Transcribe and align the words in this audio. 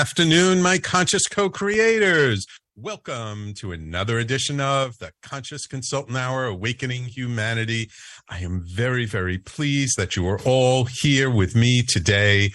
Afternoon, 0.00 0.62
my 0.62 0.78
conscious 0.78 1.28
co 1.28 1.50
creators. 1.50 2.46
Welcome 2.74 3.52
to 3.58 3.70
another 3.72 4.18
edition 4.18 4.58
of 4.58 4.96
the 4.96 5.12
Conscious 5.20 5.66
Consultant 5.66 6.16
Hour 6.16 6.46
Awakening 6.46 7.04
Humanity. 7.04 7.90
I 8.26 8.38
am 8.38 8.64
very, 8.64 9.04
very 9.04 9.36
pleased 9.36 9.98
that 9.98 10.16
you 10.16 10.26
are 10.26 10.40
all 10.46 10.86
here 11.02 11.30
with 11.30 11.54
me 11.54 11.82
today. 11.82 12.52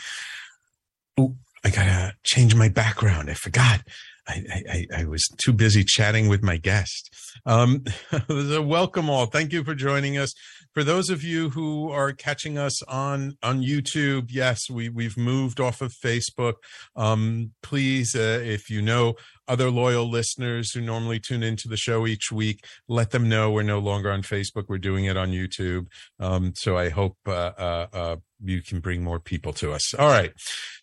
Oh, 1.19 1.35
I 1.63 1.69
gotta 1.69 2.13
change 2.23 2.55
my 2.55 2.67
background. 2.67 3.29
I 3.29 3.35
forgot. 3.35 3.81
I, 4.27 4.41
I, 4.67 4.87
I 5.01 5.05
was 5.05 5.29
too 5.37 5.53
busy 5.53 5.83
chatting 5.83 6.27
with 6.27 6.41
my 6.41 6.57
guest. 6.57 7.15
Um, 7.45 7.83
welcome 8.27 9.07
all. 9.07 9.27
Thank 9.27 9.53
you 9.53 9.63
for 9.63 9.75
joining 9.75 10.17
us 10.17 10.33
for 10.75 10.83
those 10.83 11.09
of 11.09 11.23
you 11.23 11.49
who 11.51 11.89
are 11.89 12.11
catching 12.11 12.57
us 12.57 12.83
on 12.83 13.37
on 13.41 13.61
YouTube, 13.61 14.27
yes, 14.29 14.69
we 14.69 14.89
we've 14.89 15.17
moved 15.17 15.61
off 15.61 15.81
of 15.81 15.93
Facebook. 15.93 16.55
Um, 16.97 17.51
please, 17.63 18.13
uh, 18.13 18.41
if 18.43 18.69
you 18.69 18.81
know 18.81 19.15
other 19.47 19.71
loyal 19.71 20.09
listeners 20.09 20.73
who 20.73 20.81
normally 20.81 21.19
tune 21.19 21.43
into 21.43 21.69
the 21.69 21.77
show 21.77 22.05
each 22.05 22.29
week, 22.29 22.65
let 22.89 23.11
them 23.11 23.29
know 23.29 23.51
we're 23.51 23.63
no 23.63 23.79
longer 23.79 24.11
on 24.11 24.21
Facebook. 24.21 24.65
We're 24.67 24.77
doing 24.77 25.05
it 25.05 25.15
on 25.15 25.29
YouTube. 25.29 25.87
Um, 26.19 26.51
so 26.55 26.77
I 26.77 26.89
hope 26.89 27.15
uh, 27.25 27.51
uh, 27.57 27.87
uh 27.93 28.15
you 28.43 28.61
can 28.61 28.81
bring 28.81 29.01
more 29.01 29.21
people 29.21 29.53
to 29.53 29.71
us. 29.71 29.93
All 29.93 30.09
right, 30.09 30.33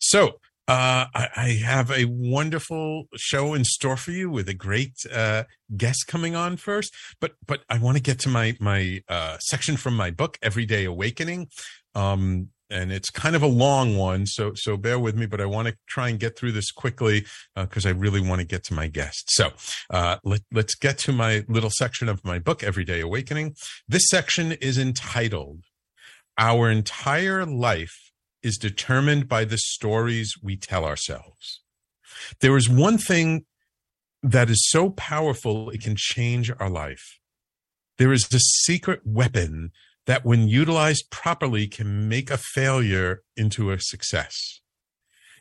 so 0.00 0.38
uh, 0.68 1.06
I, 1.12 1.28
I, 1.36 1.48
have 1.64 1.90
a 1.90 2.04
wonderful 2.04 3.08
show 3.16 3.52
in 3.52 3.64
store 3.64 3.96
for 3.96 4.12
you 4.12 4.30
with 4.30 4.48
a 4.48 4.54
great 4.54 4.94
uh, 5.12 5.42
guest 5.76 6.06
coming 6.06 6.36
on 6.36 6.56
first. 6.56 6.94
But 7.20 7.32
but 7.44 7.64
I 7.68 7.78
want 7.78 7.96
to 7.96 8.02
get 8.02 8.20
to 8.20 8.28
my 8.28 8.56
my 8.60 9.02
uh, 9.08 9.38
section 9.38 9.76
from 9.76 9.96
my 9.96 10.12
book, 10.12 10.38
Everyday 10.40 10.84
Awakening, 10.84 11.48
um, 11.96 12.50
and 12.70 12.92
it's 12.92 13.10
kind 13.10 13.34
of 13.34 13.42
a 13.42 13.48
long 13.48 13.96
one. 13.96 14.24
So 14.24 14.52
so 14.54 14.76
bear 14.76 15.00
with 15.00 15.16
me. 15.16 15.26
But 15.26 15.40
I 15.40 15.46
want 15.46 15.66
to 15.66 15.76
try 15.88 16.08
and 16.08 16.20
get 16.20 16.38
through 16.38 16.52
this 16.52 16.70
quickly 16.70 17.26
because 17.56 17.84
uh, 17.84 17.88
I 17.88 17.92
really 17.92 18.20
want 18.20 18.40
to 18.40 18.46
get 18.46 18.62
to 18.64 18.74
my 18.74 18.86
guest. 18.86 19.32
So 19.32 19.50
uh, 19.90 20.18
let 20.22 20.42
let's 20.52 20.76
get 20.76 20.96
to 20.98 21.12
my 21.12 21.44
little 21.48 21.70
section 21.70 22.08
of 22.08 22.24
my 22.24 22.38
book, 22.38 22.62
Everyday 22.62 23.00
Awakening. 23.00 23.56
This 23.88 24.06
section 24.08 24.52
is 24.52 24.78
entitled 24.78 25.64
"Our 26.38 26.70
Entire 26.70 27.44
Life." 27.44 28.11
Is 28.42 28.58
determined 28.58 29.28
by 29.28 29.44
the 29.44 29.58
stories 29.58 30.34
we 30.42 30.56
tell 30.56 30.84
ourselves. 30.84 31.60
There 32.40 32.56
is 32.56 32.68
one 32.68 32.98
thing 32.98 33.44
that 34.22 34.50
is 34.50 34.68
so 34.70 34.90
powerful, 34.90 35.70
it 35.70 35.82
can 35.82 35.96
change 35.96 36.50
our 36.58 36.70
life. 36.70 37.18
There 37.98 38.12
is 38.12 38.26
a 38.32 38.38
secret 38.38 39.00
weapon 39.04 39.70
that, 40.06 40.24
when 40.24 40.48
utilized 40.48 41.10
properly, 41.10 41.66
can 41.66 42.08
make 42.08 42.30
a 42.30 42.36
failure 42.38 43.22
into 43.36 43.70
a 43.70 43.80
success. 43.80 44.60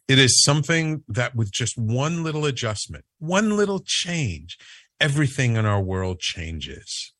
It 0.07 0.19
is 0.19 0.43
something 0.43 1.03
that, 1.07 1.35
with 1.35 1.51
just 1.51 1.77
one 1.77 2.23
little 2.23 2.45
adjustment, 2.45 3.05
one 3.19 3.55
little 3.55 3.81
change, 3.85 4.57
everything 4.99 5.55
in 5.55 5.65
our 5.65 5.81
world 5.81 6.19
changes. 6.19 7.13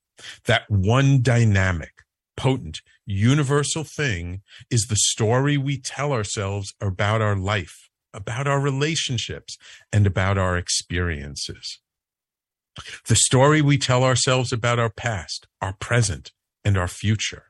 That 0.45 0.63
one 0.69 1.22
dynamic, 1.22 1.94
potent, 2.38 2.81
universal 3.06 3.84
thing 3.84 4.41
is 4.69 4.88
the 4.88 4.95
story 4.95 5.57
we 5.57 5.78
tell 5.78 6.13
ourselves 6.13 6.73
about 6.81 7.22
our 7.22 7.35
life, 7.35 7.89
about 8.13 8.47
our 8.47 8.59
relationships, 8.59 9.57
and 9.91 10.06
about 10.06 10.38
our 10.38 10.57
experiences. 10.57 11.79
The 13.07 13.16
story 13.16 13.61
we 13.61 13.78
tell 13.78 14.03
ourselves 14.03 14.51
about 14.53 14.79
our 14.79 14.90
past, 14.90 15.47
our 15.61 15.73
present, 15.73 16.31
and 16.63 16.78
our 16.78 16.88
future. 16.88 17.45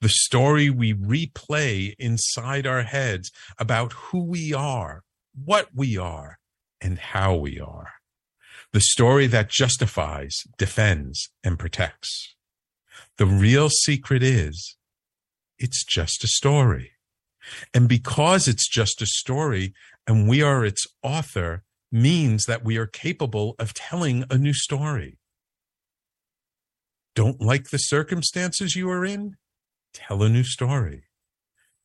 The 0.00 0.10
story 0.10 0.68
we 0.68 0.92
replay 0.92 1.94
inside 1.98 2.66
our 2.66 2.82
heads 2.82 3.30
about 3.58 3.92
who 3.92 4.24
we 4.24 4.52
are, 4.52 5.02
what 5.32 5.68
we 5.74 5.96
are, 5.96 6.38
and 6.80 6.98
how 6.98 7.34
we 7.34 7.58
are. 7.58 7.92
The 8.72 8.80
story 8.80 9.26
that 9.28 9.48
justifies, 9.48 10.34
defends, 10.58 11.30
and 11.42 11.58
protects. 11.58 12.35
The 13.18 13.26
real 13.26 13.70
secret 13.70 14.22
is 14.22 14.76
it's 15.58 15.84
just 15.84 16.22
a 16.22 16.28
story. 16.28 16.92
And 17.72 17.88
because 17.88 18.48
it's 18.48 18.68
just 18.68 19.00
a 19.00 19.06
story 19.06 19.72
and 20.06 20.28
we 20.28 20.42
are 20.42 20.64
its 20.64 20.86
author, 21.02 21.62
means 21.92 22.44
that 22.44 22.64
we 22.64 22.76
are 22.76 22.86
capable 22.86 23.54
of 23.58 23.72
telling 23.72 24.24
a 24.30 24.36
new 24.36 24.52
story. 24.52 25.18
Don't 27.14 27.40
like 27.40 27.70
the 27.70 27.78
circumstances 27.78 28.76
you 28.76 28.90
are 28.90 29.04
in? 29.04 29.36
Tell 29.94 30.22
a 30.22 30.28
new 30.28 30.44
story. 30.44 31.04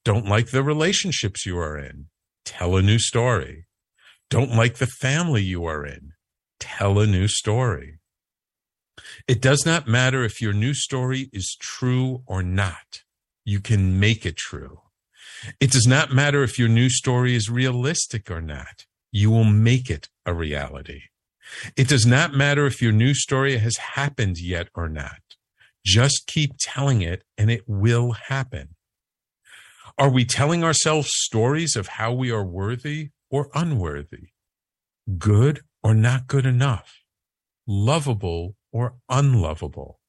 Don't 0.03 0.25
like 0.25 0.49
the 0.49 0.63
relationships 0.63 1.45
you 1.45 1.57
are 1.57 1.77
in? 1.77 2.07
Tell 2.43 2.75
a 2.75 2.81
new 2.81 2.99
story. 2.99 3.67
Don't 4.29 4.51
like 4.51 4.75
the 4.75 4.87
family 4.87 5.43
you 5.43 5.65
are 5.65 5.85
in? 5.85 6.11
Tell 6.59 6.99
a 6.99 7.07
new 7.07 7.27
story. 7.27 8.00
It 9.27 9.41
does 9.41 9.65
not 9.65 9.87
matter 9.87 10.23
if 10.23 10.41
your 10.41 10.53
new 10.53 10.73
story 10.73 11.29
is 11.31 11.55
true 11.59 12.23
or 12.25 12.43
not. 12.43 13.03
You 13.45 13.59
can 13.59 13.99
make 13.99 14.25
it 14.25 14.37
true. 14.37 14.81
It 15.59 15.71
does 15.71 15.87
not 15.87 16.11
matter 16.11 16.43
if 16.43 16.59
your 16.59 16.69
new 16.69 16.89
story 16.89 17.35
is 17.35 17.49
realistic 17.49 18.29
or 18.29 18.41
not. 18.41 18.85
You 19.11 19.31
will 19.31 19.43
make 19.43 19.89
it 19.89 20.09
a 20.25 20.33
reality. 20.33 21.01
It 21.75 21.87
does 21.87 22.05
not 22.05 22.33
matter 22.33 22.65
if 22.65 22.81
your 22.81 22.91
new 22.91 23.13
story 23.13 23.57
has 23.57 23.77
happened 23.77 24.37
yet 24.39 24.69
or 24.75 24.87
not. 24.87 25.21
Just 25.85 26.27
keep 26.27 26.53
telling 26.59 27.01
it 27.01 27.23
and 27.37 27.49
it 27.49 27.63
will 27.67 28.11
happen. 28.11 28.75
Are 29.97 30.09
we 30.09 30.25
telling 30.25 30.63
ourselves 30.63 31.09
stories 31.11 31.75
of 31.75 31.87
how 31.87 32.13
we 32.13 32.31
are 32.31 32.45
worthy 32.45 33.09
or 33.29 33.49
unworthy? 33.53 34.29
Good 35.17 35.61
or 35.83 35.93
not 35.93 36.27
good 36.27 36.45
enough? 36.45 37.01
Lovable 37.67 38.55
or 38.71 38.95
unlovable. 39.09 39.99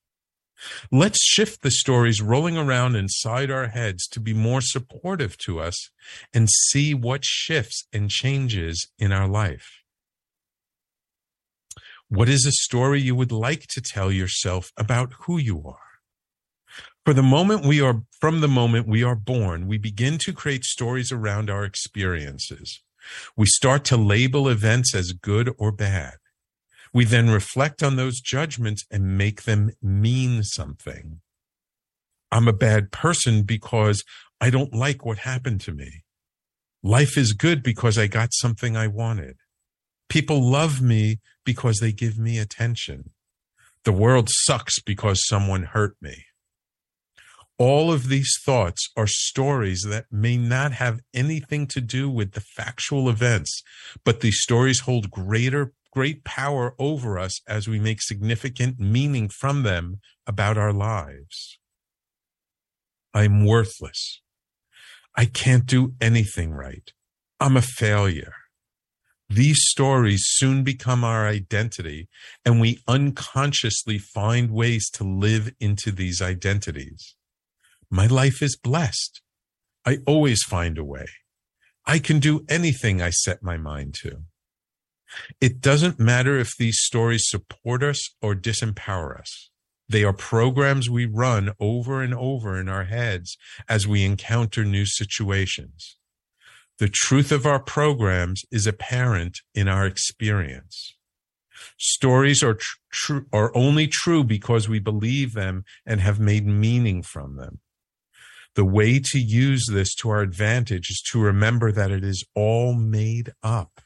Let's 0.90 1.22
shift 1.22 1.62
the 1.62 1.70
stories 1.70 2.22
rolling 2.22 2.56
around 2.56 2.94
inside 2.94 3.50
our 3.50 3.68
heads 3.68 4.06
to 4.08 4.20
be 4.20 4.32
more 4.32 4.60
supportive 4.60 5.36
to 5.38 5.60
us 5.60 5.90
and 6.32 6.48
see 6.48 6.94
what 6.94 7.24
shifts 7.24 7.86
and 7.92 8.10
changes 8.10 8.88
in 8.98 9.12
our 9.12 9.26
life. 9.26 9.82
What 12.08 12.28
is 12.28 12.44
a 12.44 12.52
story 12.52 13.00
you 13.00 13.14
would 13.14 13.32
like 13.32 13.66
to 13.68 13.80
tell 13.80 14.12
yourself 14.12 14.70
about 14.76 15.14
who 15.20 15.38
you 15.38 15.62
are? 15.66 15.78
For 17.04 17.14
the 17.14 17.22
moment 17.22 17.66
we 17.66 17.80
are, 17.80 18.02
from 18.20 18.40
the 18.40 18.48
moment 18.48 18.86
we 18.86 19.02
are 19.02 19.16
born, 19.16 19.66
we 19.66 19.78
begin 19.78 20.18
to 20.18 20.32
create 20.32 20.64
stories 20.64 21.10
around 21.10 21.50
our 21.50 21.64
experiences. 21.64 22.82
We 23.36 23.46
start 23.46 23.84
to 23.86 23.96
label 23.96 24.48
events 24.48 24.94
as 24.94 25.12
good 25.12 25.52
or 25.58 25.72
bad. 25.72 26.14
We 26.94 27.04
then 27.04 27.30
reflect 27.30 27.82
on 27.82 27.96
those 27.96 28.20
judgments 28.20 28.84
and 28.90 29.16
make 29.16 29.44
them 29.44 29.70
mean 29.80 30.42
something. 30.42 31.20
I'm 32.30 32.48
a 32.48 32.52
bad 32.52 32.92
person 32.92 33.42
because 33.42 34.04
I 34.40 34.50
don't 34.50 34.74
like 34.74 35.04
what 35.04 35.18
happened 35.18 35.60
to 35.62 35.72
me. 35.72 36.04
Life 36.82 37.16
is 37.16 37.32
good 37.32 37.62
because 37.62 37.96
I 37.96 38.08
got 38.08 38.32
something 38.32 38.76
I 38.76 38.88
wanted. 38.88 39.36
People 40.08 40.42
love 40.42 40.82
me 40.82 41.20
because 41.44 41.78
they 41.78 41.92
give 41.92 42.18
me 42.18 42.38
attention. 42.38 43.10
The 43.84 43.92
world 43.92 44.28
sucks 44.30 44.80
because 44.80 45.26
someone 45.26 45.64
hurt 45.64 45.96
me. 46.00 46.24
All 47.58 47.92
of 47.92 48.08
these 48.08 48.34
thoughts 48.44 48.90
are 48.96 49.06
stories 49.06 49.84
that 49.88 50.06
may 50.10 50.36
not 50.36 50.72
have 50.72 51.00
anything 51.14 51.66
to 51.68 51.80
do 51.80 52.10
with 52.10 52.32
the 52.32 52.40
factual 52.40 53.08
events, 53.08 53.62
but 54.04 54.20
these 54.20 54.40
stories 54.40 54.80
hold 54.80 55.10
greater 55.10 55.72
great 55.92 56.24
power 56.24 56.74
over 56.78 57.18
us 57.18 57.40
as 57.46 57.68
we 57.68 57.78
make 57.78 58.02
significant 58.02 58.80
meaning 58.80 59.28
from 59.28 59.62
them 59.62 60.00
about 60.26 60.58
our 60.58 60.72
lives. 60.72 61.58
I'm 63.14 63.44
worthless. 63.44 64.20
I 65.14 65.26
can't 65.26 65.66
do 65.66 65.94
anything 66.00 66.52
right. 66.52 66.90
I'm 67.38 67.56
a 67.56 67.62
failure. 67.62 68.32
These 69.28 69.58
stories 69.68 70.24
soon 70.26 70.62
become 70.64 71.04
our 71.04 71.26
identity, 71.26 72.08
and 72.44 72.60
we 72.60 72.80
unconsciously 72.88 73.98
find 73.98 74.50
ways 74.50 74.90
to 74.90 75.04
live 75.04 75.52
into 75.60 75.90
these 75.90 76.20
identities. 76.20 77.14
My 77.90 78.06
life 78.06 78.42
is 78.42 78.56
blessed. 78.56 79.20
I 79.84 79.98
always 80.06 80.42
find 80.42 80.78
a 80.78 80.84
way. 80.84 81.06
I 81.86 81.98
can 81.98 82.18
do 82.18 82.44
anything 82.48 83.02
I 83.02 83.10
set 83.10 83.42
my 83.42 83.56
mind 83.56 83.94
to. 84.02 84.22
It 85.40 85.60
doesn't 85.60 85.98
matter 85.98 86.38
if 86.38 86.56
these 86.56 86.80
stories 86.80 87.24
support 87.26 87.82
us 87.82 88.00
or 88.20 88.34
disempower 88.34 89.18
us. 89.18 89.50
They 89.88 90.04
are 90.04 90.12
programs 90.12 90.88
we 90.88 91.06
run 91.06 91.50
over 91.60 92.02
and 92.02 92.14
over 92.14 92.58
in 92.58 92.68
our 92.68 92.84
heads 92.84 93.36
as 93.68 93.86
we 93.86 94.04
encounter 94.04 94.64
new 94.64 94.86
situations. 94.86 95.96
The 96.78 96.88
truth 96.88 97.30
of 97.30 97.46
our 97.46 97.60
programs 97.60 98.42
is 98.50 98.66
apparent 98.66 99.38
in 99.54 99.68
our 99.68 99.86
experience. 99.86 100.96
Stories 101.78 102.42
are 102.42 102.54
tr- 102.54 102.76
true, 102.90 103.26
are 103.32 103.54
only 103.54 103.86
true 103.86 104.24
because 104.24 104.68
we 104.68 104.78
believe 104.78 105.34
them 105.34 105.64
and 105.84 106.00
have 106.00 106.18
made 106.18 106.46
meaning 106.46 107.02
from 107.02 107.36
them. 107.36 107.60
The 108.54 108.64
way 108.64 108.98
to 108.98 109.18
use 109.18 109.66
this 109.70 109.94
to 109.96 110.10
our 110.10 110.20
advantage 110.20 110.90
is 110.90 111.02
to 111.12 111.20
remember 111.20 111.72
that 111.72 111.90
it 111.90 112.04
is 112.04 112.24
all 112.34 112.74
made 112.74 113.32
up. 113.42 113.80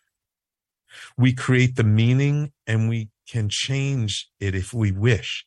We 1.17 1.33
create 1.33 1.77
the 1.77 1.85
meaning 1.85 2.53
and 2.67 2.89
we 2.89 3.11
can 3.29 3.49
change 3.49 4.29
it 4.41 4.55
if 4.55 4.73
we 4.73 4.93
wish 4.93 5.45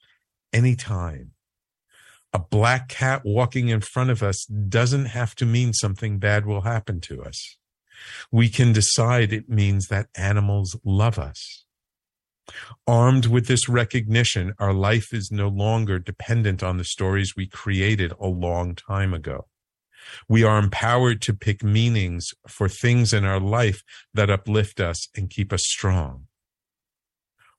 anytime 0.51 1.31
a 2.33 2.39
black 2.39 2.89
cat 2.89 3.21
walking 3.25 3.69
in 3.69 3.81
front 3.81 4.09
of 4.09 4.21
us 4.21 4.45
doesn't 4.45 5.05
have 5.05 5.35
to 5.35 5.45
mean 5.45 5.73
something 5.73 6.19
bad 6.19 6.45
will 6.45 6.61
happen 6.61 7.01
to 7.01 7.23
us. 7.23 7.57
We 8.31 8.49
can 8.49 8.71
decide 8.71 9.33
it 9.33 9.49
means 9.49 9.87
that 9.87 10.09
animals 10.15 10.77
love 10.83 11.17
us. 11.17 11.65
Armed 12.87 13.25
with 13.25 13.47
this 13.47 13.67
recognition, 13.67 14.53
our 14.59 14.73
life 14.73 15.13
is 15.13 15.31
no 15.31 15.47
longer 15.47 15.99
dependent 15.99 16.63
on 16.63 16.77
the 16.77 16.83
stories 16.83 17.33
we 17.35 17.47
created 17.47 18.13
a 18.19 18.27
long 18.27 18.75
time 18.75 19.13
ago. 19.13 19.47
We 20.27 20.43
are 20.43 20.59
empowered 20.59 21.21
to 21.23 21.33
pick 21.33 21.63
meanings 21.63 22.33
for 22.47 22.69
things 22.69 23.13
in 23.13 23.25
our 23.25 23.39
life 23.39 23.83
that 24.13 24.29
uplift 24.29 24.79
us 24.79 25.07
and 25.15 25.29
keep 25.29 25.51
us 25.53 25.63
strong. 25.63 26.27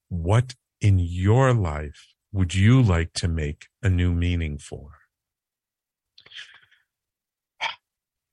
What 0.08 0.54
in 0.80 0.98
your 0.98 1.52
life 1.52 2.14
would 2.32 2.54
you 2.54 2.80
like 2.80 3.12
to 3.14 3.28
make 3.28 3.66
a 3.82 3.90
new 3.90 4.12
meaning 4.12 4.58
for? 4.58 5.00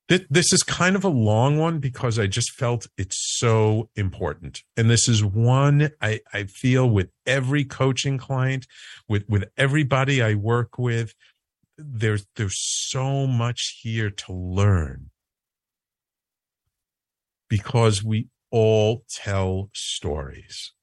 This 0.10 0.54
is 0.54 0.64
kind 0.64 0.96
of 0.96 1.04
a 1.04 1.10
long 1.10 1.58
one 1.58 1.80
because 1.80 2.18
I 2.18 2.28
just 2.28 2.52
felt 2.52 2.88
it's 2.98 3.18
so 3.40 3.90
important. 3.98 4.64
And 4.78 4.90
this 4.90 5.10
is 5.10 5.22
one 5.22 5.92
I, 6.02 6.22
I 6.34 6.44
feel 6.44 6.90
with 6.90 7.10
every 7.26 7.66
coaching 7.66 8.18
client, 8.18 8.68
with, 9.10 9.28
with 9.28 9.50
everybody 9.58 10.22
I 10.22 10.36
work 10.36 10.80
with, 10.80 11.14
there's, 11.78 12.26
there's 12.36 12.58
so 12.58 13.28
much 13.28 13.80
here 13.82 14.10
to 14.10 14.34
learn 14.34 15.10
because 17.50 18.04
we 18.04 18.28
all 18.52 19.04
tell 19.10 19.70
stories 19.74 20.74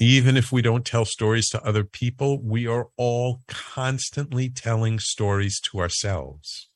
even 0.00 0.38
if 0.38 0.50
we 0.50 0.62
don't 0.62 0.86
tell 0.86 1.04
stories 1.04 1.50
to 1.50 1.62
other 1.62 1.84
people, 1.84 2.40
we 2.42 2.66
are 2.66 2.88
all 2.96 3.42
constantly 3.46 4.48
telling 4.48 4.98
stories 4.98 5.60
to 5.60 5.78
ourselves. 5.78 6.70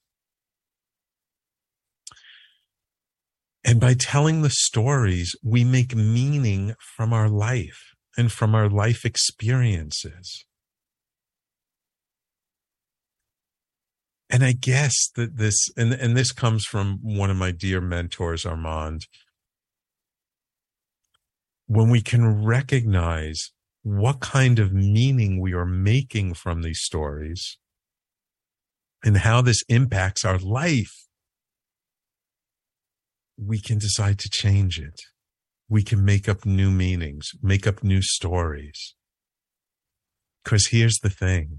And 3.64 3.80
by 3.80 3.94
telling 3.94 4.42
the 4.42 4.50
stories, 4.50 5.34
we 5.42 5.64
make 5.64 5.96
meaning 5.96 6.74
from 6.78 7.14
our 7.14 7.30
life 7.30 7.94
and 8.18 8.30
from 8.30 8.54
our 8.54 8.68
life 8.68 9.06
experiences. 9.06 10.44
And 14.34 14.42
I 14.42 14.50
guess 14.50 15.10
that 15.14 15.36
this, 15.36 15.68
and, 15.76 15.92
and 15.92 16.16
this 16.16 16.32
comes 16.32 16.64
from 16.64 16.98
one 17.02 17.30
of 17.30 17.36
my 17.36 17.52
dear 17.52 17.80
mentors, 17.80 18.44
Armand, 18.44 19.02
when 21.68 21.88
we 21.88 22.02
can 22.02 22.44
recognize 22.44 23.52
what 23.84 24.18
kind 24.18 24.58
of 24.58 24.72
meaning 24.72 25.40
we 25.40 25.52
are 25.54 25.64
making 25.64 26.34
from 26.34 26.62
these 26.62 26.80
stories 26.80 27.58
and 29.04 29.18
how 29.18 29.40
this 29.40 29.62
impacts 29.68 30.24
our 30.24 30.38
life, 30.38 31.06
we 33.38 33.60
can 33.60 33.78
decide 33.78 34.18
to 34.18 34.28
change 34.28 34.80
it. 34.80 35.00
We 35.68 35.84
can 35.84 36.04
make 36.04 36.28
up 36.28 36.44
new 36.44 36.72
meanings, 36.72 37.30
make 37.40 37.68
up 37.68 37.84
new 37.84 38.02
stories. 38.02 38.96
Because 40.42 40.66
here's 40.72 40.98
the 41.04 41.08
thing 41.08 41.58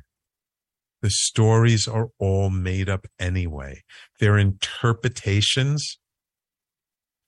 the 1.02 1.10
stories 1.10 1.88
are 1.88 2.10
all 2.20 2.50
made 2.50 2.90
up 2.90 3.08
anyway. 3.20 3.84
They're 4.20 4.38
interpretations 4.38 5.98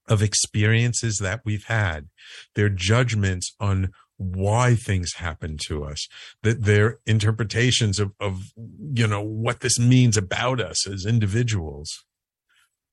of 0.08 0.22
experiences 0.22 1.18
that 1.22 1.42
we've 1.44 1.66
had, 1.66 2.08
They're 2.56 2.70
judgments 2.70 3.54
on 3.60 3.92
why 4.18 4.74
things 4.76 5.14
happen 5.16 5.58
to 5.68 5.84
us, 5.84 6.08
that 6.44 6.64
their 6.64 7.00
interpretations 7.06 8.00
of, 8.00 8.14
of, 8.20 8.52
you 8.94 9.06
know, 9.06 9.22
what 9.22 9.60
this 9.60 9.78
means 9.80 10.18
about 10.18 10.60
us 10.60 10.88
as 10.88 11.06
individuals, 11.06 12.06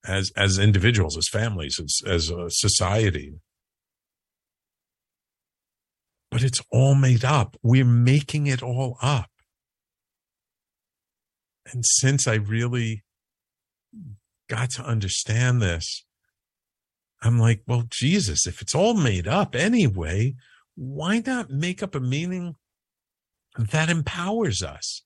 as, 0.06 0.30
as 0.36 0.58
individuals, 0.58 1.16
as 1.16 1.28
families, 1.28 1.80
as, 1.82 2.00
as 2.06 2.30
a 2.30 2.50
society. 2.50 3.34
But 6.30 6.42
it's 6.42 6.60
all 6.70 6.94
made 6.94 7.24
up. 7.24 7.56
We're 7.62 7.84
making 7.84 8.46
it 8.46 8.62
all 8.62 8.98
up. 9.00 9.30
And 11.72 11.84
since 11.84 12.26
I 12.26 12.34
really 12.34 13.04
got 14.48 14.70
to 14.70 14.82
understand 14.82 15.62
this, 15.62 16.04
I'm 17.22 17.38
like, 17.38 17.62
well, 17.66 17.84
Jesus, 17.88 18.46
if 18.46 18.60
it's 18.60 18.74
all 18.74 18.94
made 18.94 19.26
up 19.26 19.54
anyway, 19.54 20.34
why 20.74 21.22
not 21.24 21.50
make 21.50 21.82
up 21.82 21.94
a 21.94 22.00
meaning 22.00 22.56
that 23.56 23.88
empowers 23.88 24.62
us, 24.62 25.02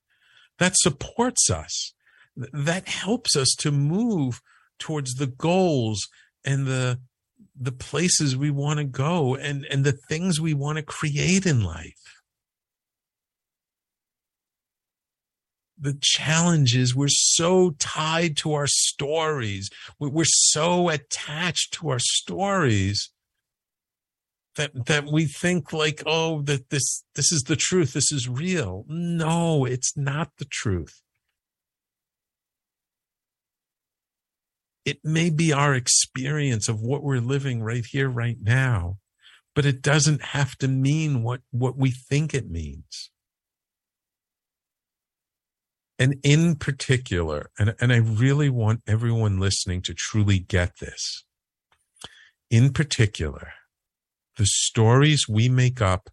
that 0.57 0.73
supports 0.75 1.49
us, 1.49 1.93
that 2.35 2.87
helps 2.87 3.35
us 3.35 3.55
to 3.59 3.71
move 3.71 4.41
towards 4.79 5.15
the 5.15 5.27
goals 5.27 6.07
and 6.43 6.65
the 6.67 6.99
the 7.61 7.71
places 7.71 8.37
we 8.37 8.49
want 8.49 8.79
to 8.79 8.85
go 8.85 9.35
and 9.35 9.65
and 9.69 9.83
the 9.83 9.97
things 10.07 10.39
we 10.39 10.53
want 10.53 10.77
to 10.77 10.83
create 10.83 11.45
in 11.45 11.61
life 11.61 12.18
the 15.79 15.97
challenge 16.01 16.75
is 16.75 16.95
we're 16.95 17.07
so 17.07 17.71
tied 17.79 18.35
to 18.37 18.53
our 18.53 18.67
stories. 18.67 19.69
We're 19.99 20.25
so 20.25 20.89
attached 20.89 21.73
to 21.75 21.89
our 21.89 21.99
stories 21.99 23.11
that 24.55 24.87
that 24.87 25.05
we 25.05 25.25
think 25.25 25.71
like, 25.71 26.03
oh, 26.05 26.41
that 26.43 26.69
this 26.69 27.03
this 27.15 27.31
is 27.31 27.43
the 27.43 27.55
truth. 27.55 27.93
This 27.93 28.11
is 28.11 28.27
real. 28.27 28.85
No, 28.87 29.65
it's 29.65 29.95
not 29.95 30.31
the 30.37 30.45
truth. 30.45 31.01
It 34.85 34.99
may 35.03 35.29
be 35.29 35.53
our 35.53 35.75
experience 35.75 36.67
of 36.67 36.81
what 36.81 37.03
we're 37.03 37.19
living 37.19 37.61
right 37.61 37.85
here, 37.85 38.09
right 38.09 38.37
now, 38.41 38.97
but 39.53 39.65
it 39.65 39.81
doesn't 39.81 40.21
have 40.23 40.55
to 40.57 40.67
mean 40.67 41.21
what, 41.21 41.41
what 41.51 41.77
we 41.77 41.91
think 41.91 42.33
it 42.33 42.49
means. 42.49 43.11
And 45.99 46.15
in 46.23 46.55
particular, 46.55 47.51
and, 47.59 47.75
and 47.81 47.91
I 47.91 47.97
really 47.97 48.49
want 48.49 48.81
everyone 48.87 49.37
listening 49.37 49.81
to 49.83 49.93
truly 49.93 50.39
get 50.39 50.79
this. 50.79 51.25
In 52.49 52.71
particular, 52.71 53.51
the 54.37 54.45
stories 54.45 55.27
we 55.27 55.49
make 55.49 55.81
up 55.81 56.09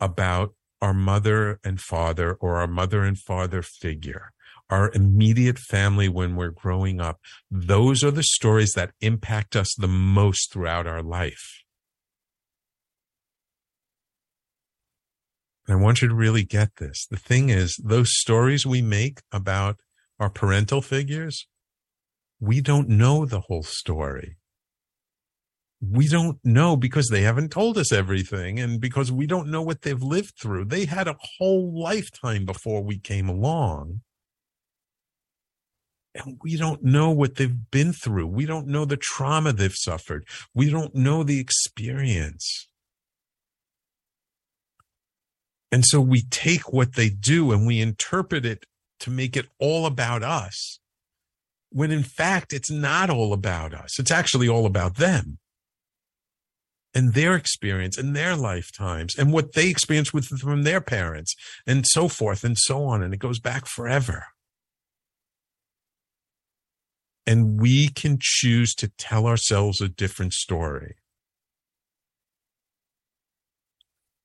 about 0.00 0.54
our 0.80 0.94
mother 0.94 1.58
and 1.64 1.80
father 1.80 2.34
or 2.34 2.58
our 2.58 2.68
mother 2.68 3.02
and 3.02 3.18
father 3.18 3.62
figure, 3.62 4.32
our 4.70 4.92
immediate 4.94 5.58
family 5.58 6.08
when 6.08 6.36
we're 6.36 6.50
growing 6.50 7.00
up, 7.00 7.20
those 7.50 8.04
are 8.04 8.12
the 8.12 8.22
stories 8.22 8.74
that 8.74 8.92
impact 9.00 9.56
us 9.56 9.74
the 9.74 9.88
most 9.88 10.52
throughout 10.52 10.86
our 10.86 11.02
life. 11.02 11.64
And 15.66 15.78
I 15.78 15.82
want 15.82 16.00
you 16.00 16.08
to 16.08 16.14
really 16.14 16.44
get 16.44 16.76
this. 16.76 17.06
The 17.10 17.16
thing 17.16 17.50
is, 17.50 17.76
those 17.82 18.10
stories 18.18 18.64
we 18.64 18.82
make 18.82 19.20
about 19.32 19.76
our 20.20 20.30
parental 20.30 20.80
figures, 20.80 21.46
we 22.40 22.60
don't 22.60 22.88
know 22.88 23.26
the 23.26 23.40
whole 23.40 23.64
story. 23.64 24.36
we 25.80 26.08
don't 26.08 26.38
know 26.42 26.76
because 26.76 27.08
they 27.08 27.22
haven't 27.22 27.50
told 27.50 27.76
us 27.76 27.92
everything 27.92 28.58
and 28.58 28.80
because 28.80 29.12
we 29.12 29.26
don't 29.26 29.48
know 29.48 29.62
what 29.62 29.82
they've 29.82 30.02
lived 30.02 30.32
through. 30.40 30.64
They 30.64 30.86
had 30.86 31.06
a 31.06 31.16
whole 31.38 31.78
lifetime 31.78 32.44
before 32.44 32.82
we 32.82 32.98
came 32.98 33.28
along. 33.28 34.00
And 36.14 36.38
we 36.42 36.56
don't 36.56 36.82
know 36.82 37.10
what 37.10 37.34
they've 37.34 37.70
been 37.70 37.92
through. 37.92 38.26
We 38.28 38.46
don't 38.46 38.66
know 38.66 38.86
the 38.86 38.96
trauma 38.96 39.52
they've 39.52 39.74
suffered. 39.74 40.26
We 40.54 40.70
don't 40.70 40.94
know 40.94 41.22
the 41.22 41.38
experience. 41.38 42.68
And 45.72 45.84
so 45.84 46.00
we 46.00 46.22
take 46.22 46.72
what 46.72 46.94
they 46.94 47.08
do 47.08 47.52
and 47.52 47.66
we 47.66 47.80
interpret 47.80 48.46
it 48.46 48.64
to 49.00 49.10
make 49.10 49.36
it 49.36 49.46
all 49.58 49.86
about 49.86 50.22
us. 50.22 50.78
When 51.70 51.90
in 51.90 52.04
fact, 52.04 52.52
it's 52.52 52.70
not 52.70 53.10
all 53.10 53.32
about 53.32 53.74
us. 53.74 53.98
It's 53.98 54.10
actually 54.10 54.48
all 54.48 54.66
about 54.66 54.96
them 54.96 55.38
and 56.96 57.12
their 57.12 57.34
experience 57.34 57.98
and 57.98 58.16
their 58.16 58.34
lifetimes 58.34 59.14
and 59.18 59.30
what 59.30 59.52
they 59.52 59.68
experienced 59.68 60.14
with 60.14 60.26
from 60.28 60.62
their 60.62 60.80
parents 60.80 61.34
and 61.66 61.86
so 61.86 62.08
forth 62.08 62.42
and 62.42 62.56
so 62.56 62.84
on 62.84 63.02
and 63.02 63.12
it 63.12 63.18
goes 63.18 63.38
back 63.38 63.66
forever 63.66 64.24
and 67.26 67.60
we 67.60 67.88
can 67.88 68.16
choose 68.18 68.74
to 68.74 68.88
tell 68.96 69.26
ourselves 69.26 69.82
a 69.82 69.90
different 69.90 70.32
story 70.32 70.96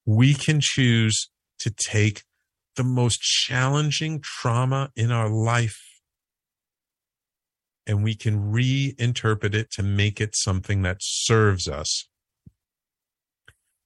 we 0.06 0.34
can 0.34 0.60
choose 0.62 1.30
to 1.62 1.72
take 1.72 2.24
the 2.76 2.84
most 2.84 3.22
challenging 3.22 4.22
trauma 4.22 4.92
in 4.96 5.12
our 5.12 5.30
life 5.30 5.80
and 7.88 8.04
we 8.04 8.16
can 8.16 8.52
reinterpret 8.52 9.54
it 9.54 9.72
to 9.72 9.84
make 9.84 10.22
it 10.22 10.36
something 10.36 10.82
that 10.84 10.98
serves 11.00 11.68
us 11.68 12.08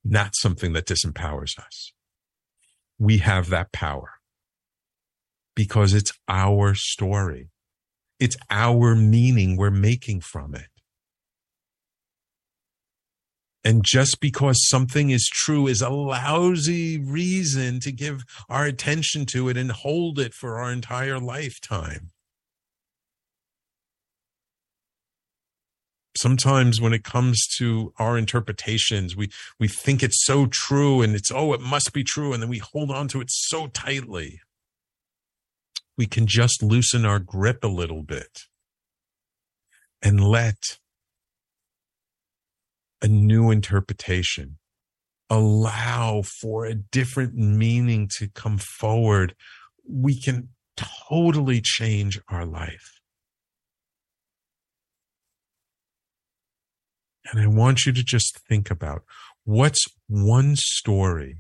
not 0.06 0.36
something 0.36 0.74
that 0.74 0.86
disempowers 0.86 1.58
us. 1.58 1.92
We 3.00 3.18
have 3.18 3.50
that 3.50 3.74
power 3.74 4.12
because 5.56 5.94
it's 5.94 6.14
our 6.30 6.76
story. 6.76 7.50
It's 8.20 8.38
our 8.50 8.96
meaning 8.96 9.58
we're 9.58 9.72
making 9.72 10.22
from 10.22 10.54
it. 10.54 10.68
And 13.66 13.84
just 13.84 14.20
because 14.22 14.70
something 14.70 15.10
is 15.10 15.28
true 15.28 15.66
is 15.66 15.82
a 15.82 15.90
lousy 15.90 17.00
reason 17.00 17.80
to 17.80 17.92
give 17.92 18.24
our 18.48 18.66
attention 18.66 19.26
to 19.28 19.50
it 19.50 19.58
and 19.58 19.72
hold 19.72 20.20
it 20.20 20.36
for 20.36 20.60
our 20.60 20.72
entire 20.72 21.20
lifetime. 21.20 22.12
sometimes 26.18 26.80
when 26.80 26.94
it 26.94 27.04
comes 27.04 27.46
to 27.58 27.94
our 28.00 28.18
interpretations 28.18 29.16
we 29.16 29.30
we 29.60 29.68
think 29.68 30.02
it's 30.02 30.26
so 30.26 30.46
true 30.46 31.02
and 31.02 31.14
it's 31.14 31.32
oh 31.32 31.54
it 31.54 31.60
must 31.60 31.92
be 31.94 32.04
true 32.04 32.34
and 32.34 32.42
then 32.42 32.50
we 32.50 32.58
hold 32.58 32.90
on 32.90 33.08
to 33.08 33.20
it 33.20 33.30
so 33.30 33.68
tightly 33.68 34.40
we 35.98 36.06
can 36.06 36.26
just 36.26 36.64
loosen 36.64 37.06
our 37.06 37.20
grip 37.20 37.64
a 37.64 37.68
little 37.68 38.02
bit 38.02 38.44
and 40.02 40.24
let 40.24 40.78
a 43.02 43.08
new 43.08 43.52
interpretation 43.52 44.58
allow 45.30 46.22
for 46.22 46.66
a 46.66 46.76
different 46.76 47.34
meaning 47.34 48.08
to 48.18 48.28
come 48.30 48.58
forward 48.58 49.36
we 49.88 50.20
can 50.20 50.50
totally 50.78 51.62
change 51.62 52.20
our 52.30 52.46
life. 52.46 53.00
And 57.32 57.42
I 57.42 57.48
want 57.48 57.86
you 57.86 57.92
to 57.92 58.04
just 58.04 58.40
think 58.48 58.70
about 58.70 59.04
what's 59.46 59.84
one 60.08 60.56
story 60.56 61.40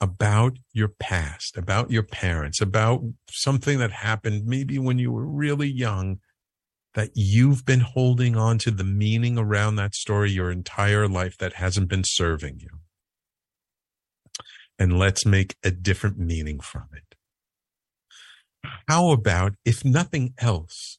about 0.00 0.58
your 0.72 0.88
past, 0.88 1.56
about 1.56 1.90
your 1.90 2.02
parents, 2.02 2.60
about 2.60 3.02
something 3.30 3.78
that 3.78 3.92
happened 3.92 4.44
maybe 4.44 4.78
when 4.78 4.98
you 4.98 5.10
were 5.10 5.26
really 5.26 5.68
young 5.68 6.18
that 6.94 7.10
you've 7.14 7.64
been 7.64 7.80
holding 7.80 8.36
on 8.36 8.58
to 8.58 8.70
the 8.70 8.84
meaning 8.84 9.36
around 9.36 9.76
that 9.76 9.94
story 9.94 10.30
your 10.30 10.50
entire 10.50 11.08
life 11.08 11.36
that 11.38 11.54
hasn't 11.54 11.88
been 11.88 12.04
serving 12.04 12.60
you. 12.60 12.80
And 14.78 14.98
let's 14.98 15.26
make 15.26 15.56
a 15.62 15.70
different 15.70 16.18
meaning 16.18 16.60
from 16.60 16.88
it. 16.92 17.14
How 18.88 19.10
about, 19.10 19.54
if 19.64 19.84
nothing 19.84 20.34
else, 20.38 20.98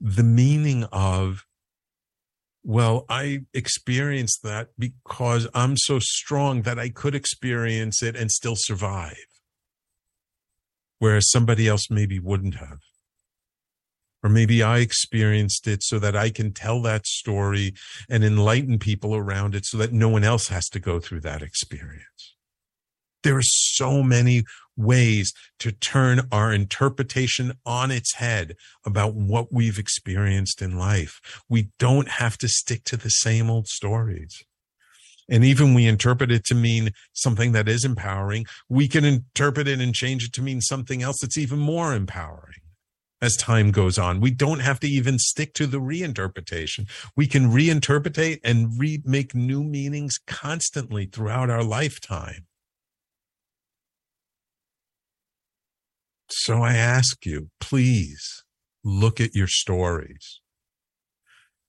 the 0.00 0.22
meaning 0.22 0.84
of 0.84 1.44
well, 2.66 3.04
I 3.10 3.40
experienced 3.52 4.42
that 4.42 4.70
because 4.78 5.46
I'm 5.54 5.76
so 5.76 5.98
strong 6.00 6.62
that 6.62 6.78
I 6.78 6.88
could 6.88 7.14
experience 7.14 8.02
it 8.02 8.16
and 8.16 8.30
still 8.30 8.54
survive. 8.56 9.26
Whereas 10.98 11.30
somebody 11.30 11.68
else 11.68 11.90
maybe 11.90 12.18
wouldn't 12.18 12.54
have. 12.54 12.78
Or 14.24 14.30
maybe 14.30 14.62
I 14.62 14.78
experienced 14.78 15.68
it 15.68 15.82
so 15.82 15.98
that 15.98 16.16
I 16.16 16.30
can 16.30 16.54
tell 16.54 16.80
that 16.82 17.06
story 17.06 17.74
and 18.08 18.24
enlighten 18.24 18.78
people 18.78 19.14
around 19.14 19.54
it 19.54 19.66
so 19.66 19.76
that 19.76 19.92
no 19.92 20.08
one 20.08 20.24
else 20.24 20.48
has 20.48 20.70
to 20.70 20.80
go 20.80 20.98
through 20.98 21.20
that 21.20 21.42
experience. 21.42 22.34
There 23.22 23.36
are 23.36 23.42
so 23.42 24.02
many 24.02 24.44
ways 24.76 25.34
to 25.58 25.72
turn 25.72 26.22
our 26.32 26.54
interpretation 26.54 27.52
on 27.66 27.90
its 27.90 28.14
head 28.14 28.56
about 28.84 29.14
what 29.14 29.52
we've 29.52 29.78
experienced 29.78 30.62
in 30.62 30.78
life. 30.78 31.20
We 31.48 31.68
don't 31.78 32.08
have 32.08 32.38
to 32.38 32.48
stick 32.48 32.84
to 32.84 32.96
the 32.96 33.10
same 33.10 33.50
old 33.50 33.68
stories. 33.68 34.42
And 35.28 35.44
even 35.44 35.74
we 35.74 35.86
interpret 35.86 36.30
it 36.30 36.44
to 36.46 36.54
mean 36.54 36.92
something 37.12 37.52
that 37.52 37.68
is 37.68 37.84
empowering, 37.84 38.46
we 38.70 38.88
can 38.88 39.04
interpret 39.04 39.68
it 39.68 39.80
and 39.80 39.94
change 39.94 40.24
it 40.24 40.32
to 40.34 40.42
mean 40.42 40.62
something 40.62 41.02
else 41.02 41.18
that's 41.20 41.38
even 41.38 41.58
more 41.58 41.94
empowering 41.94 42.63
as 43.24 43.36
time 43.36 43.70
goes 43.70 43.98
on. 43.98 44.20
We 44.20 44.30
don't 44.30 44.60
have 44.60 44.78
to 44.80 44.88
even 44.88 45.18
stick 45.18 45.54
to 45.54 45.66
the 45.66 45.80
reinterpretation. 45.80 46.88
We 47.16 47.26
can 47.26 47.50
reinterpret 47.50 48.40
and 48.44 48.78
re- 48.78 49.02
make 49.04 49.34
new 49.34 49.64
meanings 49.64 50.18
constantly 50.26 51.06
throughout 51.06 51.50
our 51.50 51.64
lifetime. 51.64 52.46
So 56.28 56.62
I 56.62 56.74
ask 56.74 57.24
you, 57.24 57.50
please 57.60 58.44
look 58.82 59.20
at 59.20 59.34
your 59.34 59.46
stories, 59.46 60.40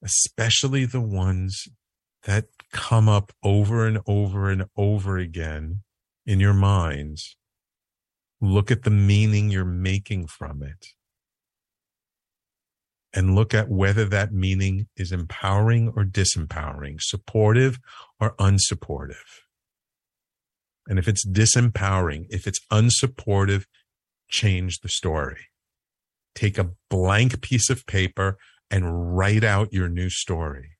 especially 0.03 0.85
the 0.85 1.01
ones 1.01 1.67
that 2.23 2.45
come 2.71 3.07
up 3.07 3.31
over 3.43 3.85
and 3.85 3.99
over 4.05 4.49
and 4.49 4.65
over 4.75 5.17
again 5.17 5.83
in 6.25 6.39
your 6.39 6.53
minds. 6.53 7.37
Look 8.41 8.71
at 8.71 8.83
the 8.83 8.89
meaning 8.89 9.49
you're 9.49 9.63
making 9.63 10.27
from 10.27 10.61
it. 10.61 10.87
And 13.15 13.33
look 13.33 13.53
at 13.53 13.69
whether 13.69 14.03
that 14.05 14.33
meaning 14.33 14.87
is 14.97 15.13
empowering 15.13 15.93
or 15.95 16.03
disempowering, 16.03 16.97
supportive 16.99 17.79
or 18.19 18.35
unsupportive. 18.35 19.23
And 20.87 20.99
if 20.99 21.07
it's 21.07 21.25
disempowering, 21.25 22.25
if 22.29 22.45
it's 22.45 22.59
unsupportive, 22.71 23.63
change 24.29 24.79
the 24.79 24.89
story. 24.89 25.47
Take 26.35 26.57
a 26.57 26.71
blank 26.89 27.41
piece 27.41 27.69
of 27.69 27.85
paper 27.85 28.37
and 28.69 29.15
write 29.15 29.45
out 29.45 29.71
your 29.71 29.87
new 29.87 30.09
story. 30.09 30.71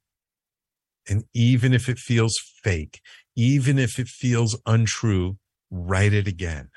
And 1.07 1.23
even 1.33 1.73
if 1.73 1.87
it 1.87 1.99
feels 1.99 2.35
fake, 2.61 2.99
even 3.37 3.79
if 3.79 3.97
it 3.97 4.07
feels 4.07 4.59
untrue, 4.65 5.37
write 5.71 6.13
it 6.13 6.27
again 6.27 6.69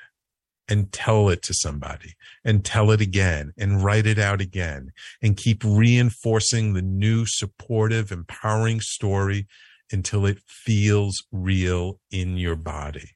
and 0.69 0.91
tell 0.91 1.29
it 1.29 1.41
to 1.41 1.53
somebody 1.53 2.13
and 2.45 2.63
tell 2.63 2.91
it 2.91 3.01
again 3.01 3.51
and 3.57 3.83
write 3.83 4.05
it 4.05 4.19
out 4.19 4.39
again 4.39 4.91
and 5.21 5.35
keep 5.35 5.63
reinforcing 5.65 6.73
the 6.73 6.81
new 6.81 7.25
supportive, 7.25 8.11
empowering 8.11 8.79
story 8.79 9.47
until 9.91 10.25
it 10.25 10.39
feels 10.47 11.23
real 11.31 11.99
in 12.11 12.37
your 12.37 12.55
body. 12.55 13.09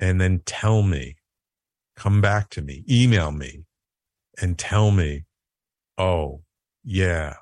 And 0.00 0.20
then 0.20 0.40
tell 0.44 0.82
me 0.82 1.16
come 1.94 2.20
back 2.20 2.50
to 2.50 2.62
me, 2.62 2.84
email 2.90 3.30
me 3.30 3.62
and 4.40 4.58
tell 4.58 4.90
me, 4.90 5.24
oh, 5.96 6.42
yeah, 6.82 7.34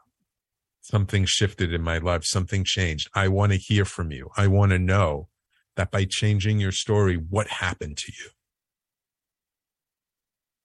something 0.82 1.24
shifted 1.24 1.72
in 1.72 1.80
my 1.80 1.96
life, 1.96 2.24
something 2.24 2.64
changed. 2.64 3.08
I 3.14 3.28
want 3.28 3.52
to 3.52 3.58
hear 3.58 3.86
from 3.86 4.10
you. 4.12 4.28
I 4.36 4.48
want 4.48 4.72
to 4.72 4.78
know 4.78 5.28
that 5.76 5.90
by 5.90 6.06
changing 6.08 6.58
your 6.58 6.72
story, 6.72 7.16
what 7.16 7.48
happened 7.48 7.96
to 7.98 8.12
you? 8.12 8.30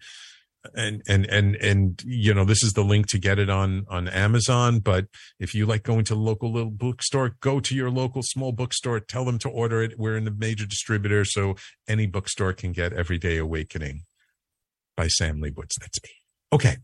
and 0.74 1.02
and 1.08 1.24
and 1.26 1.56
and 1.56 2.02
you 2.04 2.34
know 2.34 2.44
this 2.44 2.62
is 2.62 2.74
the 2.74 2.84
link 2.84 3.06
to 3.06 3.18
get 3.18 3.38
it 3.38 3.48
on 3.48 3.86
on 3.88 4.06
amazon 4.08 4.78
but 4.78 5.06
if 5.38 5.54
you 5.54 5.64
like 5.64 5.82
going 5.82 6.04
to 6.04 6.14
local 6.14 6.52
little 6.52 6.70
bookstore 6.70 7.34
go 7.40 7.60
to 7.60 7.74
your 7.74 7.90
local 7.90 8.22
small 8.22 8.52
bookstore 8.52 9.00
tell 9.00 9.24
them 9.24 9.38
to 9.38 9.48
order 9.48 9.82
it. 9.82 9.98
We're 9.98 10.16
in 10.16 10.24
the 10.24 10.30
major 10.30 10.66
distributor 10.66 11.24
so 11.24 11.56
any 11.88 12.06
bookstore 12.06 12.52
can 12.52 12.72
get 12.72 12.92
everyday 12.92 13.36
awakening 13.36 14.04
by 14.96 15.08
sam 15.08 15.40
leibowitz. 15.40 15.78
That's 15.80 16.02
me 16.02 16.10
okay. 16.52 16.76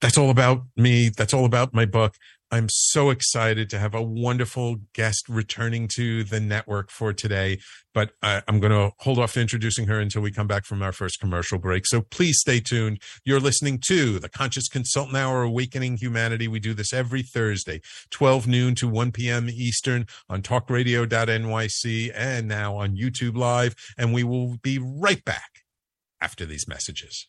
That's 0.00 0.16
all 0.16 0.30
about 0.30 0.62
me. 0.76 1.08
That's 1.08 1.34
all 1.34 1.44
about 1.44 1.74
my 1.74 1.84
book 1.84 2.14
I'm 2.50 2.68
so 2.70 3.10
excited 3.10 3.68
to 3.70 3.78
have 3.78 3.94
a 3.94 4.02
wonderful 4.02 4.76
guest 4.94 5.28
returning 5.28 5.86
to 5.96 6.24
the 6.24 6.40
network 6.40 6.90
for 6.90 7.12
today, 7.12 7.58
but 7.92 8.12
I, 8.22 8.42
am 8.48 8.58
going 8.58 8.72
to 8.72 8.94
hold 9.00 9.18
off 9.18 9.36
introducing 9.36 9.86
her 9.86 10.00
until 10.00 10.22
we 10.22 10.30
come 10.30 10.46
back 10.46 10.64
from 10.64 10.82
our 10.82 10.92
first 10.92 11.20
commercial 11.20 11.58
break. 11.58 11.86
So 11.86 12.00
please 12.00 12.38
stay 12.40 12.60
tuned. 12.60 13.02
You're 13.22 13.38
listening 13.38 13.80
to 13.88 14.18
the 14.18 14.30
Conscious 14.30 14.68
Consultant 14.68 15.16
Hour 15.16 15.42
Awakening 15.42 15.98
Humanity. 15.98 16.48
We 16.48 16.58
do 16.58 16.72
this 16.72 16.94
every 16.94 17.22
Thursday, 17.22 17.82
12 18.10 18.46
noon 18.46 18.74
to 18.76 18.88
1 18.88 19.12
p.m. 19.12 19.50
Eastern 19.50 20.06
on 20.30 20.40
talkradio.nyc 20.40 22.12
and 22.14 22.48
now 22.48 22.76
on 22.76 22.96
YouTube 22.96 23.36
Live. 23.36 23.74
And 23.98 24.14
we 24.14 24.24
will 24.24 24.56
be 24.62 24.78
right 24.78 25.22
back 25.22 25.64
after 26.20 26.46
these 26.46 26.66
messages. 26.66 27.28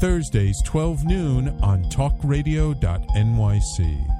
Thursdays, 0.00 0.62
12 0.62 1.04
noon 1.04 1.48
on 1.62 1.84
talkradio.nyc. 1.84 4.19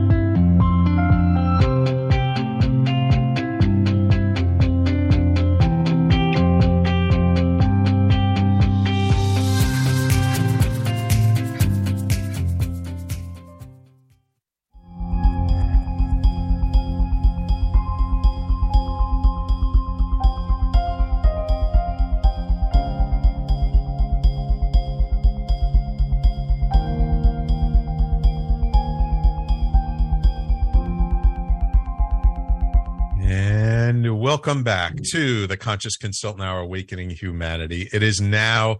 Welcome 34.43 34.63
back 34.63 34.95
to 35.11 35.45
the 35.45 35.55
Conscious 35.55 35.97
Consultant 35.97 36.43
Hour 36.43 36.61
Awakening 36.61 37.11
Humanity. 37.11 37.87
It 37.93 38.01
is 38.01 38.19
now 38.19 38.79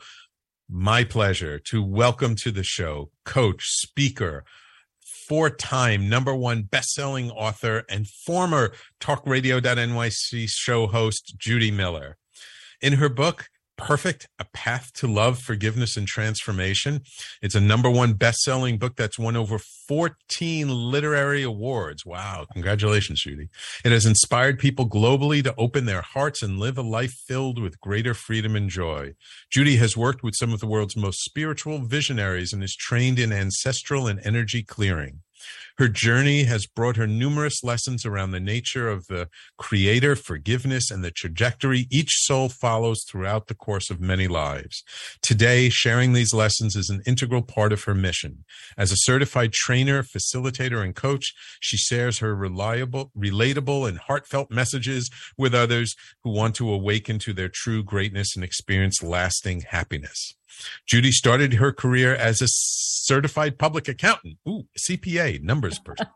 my 0.67 1.03
pleasure 1.03 1.59
to 1.69 1.83
welcome 1.83 2.35
to 2.37 2.49
the 2.49 2.63
show 2.63 3.11
coach, 3.25 3.65
speaker, 3.67 4.43
four 5.27 5.51
time 5.51 6.09
number 6.09 6.33
one 6.33 6.63
best-selling 6.63 7.29
author, 7.29 7.83
and 7.87 8.07
former 8.07 8.73
talkradio.nyc 8.99 10.49
show 10.49 10.87
host, 10.87 11.35
Judi 11.37 11.71
Miller. 11.71 12.17
In 12.81 12.93
her 12.93 13.07
book, 13.07 13.47
Perfect, 13.81 14.27
A 14.39 14.45
Path 14.45 14.91
to 14.95 15.07
Love, 15.07 15.39
Forgiveness, 15.39 15.97
and 15.97 16.07
Transformation. 16.07 17.01
It's 17.41 17.55
a 17.55 17.61
number 17.61 17.89
one 17.89 18.13
best-selling 18.13 18.77
book 18.77 18.95
that's 18.95 19.19
won 19.19 19.35
over 19.35 19.59
14 19.87 20.69
literary 20.69 21.43
awards. 21.43 22.05
Wow. 22.05 22.45
Congratulations, 22.53 23.23
Judi. 23.23 23.49
It 23.83 23.91
has 23.91 24.05
inspired 24.05 24.59
people 24.59 24.87
globally 24.87 25.43
to 25.43 25.55
open 25.57 25.85
their 25.85 26.01
hearts 26.01 26.41
and 26.41 26.59
live 26.59 26.77
a 26.77 26.81
life 26.81 27.13
filled 27.27 27.59
with 27.61 27.79
greater 27.81 28.13
freedom 28.13 28.55
and 28.55 28.69
joy. 28.69 29.13
Judi 29.53 29.77
has 29.77 29.97
worked 29.97 30.23
with 30.23 30.35
some 30.35 30.53
of 30.53 30.59
the 30.59 30.67
world's 30.67 30.95
most 30.95 31.23
spiritual 31.23 31.79
visionaries 31.79 32.53
and 32.53 32.63
is 32.63 32.75
trained 32.75 33.19
in 33.19 33.33
ancestral 33.33 34.07
and 34.07 34.19
energy 34.23 34.63
clearing. 34.63 35.21
Her 35.77 35.87
journey 35.87 36.43
has 36.43 36.67
brought 36.67 36.95
her 36.97 37.07
numerous 37.07 37.63
lessons 37.63 38.05
around 38.05 38.31
the 38.31 38.39
nature 38.39 38.89
of 38.89 39.07
the 39.07 39.29
creator, 39.57 40.15
forgiveness, 40.15 40.91
and 40.91 41.03
the 41.03 41.11
trajectory 41.11 41.87
each 41.89 42.23
soul 42.25 42.49
follows 42.49 43.03
throughout 43.03 43.47
the 43.47 43.55
course 43.55 43.89
of 43.89 43.99
many 43.99 44.27
lives. 44.27 44.83
Today, 45.21 45.69
sharing 45.69 46.13
these 46.13 46.33
lessons 46.33 46.75
is 46.75 46.89
an 46.89 47.01
integral 47.05 47.41
part 47.41 47.73
of 47.73 47.83
her 47.85 47.95
mission. 47.95 48.43
As 48.77 48.91
a 48.91 48.97
certified 48.97 49.53
trainer, 49.53 50.03
facilitator, 50.03 50.83
and 50.83 50.95
coach, 50.95 51.33
she 51.59 51.77
shares 51.77 52.19
her 52.19 52.35
reliable, 52.35 53.11
relatable, 53.17 53.87
and 53.87 53.97
heartfelt 53.97 54.51
messages 54.51 55.09
with 55.37 55.53
others 55.53 55.95
who 56.23 56.31
want 56.31 56.55
to 56.55 56.71
awaken 56.71 57.19
to 57.19 57.33
their 57.33 57.49
true 57.49 57.83
greatness 57.83 58.35
and 58.35 58.43
experience 58.43 59.01
lasting 59.01 59.61
happiness. 59.61 60.35
Judi 60.91 61.11
started 61.11 61.53
her 61.53 61.71
career 61.71 62.15
as 62.15 62.41
a 62.41 62.47
certified 62.47 63.57
public 63.57 63.87
accountant, 63.87 64.37
ooh, 64.47 64.63
CPA, 64.77 65.41
numbers 65.41 65.79
person. 65.85 66.07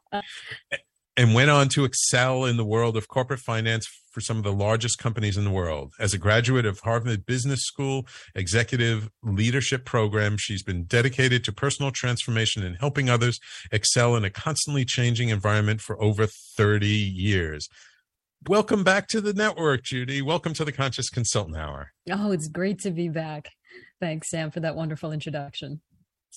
and 1.17 1.33
went 1.33 1.49
on 1.49 1.69
to 1.69 1.85
excel 1.85 2.45
in 2.45 2.57
the 2.57 2.65
world 2.65 2.97
of 2.97 3.07
corporate 3.07 3.39
finance 3.39 3.87
for 4.11 4.21
some 4.21 4.37
of 4.37 4.43
the 4.43 4.53
largest 4.53 4.97
companies 4.97 5.35
in 5.35 5.43
the 5.43 5.51
world. 5.51 5.93
As 5.99 6.13
a 6.13 6.17
graduate 6.17 6.65
of 6.65 6.79
Harvard 6.79 7.25
Business 7.25 7.63
School 7.63 8.07
Executive 8.33 9.09
Leadership 9.23 9.83
Program, 9.83 10.37
she's 10.37 10.63
been 10.63 10.85
dedicated 10.85 11.43
to 11.43 11.51
personal 11.51 11.91
transformation 11.91 12.63
and 12.63 12.77
helping 12.79 13.09
others 13.09 13.39
excel 13.71 14.15
in 14.15 14.23
a 14.23 14.29
constantly 14.29 14.85
changing 14.85 15.29
environment 15.29 15.81
for 15.81 16.01
over 16.01 16.27
30 16.27 16.87
years. 16.87 17.67
Welcome 18.47 18.83
back 18.83 19.07
to 19.09 19.21
the 19.21 19.33
network, 19.33 19.83
Judi. 19.83 20.21
Welcome 20.21 20.53
to 20.53 20.63
the 20.63 20.71
Conscious 20.71 21.09
Consultant 21.09 21.57
Hour. 21.57 21.91
Oh, 22.11 22.31
it's 22.31 22.47
great 22.47 22.79
to 22.81 22.91
be 22.91 23.09
back. 23.09 23.49
Thanks, 23.99 24.29
Sam, 24.29 24.51
for 24.51 24.59
that 24.59 24.75
wonderful 24.75 25.11
introduction. 25.11 25.81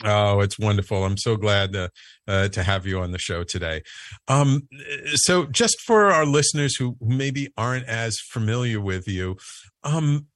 Oh, 0.05 0.41
it's 0.41 0.59
wonderful. 0.59 1.05
I'm 1.05 1.17
so 1.17 1.37
glad 1.37 1.73
to, 1.73 1.91
uh, 2.29 2.49
to 2.49 2.63
have 2.63 2.87
you 2.87 3.01
on 3.01 3.11
the 3.11 3.19
show 3.19 3.43
today. 3.43 3.83
Um, 4.29 4.69
so, 5.15 5.47
just 5.47 5.81
for 5.81 6.13
our 6.13 6.25
listeners 6.25 6.77
who 6.77 6.97
maybe 7.01 7.49
aren't 7.57 7.87
as 7.87 8.17
familiar 8.31 8.81
with 8.81 9.09
you, 9.09 9.37
um, 9.83 10.27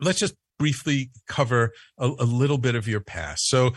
let's 0.00 0.18
just 0.18 0.34
briefly 0.58 1.10
cover 1.28 1.72
a, 1.98 2.06
a 2.06 2.24
little 2.24 2.56
bit 2.56 2.74
of 2.74 2.88
your 2.88 3.00
past. 3.00 3.48
So, 3.48 3.72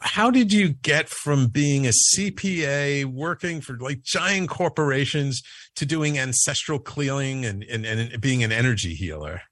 how 0.00 0.30
did 0.30 0.52
you 0.52 0.70
get 0.70 1.08
from 1.08 1.46
being 1.46 1.86
a 1.86 1.92
CPA 2.16 3.04
working 3.04 3.60
for 3.60 3.78
like 3.78 4.02
giant 4.02 4.48
corporations 4.48 5.40
to 5.76 5.86
doing 5.86 6.18
ancestral 6.18 6.80
clearing 6.80 7.44
and, 7.44 7.62
and, 7.62 7.86
and 7.86 8.20
being 8.20 8.42
an 8.42 8.50
energy 8.50 8.94
healer? 8.94 9.42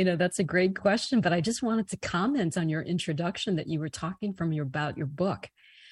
You 0.00 0.06
know, 0.06 0.16
that's 0.16 0.38
a 0.38 0.44
great 0.44 0.76
question, 0.76 1.20
but 1.20 1.34
I 1.34 1.42
just 1.42 1.62
wanted 1.62 1.90
to 1.90 1.98
comment 1.98 2.56
on 2.56 2.70
your 2.70 2.80
introduction 2.80 3.56
that 3.56 3.66
you 3.66 3.78
were 3.78 3.90
talking 3.90 4.32
from 4.32 4.50
your 4.50 4.62
about 4.62 4.96
your 4.96 5.04
book. 5.04 5.50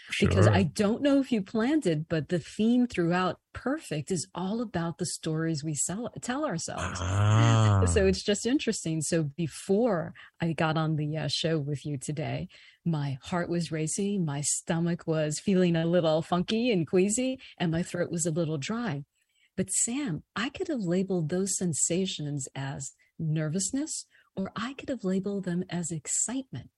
Sure. 0.08 0.26
Because 0.26 0.46
I 0.46 0.62
don't 0.62 1.02
know 1.02 1.20
if 1.20 1.30
you 1.30 1.42
planned 1.42 1.86
it, 1.86 2.08
but 2.08 2.30
the 2.30 2.38
theme 2.38 2.86
throughout 2.86 3.38
Perfect 3.52 4.10
is 4.10 4.26
all 4.34 4.62
about 4.62 4.96
the 4.96 5.04
stories 5.04 5.62
we 5.62 5.74
sell, 5.74 6.10
tell 6.22 6.46
ourselves. 6.46 6.98
Ah. 7.04 7.84
So 7.84 8.06
it's 8.06 8.22
just 8.22 8.46
interesting. 8.46 9.02
So 9.02 9.24
before 9.24 10.14
I 10.40 10.54
got 10.54 10.78
on 10.78 10.96
the 10.96 11.18
uh, 11.18 11.28
show 11.28 11.58
with 11.58 11.84
you 11.84 11.98
today, 11.98 12.48
my 12.86 13.18
heart 13.20 13.50
was 13.50 13.70
racing, 13.70 14.24
my 14.24 14.40
stomach 14.40 15.06
was 15.06 15.38
feeling 15.38 15.76
a 15.76 15.84
little 15.84 16.22
funky 16.22 16.72
and 16.72 16.86
queasy, 16.86 17.40
and 17.58 17.70
my 17.70 17.82
throat 17.82 18.10
was 18.10 18.24
a 18.24 18.30
little 18.30 18.56
dry. 18.56 19.04
But 19.54 19.70
Sam, 19.70 20.22
I 20.34 20.48
could 20.48 20.68
have 20.68 20.80
labeled 20.80 21.28
those 21.28 21.58
sensations 21.58 22.48
as 22.54 22.92
nervousness, 23.18 24.06
or 24.36 24.52
I 24.56 24.74
could 24.74 24.88
have 24.88 25.04
labeled 25.04 25.44
them 25.44 25.64
as 25.70 25.90
excitement. 25.90 26.70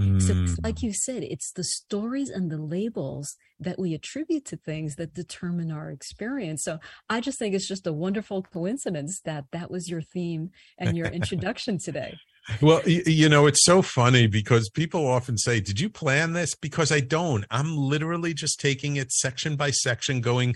Mm. 0.00 0.22
So, 0.22 0.62
like 0.62 0.80
hmm. 0.80 0.86
you 0.86 0.92
said, 0.94 1.22
it's 1.22 1.52
the 1.52 1.64
stories 1.64 2.30
and 2.30 2.50
the 2.50 2.56
labels 2.56 3.36
that 3.60 3.78
we 3.78 3.92
attribute 3.92 4.46
to 4.46 4.56
things 4.56 4.96
that 4.96 5.12
determine 5.12 5.70
our 5.70 5.90
experience. 5.90 6.64
So, 6.64 6.78
I 7.10 7.20
just 7.20 7.38
think 7.38 7.54
it's 7.54 7.68
just 7.68 7.86
a 7.86 7.92
wonderful 7.92 8.42
coincidence 8.42 9.20
that 9.26 9.44
that 9.52 9.70
was 9.70 9.90
your 9.90 10.00
theme 10.00 10.50
and 10.78 10.96
your 10.96 11.06
introduction 11.12 11.78
today. 11.78 12.16
Well, 12.62 12.80
you 12.86 13.28
know, 13.28 13.46
it's 13.46 13.64
so 13.64 13.82
funny 13.82 14.26
because 14.26 14.70
people 14.70 15.06
often 15.06 15.36
say, 15.36 15.60
Did 15.60 15.78
you 15.78 15.90
plan 15.90 16.32
this? 16.32 16.54
Because 16.54 16.90
I 16.90 17.00
don't. 17.00 17.44
I'm 17.50 17.76
literally 17.76 18.32
just 18.32 18.60
taking 18.60 18.96
it 18.96 19.12
section 19.12 19.56
by 19.56 19.72
section, 19.72 20.22
going 20.22 20.54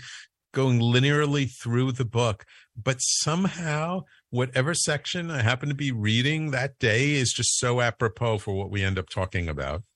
going 0.53 0.79
linearly 0.79 1.47
through 1.61 1.91
the 1.91 2.05
book 2.05 2.43
but 2.81 2.97
somehow 2.99 4.01
whatever 4.37 4.75
section 4.75 5.31
i 5.31 5.41
happen 5.41 5.67
to 5.67 5.75
be 5.75 5.91
reading 5.91 6.51
that 6.51 6.77
day 6.77 7.13
is 7.13 7.33
just 7.33 7.57
so 7.57 7.81
apropos 7.81 8.37
for 8.37 8.53
what 8.53 8.69
we 8.69 8.83
end 8.83 8.99
up 8.99 9.09
talking 9.09 9.49
about. 9.49 9.81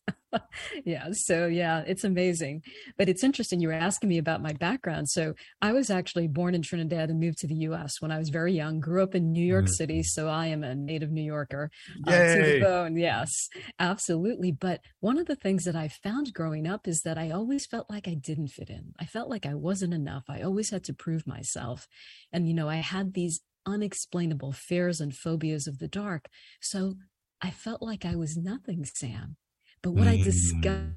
Yeah 0.85 1.09
so 1.11 1.47
yeah 1.47 1.83
it's 1.85 2.05
amazing. 2.05 2.63
But 2.97 3.09
it's 3.09 3.21
interesting 3.21 3.59
you 3.59 3.67
were 3.67 3.73
asking 3.73 4.07
me 4.07 4.17
about 4.17 4.41
my 4.41 4.53
background. 4.53 5.09
So 5.09 5.33
i 5.61 5.73
was 5.73 5.89
actually 5.89 6.29
born 6.29 6.55
in 6.55 6.61
trinidad 6.61 7.09
and 7.09 7.19
moved 7.19 7.39
to 7.39 7.47
the 7.47 7.55
us 7.55 8.01
when 8.01 8.11
i 8.11 8.17
was 8.17 8.29
very 8.29 8.53
young 8.53 8.79
grew 8.79 9.03
up 9.03 9.13
in 9.13 9.33
new 9.33 9.45
york 9.45 9.65
mm-hmm. 9.65 9.73
city 9.73 10.03
so 10.03 10.29
i 10.29 10.45
am 10.45 10.63
a 10.63 10.73
native 10.73 11.11
new 11.11 11.21
yorker 11.21 11.69
uh, 12.07 12.11
to 12.11 12.43
the 12.43 12.59
bone 12.61 12.95
yes 12.95 13.49
absolutely. 13.77 14.53
But 14.53 14.79
one 15.01 15.17
of 15.17 15.27
the 15.27 15.35
things 15.35 15.65
that 15.65 15.75
i 15.75 15.89
found 15.89 16.33
growing 16.33 16.65
up 16.65 16.87
is 16.87 17.01
that 17.01 17.17
i 17.17 17.29
always 17.29 17.65
felt 17.65 17.89
like 17.89 18.07
i 18.07 18.13
didn't 18.13 18.47
fit 18.57 18.69
in. 18.69 18.93
I 18.97 19.05
felt 19.05 19.29
like 19.29 19.45
i 19.45 19.53
wasn't 19.53 19.93
enough. 19.93 20.23
I 20.29 20.41
always 20.41 20.69
had 20.71 20.85
to 20.85 20.93
prove 20.93 21.27
myself. 21.27 21.89
And 22.31 22.47
you 22.47 22.53
know 22.53 22.69
i 22.69 22.77
had 22.77 23.13
these 23.13 23.41
unexplainable 23.65 24.51
fears 24.51 24.99
and 24.99 25.15
phobias 25.15 25.67
of 25.67 25.79
the 25.79 25.87
dark 25.87 26.27
so 26.59 26.95
I 27.41 27.49
felt 27.49 27.81
like 27.81 28.05
I 28.05 28.15
was 28.15 28.37
nothing, 28.37 28.85
Sam. 28.85 29.35
But 29.81 29.91
what 29.91 30.07
mm. 30.07 30.11
I 30.11 30.23
discovered. 30.23 30.95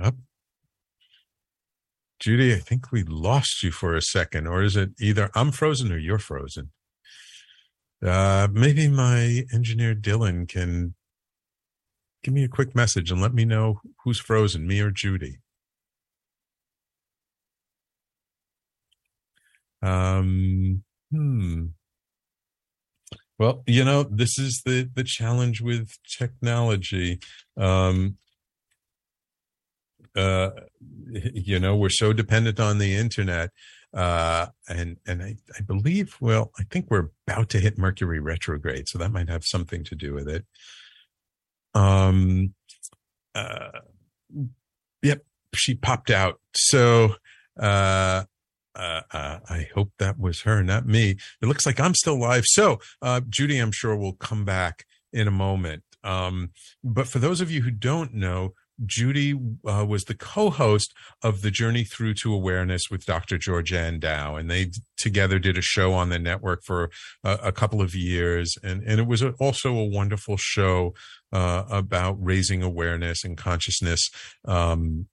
Up. 0.00 0.14
Judi, 2.22 2.54
I 2.54 2.58
think 2.58 2.92
we 2.92 3.02
lost 3.02 3.62
you 3.62 3.70
for 3.70 3.94
a 3.94 4.02
second, 4.02 4.46
or 4.46 4.62
is 4.62 4.76
it 4.76 4.90
either 5.00 5.30
I'm 5.34 5.50
frozen 5.50 5.90
or 5.92 5.98
you're 5.98 6.18
frozen? 6.18 6.70
Uh, 8.04 8.48
maybe 8.52 8.88
my 8.88 9.44
engineer 9.52 9.94
Dylan 9.94 10.48
can 10.48 10.94
give 12.22 12.34
me 12.34 12.44
a 12.44 12.48
quick 12.48 12.74
message 12.74 13.10
and 13.10 13.20
let 13.20 13.34
me 13.34 13.44
know 13.44 13.80
who's 14.04 14.18
frozen, 14.18 14.66
me 14.66 14.80
or 14.80 14.90
Judi. 14.90 15.36
Um, 19.82 20.82
hmm. 21.10 21.66
Well, 23.38 23.62
you 23.66 23.84
know, 23.84 24.02
this 24.04 24.38
is 24.38 24.62
the 24.64 24.88
the 24.94 25.04
challenge 25.04 25.60
with 25.60 25.90
technology. 26.18 27.20
Um, 27.56 28.16
uh, 30.16 30.50
you 31.10 31.58
know, 31.58 31.76
we're 31.76 31.90
so 31.90 32.12
dependent 32.12 32.58
on 32.58 32.78
the 32.78 32.94
internet, 32.94 33.50
uh, 33.92 34.46
and 34.68 34.96
and 35.06 35.22
I, 35.22 35.36
I 35.56 35.60
believe, 35.60 36.16
well, 36.20 36.50
I 36.58 36.64
think 36.70 36.86
we're 36.90 37.10
about 37.28 37.50
to 37.50 37.60
hit 37.60 37.78
Mercury 37.78 38.20
retrograde, 38.20 38.88
so 38.88 38.98
that 38.98 39.12
might 39.12 39.28
have 39.28 39.44
something 39.44 39.84
to 39.84 39.94
do 39.94 40.14
with 40.14 40.28
it. 40.28 40.46
Um, 41.74 42.54
uh, 43.34 43.80
yep, 45.02 45.22
she 45.54 45.74
popped 45.74 46.10
out. 46.10 46.40
So, 46.54 47.16
uh, 47.60 48.24
uh, 48.76 49.00
uh, 49.12 49.38
I 49.48 49.68
hope 49.74 49.92
that 49.98 50.18
was 50.18 50.42
her, 50.42 50.62
not 50.62 50.86
me. 50.86 51.16
It 51.42 51.46
looks 51.46 51.66
like 51.66 51.80
I'm 51.80 51.94
still 51.94 52.18
live. 52.18 52.44
So, 52.46 52.78
uh, 53.02 53.20
Judi, 53.28 53.60
I'm 53.60 53.72
sure 53.72 53.96
will 53.96 54.14
come 54.14 54.44
back 54.44 54.84
in 55.12 55.26
a 55.26 55.32
moment. 55.32 55.82
Um, 56.04 56.50
but 56.84 57.08
for 57.08 57.18
those 57.18 57.40
of 57.40 57.50
you 57.50 57.62
who 57.62 57.70
don't 57.70 58.14
know, 58.14 58.52
Judi 58.84 59.56
uh, 59.66 59.86
was 59.86 60.04
the 60.04 60.14
co-host 60.14 60.92
of 61.22 61.40
the 61.40 61.50
Journey 61.50 61.84
Through 61.84 62.14
to 62.14 62.34
Awareness 62.34 62.90
with 62.90 63.06
Dr. 63.06 63.38
Georgianne 63.38 63.98
Dow, 64.00 64.36
and 64.36 64.50
they 64.50 64.70
together 64.98 65.38
did 65.38 65.56
a 65.56 65.62
show 65.62 65.94
on 65.94 66.10
the 66.10 66.18
network 66.18 66.62
for 66.62 66.90
a, 67.24 67.38
a 67.44 67.52
couple 67.52 67.80
of 67.80 67.94
years, 67.94 68.56
and 68.62 68.82
and 68.82 69.00
it 69.00 69.06
was 69.06 69.22
also 69.40 69.74
a 69.74 69.84
wonderful 69.84 70.36
show 70.36 70.92
uh, 71.32 71.64
about 71.70 72.22
raising 72.22 72.62
awareness 72.62 73.24
and 73.24 73.38
consciousness 73.38 74.10
um, 74.44 75.06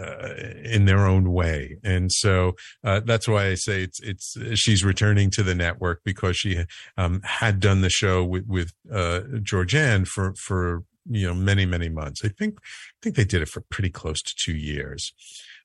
uh, 0.00 0.34
in 0.64 0.84
their 0.84 1.06
own 1.06 1.32
way. 1.32 1.78
And 1.84 2.10
so 2.10 2.56
uh, 2.84 3.00
that's 3.00 3.28
why 3.28 3.48
I 3.48 3.54
say 3.54 3.82
it's 3.82 4.00
it's 4.00 4.36
she's 4.54 4.84
returning 4.84 5.30
to 5.32 5.42
the 5.42 5.54
network 5.54 6.02
because 6.04 6.36
she 6.36 6.64
um, 6.96 7.20
had 7.24 7.60
done 7.60 7.82
the 7.82 7.90
show 7.90 8.24
with 8.24 8.46
with 8.46 8.72
uh, 8.92 9.20
Georgianne 9.42 10.06
for 10.06 10.34
for 10.34 10.84
you 11.08 11.26
know 11.26 11.34
many 11.34 11.66
many 11.66 11.88
months. 11.88 12.24
I 12.24 12.28
think 12.28 12.58
I 12.58 12.98
think 13.02 13.16
they 13.16 13.24
did 13.24 13.42
it 13.42 13.48
for 13.48 13.62
pretty 13.70 13.90
close 13.90 14.22
to 14.22 14.34
two 14.36 14.56
years. 14.56 15.12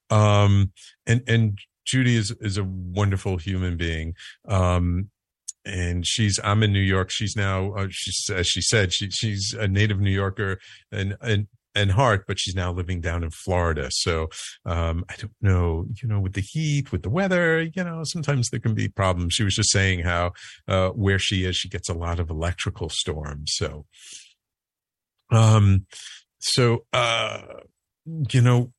Um, 0.09 0.71
and 1.05 1.21
and 1.27 1.59
Judi 1.87 2.15
is 2.15 2.31
is 2.41 2.57
a 2.57 2.63
wonderful 2.63 3.37
human 3.37 3.77
being. 3.77 4.13
Um, 4.47 5.09
and 5.65 6.05
she's 6.05 6.39
I'm 6.43 6.63
in 6.63 6.73
New 6.73 6.79
York. 6.79 7.09
She's 7.09 7.35
now 7.35 7.73
uh, 7.73 7.87
she's 7.89 8.29
as 8.29 8.47
she 8.47 8.61
said 8.61 8.93
she 8.93 9.09
she's 9.09 9.53
a 9.53 9.67
native 9.67 9.99
New 9.99 10.11
Yorker 10.11 10.59
and 10.91 11.15
and 11.21 11.47
and 11.75 11.91
heart, 11.91 12.25
but 12.27 12.39
she's 12.39 12.55
now 12.55 12.71
living 12.71 13.01
down 13.01 13.23
in 13.23 13.29
Florida. 13.29 13.89
So 13.91 14.29
um, 14.65 15.03
I 15.09 15.15
don't 15.17 15.35
know, 15.41 15.85
you 16.01 16.07
know, 16.07 16.19
with 16.19 16.33
the 16.33 16.41
heat, 16.41 16.91
with 16.91 17.03
the 17.03 17.09
weather, 17.09 17.61
you 17.61 17.83
know, 17.83 18.01
sometimes 18.03 18.49
there 18.49 18.59
can 18.59 18.73
be 18.73 18.87
problems. 18.87 19.33
She 19.33 19.43
was 19.43 19.55
just 19.55 19.71
saying 19.71 19.99
how 19.99 20.31
uh, 20.67 20.89
where 20.89 21.19
she 21.19 21.43
is, 21.43 21.57
she 21.57 21.69
gets 21.69 21.89
a 21.89 21.93
lot 21.93 22.19
of 22.19 22.29
electrical 22.29 22.89
storms. 22.89 23.53
So, 23.55 23.85
um, 25.31 25.85
so 26.39 26.85
uh, 26.93 27.41
you 28.31 28.41
know, 28.41 28.71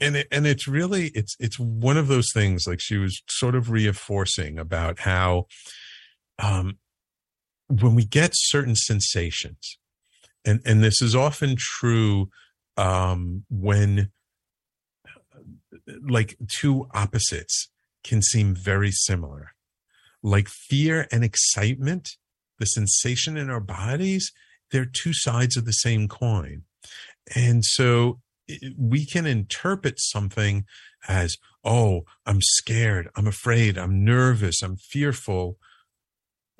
and 0.00 0.16
it, 0.16 0.28
and 0.30 0.46
it's 0.46 0.68
really 0.68 1.06
it's 1.14 1.34
it's 1.40 1.58
one 1.58 1.96
of 1.96 2.08
those 2.08 2.28
things. 2.32 2.66
Like 2.66 2.80
she 2.80 2.98
was 2.98 3.22
sort 3.28 3.54
of 3.54 3.70
reinforcing 3.70 4.58
about 4.58 5.00
how 5.00 5.46
um, 6.38 6.78
when 7.68 7.94
we 7.94 8.04
get 8.04 8.32
certain 8.34 8.76
sensations 8.76 9.78
and 10.44 10.60
and 10.64 10.82
this 10.82 11.02
is 11.02 11.14
often 11.14 11.56
true 11.58 12.28
um, 12.76 13.44
when 13.50 14.10
like 16.08 16.36
two 16.48 16.88
opposites 16.94 17.70
can 18.04 18.22
seem 18.22 18.54
very 18.54 18.90
similar 18.90 19.52
like 20.22 20.48
fear 20.48 21.06
and 21.12 21.24
excitement 21.24 22.16
the 22.58 22.66
sensation 22.66 23.36
in 23.36 23.50
our 23.50 23.60
bodies 23.60 24.32
they're 24.70 24.86
two 24.86 25.12
sides 25.12 25.56
of 25.56 25.64
the 25.64 25.72
same 25.72 26.08
coin 26.08 26.62
And 27.34 27.64
so 27.64 28.20
we 28.76 29.06
can 29.06 29.26
interpret 29.26 30.00
something 30.00 30.64
as, 31.08 31.36
oh, 31.64 32.02
I'm 32.26 32.40
scared, 32.42 33.08
I'm 33.16 33.26
afraid, 33.26 33.78
I'm 33.78 34.04
nervous, 34.04 34.62
I'm 34.62 34.76
fearful. 34.76 35.58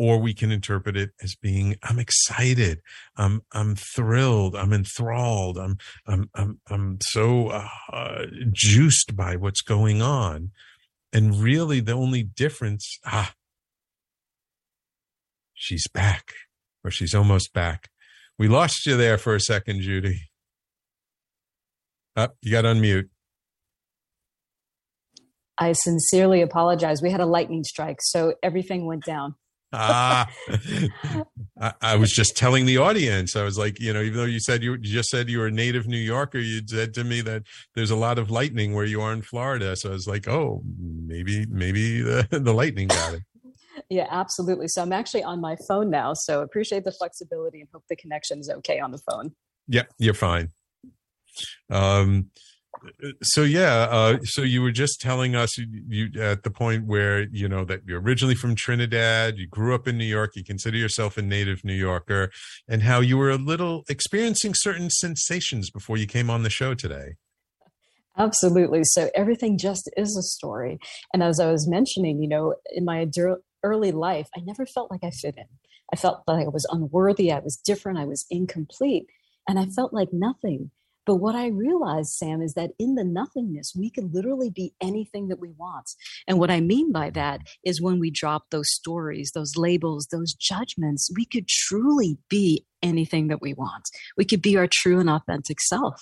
Or 0.00 0.18
we 0.18 0.32
can 0.32 0.50
interpret 0.50 0.96
it 0.96 1.10
as 1.22 1.34
being, 1.34 1.76
I'm 1.82 1.98
excited, 1.98 2.80
I'm, 3.18 3.42
I'm 3.52 3.76
thrilled, 3.76 4.56
I'm 4.56 4.72
enthralled, 4.72 5.58
I'm, 5.58 5.76
I'm, 6.06 6.30
I'm, 6.34 6.58
I'm 6.70 6.98
so 7.02 7.48
uh, 7.48 8.24
juiced 8.50 9.14
by 9.14 9.36
what's 9.36 9.60
going 9.60 10.00
on. 10.00 10.52
And 11.12 11.42
really, 11.42 11.80
the 11.80 11.92
only 11.92 12.22
difference, 12.22 12.98
ah, 13.04 13.34
she's 15.52 15.86
back, 15.86 16.32
or 16.82 16.90
she's 16.90 17.14
almost 17.14 17.52
back. 17.52 17.90
We 18.38 18.48
lost 18.48 18.86
you 18.86 18.96
there 18.96 19.18
for 19.18 19.34
a 19.34 19.40
second, 19.40 19.82
Judi. 19.82 20.20
Up, 22.16 22.30
oh, 22.32 22.36
you 22.40 22.52
got 22.52 22.64
unmute. 22.64 23.10
I 25.58 25.72
sincerely 25.72 26.40
apologize. 26.40 27.02
We 27.02 27.10
had 27.10 27.20
a 27.20 27.26
lightning 27.26 27.64
strike, 27.64 27.98
so 28.00 28.32
everything 28.42 28.86
went 28.86 29.04
down. 29.04 29.34
Ah, 29.72 30.30
I, 31.60 31.72
I, 31.80 31.96
was 31.96 32.12
just 32.12 32.36
telling 32.36 32.66
the 32.66 32.78
audience. 32.78 33.36
I 33.36 33.44
was 33.44 33.58
like, 33.58 33.80
you 33.80 33.92
know, 33.92 34.02
even 34.02 34.18
though 34.18 34.24
you 34.24 34.40
said 34.40 34.62
you, 34.62 34.72
you, 34.72 34.78
just 34.78 35.10
said 35.10 35.28
you 35.28 35.38
were 35.38 35.46
a 35.46 35.50
native 35.50 35.86
New 35.86 35.98
Yorker, 35.98 36.38
you 36.38 36.60
said 36.66 36.94
to 36.94 37.04
me 37.04 37.20
that 37.22 37.44
there's 37.74 37.90
a 37.90 37.96
lot 37.96 38.18
of 38.18 38.30
lightning 38.30 38.74
where 38.74 38.84
you 38.84 39.00
are 39.00 39.12
in 39.12 39.22
Florida. 39.22 39.76
So 39.76 39.90
I 39.90 39.92
was 39.92 40.06
like, 40.06 40.28
oh, 40.28 40.62
maybe, 40.78 41.46
maybe 41.46 42.00
the, 42.00 42.26
the 42.42 42.54
lightning 42.54 42.88
got 42.88 43.14
it. 43.14 43.22
yeah, 43.88 44.06
absolutely. 44.10 44.68
So 44.68 44.82
I'm 44.82 44.92
actually 44.92 45.22
on 45.22 45.40
my 45.40 45.56
phone 45.68 45.90
now. 45.90 46.14
So 46.14 46.42
appreciate 46.42 46.84
the 46.84 46.92
flexibility 46.92 47.60
and 47.60 47.68
hope 47.72 47.84
the 47.88 47.96
connection 47.96 48.40
is 48.40 48.50
okay 48.50 48.80
on 48.80 48.90
the 48.90 48.98
phone. 48.98 49.32
Yeah, 49.68 49.84
you're 49.98 50.14
fine. 50.14 50.48
Um, 51.70 52.30
so 53.22 53.42
yeah, 53.42 53.88
uh, 53.90 54.18
so 54.22 54.42
you 54.42 54.62
were 54.62 54.70
just 54.70 55.00
telling 55.00 55.34
us 55.34 55.58
you, 55.58 55.66
you, 55.88 56.22
at 56.22 56.42
the 56.42 56.50
point 56.50 56.86
where 56.86 57.22
you 57.30 57.48
know 57.48 57.64
that 57.64 57.80
you're 57.86 58.00
originally 58.00 58.34
from 58.34 58.54
Trinidad, 58.54 59.38
you 59.38 59.46
grew 59.46 59.74
up 59.74 59.86
in 59.86 59.98
New 59.98 60.04
York, 60.04 60.36
you 60.36 60.44
consider 60.44 60.76
yourself 60.76 61.16
a 61.16 61.22
native 61.22 61.64
New 61.64 61.74
Yorker, 61.74 62.30
and 62.68 62.82
how 62.82 63.00
you 63.00 63.18
were 63.18 63.30
a 63.30 63.36
little 63.36 63.84
experiencing 63.88 64.52
certain 64.54 64.90
sensations 64.90 65.70
before 65.70 65.96
you 65.96 66.06
came 66.06 66.30
on 66.30 66.42
the 66.42 66.50
show 66.50 66.74
today. 66.74 67.16
Absolutely. 68.16 68.82
So 68.84 69.10
everything 69.14 69.56
just 69.56 69.90
is 69.96 70.16
a 70.16 70.22
story, 70.22 70.78
and 71.12 71.22
as 71.22 71.40
I 71.40 71.50
was 71.50 71.68
mentioning, 71.68 72.22
you 72.22 72.28
know, 72.28 72.54
in 72.72 72.84
my 72.84 73.06
early 73.62 73.92
life, 73.92 74.28
I 74.36 74.40
never 74.40 74.66
felt 74.66 74.90
like 74.90 75.04
I 75.04 75.10
fit 75.10 75.36
in. 75.36 75.46
I 75.92 75.96
felt 75.96 76.22
like 76.26 76.46
I 76.46 76.50
was 76.50 76.66
unworthy, 76.70 77.32
I 77.32 77.40
was 77.40 77.56
different, 77.56 77.98
I 77.98 78.04
was 78.04 78.26
incomplete, 78.30 79.06
and 79.48 79.58
I 79.58 79.66
felt 79.66 79.92
like 79.92 80.12
nothing. 80.12 80.70
But 81.10 81.16
what 81.16 81.34
I 81.34 81.48
realized, 81.48 82.10
Sam, 82.10 82.40
is 82.40 82.54
that 82.54 82.70
in 82.78 82.94
the 82.94 83.02
nothingness, 83.02 83.72
we 83.76 83.90
can 83.90 84.12
literally 84.12 84.48
be 84.48 84.74
anything 84.80 85.26
that 85.26 85.40
we 85.40 85.50
want. 85.50 85.90
And 86.28 86.38
what 86.38 86.52
I 86.52 86.60
mean 86.60 86.92
by 86.92 87.10
that 87.10 87.40
is 87.64 87.82
when 87.82 87.98
we 87.98 88.12
drop 88.12 88.44
those 88.50 88.72
stories, 88.72 89.32
those 89.34 89.56
labels, 89.56 90.06
those 90.12 90.34
judgments, 90.34 91.10
we 91.16 91.24
could 91.24 91.48
truly 91.48 92.16
be 92.28 92.64
anything 92.80 93.26
that 93.26 93.42
we 93.42 93.54
want. 93.54 93.82
We 94.16 94.24
could 94.24 94.40
be 94.40 94.56
our 94.56 94.68
true 94.70 95.00
and 95.00 95.10
authentic 95.10 95.60
self. 95.60 96.00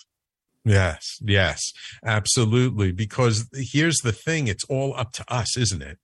Yes, 0.66 1.16
yes, 1.23 1.73
absolutely. 2.05 2.92
Because 2.92 3.49
here's 3.55 4.01
the 4.05 4.12
thing 4.12 4.47
it's 4.47 4.64
all 4.64 4.92
up 4.94 5.12
to 5.12 5.25
us, 5.33 5.57
isn't 5.57 5.81
it? 5.81 5.97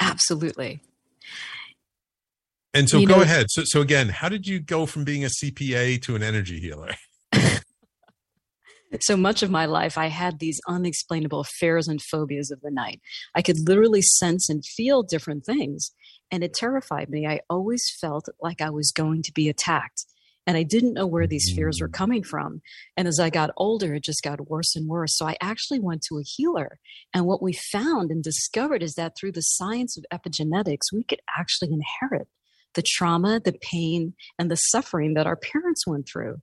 Absolutely. 0.00 0.82
And 2.74 2.88
so 2.88 2.98
you 2.98 3.06
go 3.06 3.18
know, 3.18 3.22
ahead. 3.22 3.46
So, 3.50 3.62
so 3.64 3.80
again, 3.80 4.08
how 4.08 4.28
did 4.28 4.48
you 4.48 4.58
go 4.58 4.84
from 4.86 5.04
being 5.04 5.24
a 5.24 5.28
CPA 5.28 6.02
to 6.02 6.16
an 6.16 6.24
energy 6.24 6.58
healer? 6.58 6.96
So 9.00 9.16
much 9.16 9.42
of 9.42 9.50
my 9.50 9.66
life, 9.66 9.96
I 9.96 10.08
had 10.08 10.38
these 10.38 10.60
unexplainable 10.66 11.44
fears 11.44 11.86
and 11.86 12.02
phobias 12.02 12.50
of 12.50 12.60
the 12.60 12.70
night. 12.70 13.00
I 13.34 13.42
could 13.42 13.68
literally 13.68 14.02
sense 14.02 14.48
and 14.48 14.64
feel 14.64 15.02
different 15.02 15.44
things, 15.44 15.92
and 16.30 16.42
it 16.42 16.54
terrified 16.54 17.08
me. 17.08 17.26
I 17.26 17.40
always 17.48 17.84
felt 18.00 18.28
like 18.40 18.60
I 18.60 18.70
was 18.70 18.90
going 18.90 19.22
to 19.22 19.32
be 19.32 19.48
attacked, 19.48 20.06
and 20.46 20.56
I 20.56 20.64
didn't 20.64 20.94
know 20.94 21.06
where 21.06 21.28
these 21.28 21.52
fears 21.54 21.80
were 21.80 21.88
mm. 21.88 21.92
coming 21.92 22.22
from. 22.24 22.62
And 22.96 23.06
as 23.06 23.20
I 23.20 23.30
got 23.30 23.52
older, 23.56 23.94
it 23.94 24.02
just 24.02 24.22
got 24.22 24.50
worse 24.50 24.74
and 24.74 24.88
worse. 24.88 25.16
So 25.16 25.26
I 25.26 25.36
actually 25.40 25.78
went 25.78 26.02
to 26.08 26.18
a 26.18 26.24
healer, 26.24 26.78
and 27.14 27.26
what 27.26 27.42
we 27.42 27.52
found 27.52 28.10
and 28.10 28.24
discovered 28.24 28.82
is 28.82 28.94
that 28.94 29.12
through 29.16 29.32
the 29.32 29.40
science 29.40 29.96
of 29.96 30.04
epigenetics, 30.12 30.92
we 30.92 31.04
could 31.04 31.20
actually 31.38 31.70
inherit 31.72 32.26
the 32.74 32.82
trauma, 32.82 33.40
the 33.40 33.54
pain, 33.60 34.14
and 34.38 34.50
the 34.50 34.56
suffering 34.56 35.14
that 35.14 35.26
our 35.26 35.36
parents 35.36 35.86
went 35.86 36.08
through. 36.08 36.40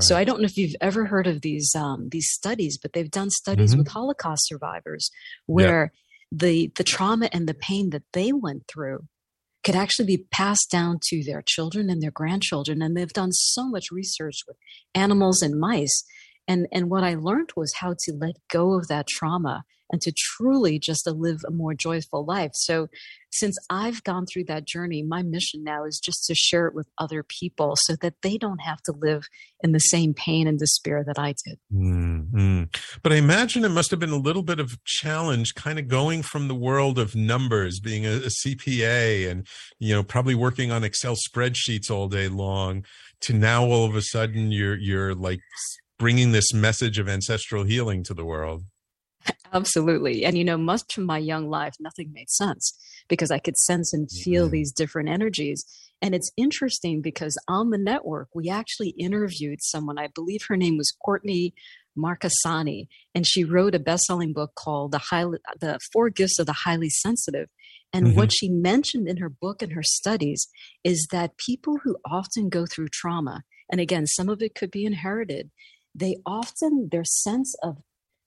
So 0.00 0.16
I 0.16 0.24
don't 0.24 0.40
know 0.40 0.46
if 0.46 0.56
you've 0.56 0.76
ever 0.80 1.06
heard 1.06 1.26
of 1.26 1.40
these 1.40 1.74
um, 1.74 2.08
these 2.10 2.28
studies, 2.30 2.78
but 2.78 2.92
they've 2.92 3.10
done 3.10 3.30
studies 3.30 3.70
mm-hmm. 3.70 3.78
with 3.78 3.88
Holocaust 3.88 4.46
survivors 4.46 5.10
where 5.46 5.92
yeah. 6.30 6.38
the 6.38 6.72
the 6.76 6.84
trauma 6.84 7.28
and 7.32 7.48
the 7.48 7.54
pain 7.54 7.90
that 7.90 8.04
they 8.12 8.32
went 8.32 8.66
through 8.68 9.06
could 9.64 9.74
actually 9.74 10.06
be 10.06 10.24
passed 10.30 10.70
down 10.70 10.98
to 11.08 11.24
their 11.24 11.42
children 11.42 11.90
and 11.90 12.02
their 12.02 12.10
grandchildren. 12.10 12.80
And 12.80 12.96
they've 12.96 13.12
done 13.12 13.32
so 13.32 13.68
much 13.68 13.90
research 13.90 14.40
with 14.46 14.56
animals 14.94 15.42
and 15.42 15.58
mice. 15.58 16.04
And 16.48 16.66
and 16.72 16.90
what 16.90 17.04
I 17.04 17.14
learned 17.14 17.50
was 17.54 17.74
how 17.74 17.94
to 18.00 18.12
let 18.12 18.36
go 18.50 18.72
of 18.72 18.88
that 18.88 19.06
trauma 19.06 19.64
and 19.90 20.00
to 20.02 20.12
truly 20.12 20.78
just 20.78 21.04
to 21.04 21.12
live 21.12 21.40
a 21.46 21.50
more 21.50 21.74
joyful 21.74 22.24
life. 22.24 22.50
So 22.54 22.88
since 23.30 23.58
I've 23.68 24.02
gone 24.04 24.26
through 24.26 24.44
that 24.44 24.66
journey, 24.66 25.02
my 25.02 25.22
mission 25.22 25.62
now 25.62 25.84
is 25.84 26.00
just 26.02 26.24
to 26.26 26.34
share 26.34 26.66
it 26.66 26.74
with 26.74 26.88
other 26.98 27.22
people 27.22 27.74
so 27.76 27.94
that 28.00 28.14
they 28.22 28.38
don't 28.38 28.60
have 28.60 28.82
to 28.82 28.92
live 28.92 29.28
in 29.62 29.72
the 29.72 29.78
same 29.78 30.14
pain 30.14 30.46
and 30.46 30.58
despair 30.58 31.04
that 31.04 31.18
I 31.18 31.34
did. 31.44 31.58
Mm-hmm. 31.72 32.64
But 33.02 33.12
I 33.12 33.16
imagine 33.16 33.64
it 33.64 33.70
must 33.70 33.90
have 33.90 34.00
been 34.00 34.10
a 34.10 34.16
little 34.16 34.42
bit 34.42 34.60
of 34.60 34.82
challenge 34.84 35.54
kind 35.54 35.78
of 35.78 35.88
going 35.88 36.22
from 36.22 36.48
the 36.48 36.54
world 36.54 36.98
of 36.98 37.14
numbers, 37.14 37.80
being 37.80 38.06
a, 38.06 38.16
a 38.16 38.30
CPA 38.30 39.30
and, 39.30 39.46
you 39.78 39.94
know, 39.94 40.02
probably 40.02 40.34
working 40.34 40.70
on 40.70 40.84
Excel 40.84 41.16
spreadsheets 41.16 41.90
all 41.90 42.08
day 42.08 42.28
long 42.28 42.84
to 43.20 43.32
now 43.32 43.64
all 43.64 43.84
of 43.84 43.94
a 43.94 44.02
sudden 44.02 44.52
you're, 44.52 44.76
you're 44.76 45.14
like 45.14 45.40
bringing 45.98 46.32
this 46.32 46.52
message 46.52 46.98
of 46.98 47.08
ancestral 47.08 47.64
healing 47.64 48.02
to 48.04 48.14
the 48.14 48.24
world. 48.24 48.64
Absolutely. 49.52 50.24
And 50.24 50.36
you 50.38 50.44
know, 50.44 50.56
much 50.56 50.96
of 50.96 51.04
my 51.04 51.18
young 51.18 51.48
life, 51.48 51.74
nothing 51.80 52.12
made 52.12 52.30
sense 52.30 52.78
because 53.08 53.30
I 53.30 53.38
could 53.38 53.56
sense 53.56 53.92
and 53.92 54.08
feel 54.10 54.44
mm-hmm. 54.44 54.52
these 54.52 54.72
different 54.72 55.08
energies. 55.08 55.64
And 56.00 56.14
it's 56.14 56.30
interesting 56.36 57.02
because 57.02 57.36
on 57.48 57.70
the 57.70 57.78
network, 57.78 58.28
we 58.34 58.48
actually 58.48 58.90
interviewed 58.90 59.58
someone, 59.62 59.98
I 59.98 60.08
believe 60.14 60.40
her 60.48 60.56
name 60.56 60.76
was 60.76 60.94
Courtney 61.04 61.54
Marchesani, 61.98 62.86
and 63.14 63.26
she 63.26 63.42
wrote 63.42 63.74
a 63.74 63.80
best-selling 63.80 64.32
book 64.32 64.52
called 64.54 64.92
The 64.92 64.98
Highly, 64.98 65.38
The 65.60 65.80
Four 65.92 66.10
Gifts 66.10 66.38
of 66.38 66.46
the 66.46 66.52
Highly 66.52 66.90
Sensitive. 66.90 67.48
And 67.92 68.08
mm-hmm. 68.08 68.16
what 68.16 68.32
she 68.32 68.48
mentioned 68.48 69.08
in 69.08 69.16
her 69.16 69.28
book 69.28 69.62
and 69.62 69.72
her 69.72 69.82
studies 69.82 70.46
is 70.84 71.08
that 71.10 71.38
people 71.38 71.78
who 71.82 71.96
often 72.08 72.48
go 72.48 72.66
through 72.66 72.88
trauma, 72.92 73.42
and 73.70 73.80
again, 73.80 74.06
some 74.06 74.28
of 74.28 74.40
it 74.40 74.54
could 74.54 74.70
be 74.70 74.84
inherited, 74.84 75.50
they 75.98 76.18
often, 76.24 76.88
their 76.90 77.04
sense 77.04 77.54
of 77.62 77.78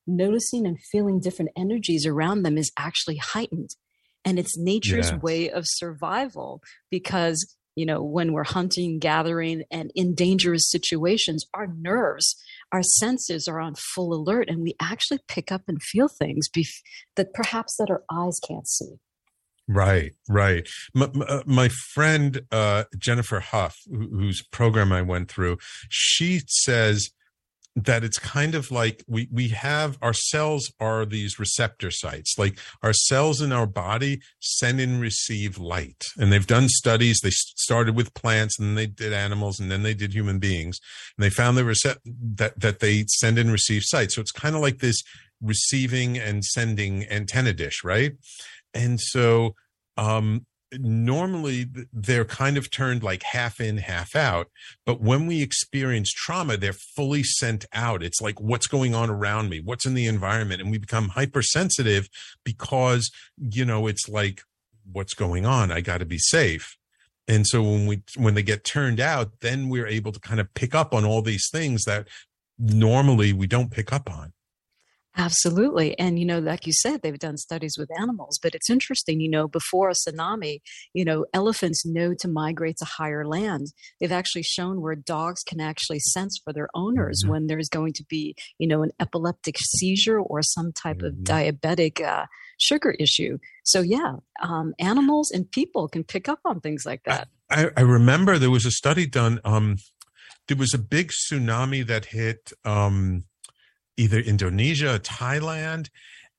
noticing 0.08 0.66
and 0.66 0.78
feeling 0.92 1.20
different 1.20 1.52
energies 1.56 2.06
around 2.06 2.44
them 2.44 2.58
is 2.58 2.72
actually 2.78 3.18
heightened. 3.18 3.72
And 4.24 4.38
it's 4.38 4.58
nature's 4.58 5.12
way 5.14 5.50
of 5.50 5.64
survival 5.66 6.62
because, 6.92 7.56
you 7.76 7.88
know, 7.88 8.04
when 8.04 8.34
we're 8.34 8.44
hunting, 8.44 9.00
gathering, 9.00 9.64
and 9.72 9.92
in 9.96 10.14
dangerous 10.14 10.70
situations, 10.70 11.46
our 11.56 11.68
nerves, 11.68 12.36
our 12.72 12.84
senses 12.84 13.48
are 13.48 13.60
on 13.60 13.74
full 13.76 14.14
alert 14.14 14.48
and 14.48 14.62
we 14.62 14.76
actually 14.80 15.20
pick 15.28 15.52
up 15.52 15.64
and 15.68 15.82
feel 15.82 16.08
things 16.08 16.48
bef- 16.50 16.82
that 17.16 17.34
perhaps 17.34 17.78
that 17.78 17.90
our 17.90 18.04
eyes 18.12 18.40
can't 18.48 18.68
see. 18.68 19.00
Right, 19.68 20.14
right. 20.30 20.68
My, 20.94 21.06
uh, 21.06 21.44
my 21.46 21.70
friend 21.70 22.42
uh, 22.52 22.84
Jennifer 22.98 23.40
Huff, 23.40 23.78
whose 23.90 24.44
program 24.44 24.92
I 24.92 25.02
went 25.02 25.32
through, 25.32 25.58
she 25.90 26.42
says 26.46 27.12
that 27.76 28.04
it's 28.04 28.20
kind 28.20 28.54
of 28.54 28.70
like 28.70 29.04
we 29.08 29.30
we 29.32 29.50
have 29.50 29.98
our 30.02 30.14
cells 30.14 30.72
are 30.80 31.06
these 31.06 31.40
receptor 31.40 31.90
sites. 31.90 32.36
Like 32.38 32.60
our 32.84 32.92
cells 32.94 33.42
in 33.42 33.52
our 33.52 33.66
body 33.66 34.22
send 34.40 34.82
and 34.82 35.00
receive 35.00 35.58
light. 35.58 36.04
And 36.18 36.32
they've 36.32 36.46
done 36.46 36.68
studies. 36.68 37.22
They 37.22 37.30
started 37.32 37.96
with 37.96 38.14
plants 38.14 38.60
and 38.60 38.70
then 38.70 38.76
they 38.76 38.88
did 38.88 39.14
animals 39.14 39.60
and 39.60 39.72
then 39.72 39.84
they 39.84 39.94
did 39.94 40.14
human 40.14 40.40
beings. 40.40 40.80
And 41.18 41.24
they 41.24 41.30
found 41.30 41.58
the 41.58 41.62
recept 41.62 42.00
that 42.06 42.60
that 42.60 42.80
they 42.80 43.06
send 43.08 43.38
and 43.38 43.52
receive 43.52 43.84
sight. 43.86 44.12
So 44.12 44.22
it's 44.22 44.34
kind 44.34 44.56
of 44.56 44.62
like 44.62 44.80
this 44.80 45.02
receiving 45.42 46.18
and 46.18 46.44
sending 46.44 47.08
antenna 47.10 47.54
dish 47.54 47.84
right? 47.84 48.14
And 48.74 49.00
so 49.00 49.56
um 49.98 50.46
normally 50.80 51.68
they're 51.92 52.26
kind 52.26 52.58
of 52.58 52.70
turned 52.72 53.04
like 53.04 53.24
half 53.24 53.60
in, 53.60 53.78
half 53.78 54.16
out. 54.16 54.48
But 54.86 55.02
when 55.02 55.28
we 55.28 55.42
experience 55.42 56.12
trauma, 56.12 56.58
they're 56.58 56.74
fully 56.74 57.24
sent 57.24 57.66
out. 57.74 58.04
It's 58.04 58.22
like, 58.22 58.40
what's 58.40 58.68
going 58.68 58.96
on 58.96 59.10
around 59.10 59.50
me? 59.50 59.60
What's 59.60 59.86
in 59.86 59.94
the 59.94 60.08
environment? 60.08 60.62
And 60.62 60.72
we 60.72 60.78
become 60.78 61.10
hypersensitive 61.10 62.08
because, 62.44 63.12
you 63.38 63.66
know, 63.66 63.88
it's 63.88 64.08
like, 64.08 64.42
what's 64.92 65.14
going 65.14 65.46
on? 65.46 65.72
I 65.72 65.82
got 65.82 66.00
to 66.00 66.06
be 66.06 66.18
safe. 66.18 66.76
and 67.28 67.46
so 67.46 67.62
when 67.62 67.86
we 67.88 68.04
when 68.18 68.34
they 68.34 68.44
get 68.44 68.64
turned 68.64 69.00
out 69.00 69.32
then 69.42 69.70
we're 69.70 69.88
able 69.88 70.12
to 70.12 70.20
kind 70.20 70.40
of 70.40 70.54
pick 70.54 70.74
up 70.76 70.94
on 70.94 71.06
all 71.06 71.22
these 71.22 71.48
things 71.52 71.84
that 71.86 72.08
normally 72.58 73.32
we 73.34 73.48
don't 73.48 73.72
pick 73.72 73.94
up 73.94 74.10
on 74.12 74.34
Absolutely. 75.18 75.98
And, 76.00 76.18
you 76.18 76.26
know, 76.26 76.40
like 76.40 76.66
you 76.66 76.72
said, 76.72 77.02
they've 77.02 77.20
done 77.20 77.36
studies 77.36 77.76
with 77.78 77.90
animals, 78.00 78.40
but 78.42 78.56
it's 78.56 78.70
interesting, 78.70 79.20
you 79.20 79.30
know, 79.30 79.48
before 79.48 79.90
a 79.90 79.94
tsunami, 79.94 80.62
you 80.94 81.04
know, 81.04 81.26
elephants 81.34 81.86
know 81.86 82.14
to 82.20 82.28
migrate 82.30 82.78
to 82.78 82.86
higher 82.86 83.26
land. 83.26 83.68
They've 84.00 84.12
actually 84.12 84.44
shown 84.44 84.80
where 84.80 84.96
dogs 84.96 85.44
can 85.44 85.60
actually 85.60 86.00
sense 86.00 86.40
for 86.42 86.54
their 86.54 86.70
owners 86.74 87.22
mm-hmm. 87.24 87.32
when 87.32 87.48
there's 87.48 87.68
going 87.68 87.94
to 87.94 88.06
be, 88.10 88.36
you 88.58 88.68
know, 88.68 88.84
an 88.84 88.92
epileptic 89.02 89.58
seizure 89.60 90.20
or 90.20 90.42
some 90.42 90.72
type 90.72 91.00
mm-hmm. 91.00 91.08
of 91.08 91.14
diabetic 91.16 92.02
uh, 92.02 92.28
sugar 92.58 92.92
issue. 92.92 93.38
So, 93.64 93.82
yeah, 93.82 94.16
um, 94.42 94.74
animals 94.80 95.30
and 95.32 95.52
people 95.52 95.90
can 95.90 96.06
pick 96.06 96.30
up 96.30 96.40
on 96.46 96.62
things 96.62 96.86
like 96.86 97.04
that. 97.04 97.28
I, 97.50 97.70
I 97.76 97.82
remember 97.82 98.38
there 98.38 98.50
was 98.50 98.66
a 98.66 98.72
study 98.72 99.08
done. 99.08 99.42
Um, 99.44 99.76
there 100.48 100.58
was 100.58 100.74
a 100.74 100.80
big 100.80 101.12
tsunami 101.12 101.86
that 101.86 102.06
hit. 102.06 102.54
Um, 102.64 103.26
either 104.02 104.20
Indonesia, 104.20 104.96
or 104.96 105.00
Thailand, 105.00 105.90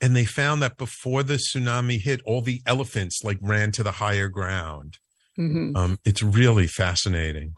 and 0.01 0.17
they 0.17 0.25
found 0.25 0.61
that 0.63 0.77
before 0.77 1.23
the 1.23 1.35
tsunami 1.35 2.01
hit, 2.01 2.21
all 2.27 2.43
the 2.43 2.61
elephants 2.67 3.23
like 3.23 3.39
ran 3.41 3.71
to 3.73 3.85
the 3.85 3.93
higher 3.93 4.29
ground. 4.29 4.99
Mm-hmm. 5.39 5.77
Um, 5.77 5.99
it's 6.05 6.23
really 6.23 6.67
fascinating. 6.67 7.55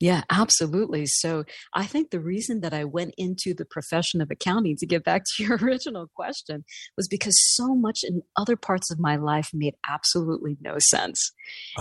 Yeah, 0.00 0.22
absolutely. 0.30 1.06
So 1.06 1.42
I 1.74 1.84
think 1.86 2.10
the 2.10 2.20
reason 2.20 2.60
that 2.60 2.72
I 2.72 2.84
went 2.84 3.14
into 3.18 3.52
the 3.52 3.64
profession 3.64 4.20
of 4.20 4.30
accounting, 4.30 4.76
to 4.76 4.86
get 4.86 5.02
back 5.02 5.24
to 5.36 5.42
your 5.42 5.56
original 5.56 6.06
question, 6.14 6.64
was 6.96 7.08
because 7.08 7.36
so 7.56 7.74
much 7.74 8.04
in 8.04 8.22
other 8.36 8.54
parts 8.54 8.92
of 8.92 9.00
my 9.00 9.16
life 9.16 9.50
made 9.52 9.74
absolutely 9.88 10.56
no 10.60 10.76
sense. 10.78 11.32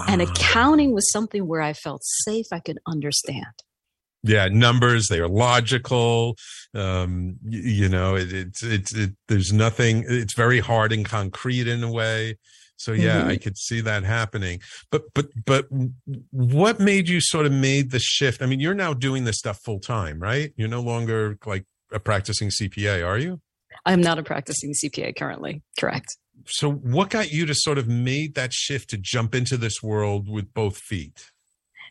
And 0.08 0.20
ah. 0.22 0.26
accounting 0.26 0.94
was 0.96 1.12
something 1.12 1.48
where 1.48 1.62
I 1.62 1.74
felt 1.74 2.02
safe, 2.04 2.48
I 2.52 2.60
could 2.60 2.80
understand 2.88 3.54
yeah 4.28 4.48
numbers 4.48 5.08
they 5.08 5.20
are 5.20 5.28
logical. 5.28 6.38
Um 6.74 7.38
you, 7.44 7.60
you 7.60 7.90
know 7.90 8.16
it, 8.16 8.32
it's 8.34 8.64
it's 8.64 8.94
it, 8.94 9.12
there's 9.28 9.54
nothing 9.54 10.06
it's 10.08 10.34
very 10.34 10.60
hard 10.60 10.92
and 10.92 11.06
concrete 11.06 11.68
in 11.68 11.84
a 11.84 11.92
way. 11.92 12.38
So 12.78 12.92
yeah 12.92 13.22
mm-hmm. 13.22 13.30
i 13.30 13.38
could 13.38 13.58
see 13.58 13.82
that 13.82 14.04
happening. 14.04 14.62
But 14.92 15.04
but 15.14 15.28
but 15.46 15.68
what 16.32 16.80
made 16.80 17.10
you 17.10 17.22
sort 17.22 17.46
of 17.46 17.52
made 17.52 17.92
the 17.92 18.00
shift? 18.00 18.42
I 18.42 18.46
mean 18.46 18.60
you're 18.60 18.74
now 18.74 18.94
doing 18.94 19.24
this 19.24 19.38
stuff 19.38 19.60
full 19.64 19.80
time 19.80 20.20
right? 20.20 20.54
You're 20.58 20.70
no 20.70 20.82
longer 20.82 21.38
like 21.46 21.66
a 21.92 22.00
practicing 22.00 22.50
cpa 22.50 23.06
are 23.06 23.18
you? 23.18 23.40
I'm 23.86 24.02
not 24.02 24.20
a 24.20 24.24
practicing 24.24 24.74
cpa 24.74 25.16
currently 25.16 25.64
correct. 25.80 26.18
So 26.46 26.72
what 26.72 27.10
got 27.10 27.32
you 27.32 27.46
to 27.46 27.56
sort 27.56 27.78
of 27.78 27.88
made 27.88 28.36
that 28.36 28.54
shift 28.54 28.90
to 28.92 28.98
jump 28.98 29.34
into 29.34 29.58
this 29.58 29.82
world 29.82 30.30
with 30.30 30.54
both 30.54 30.78
feet 30.78 31.32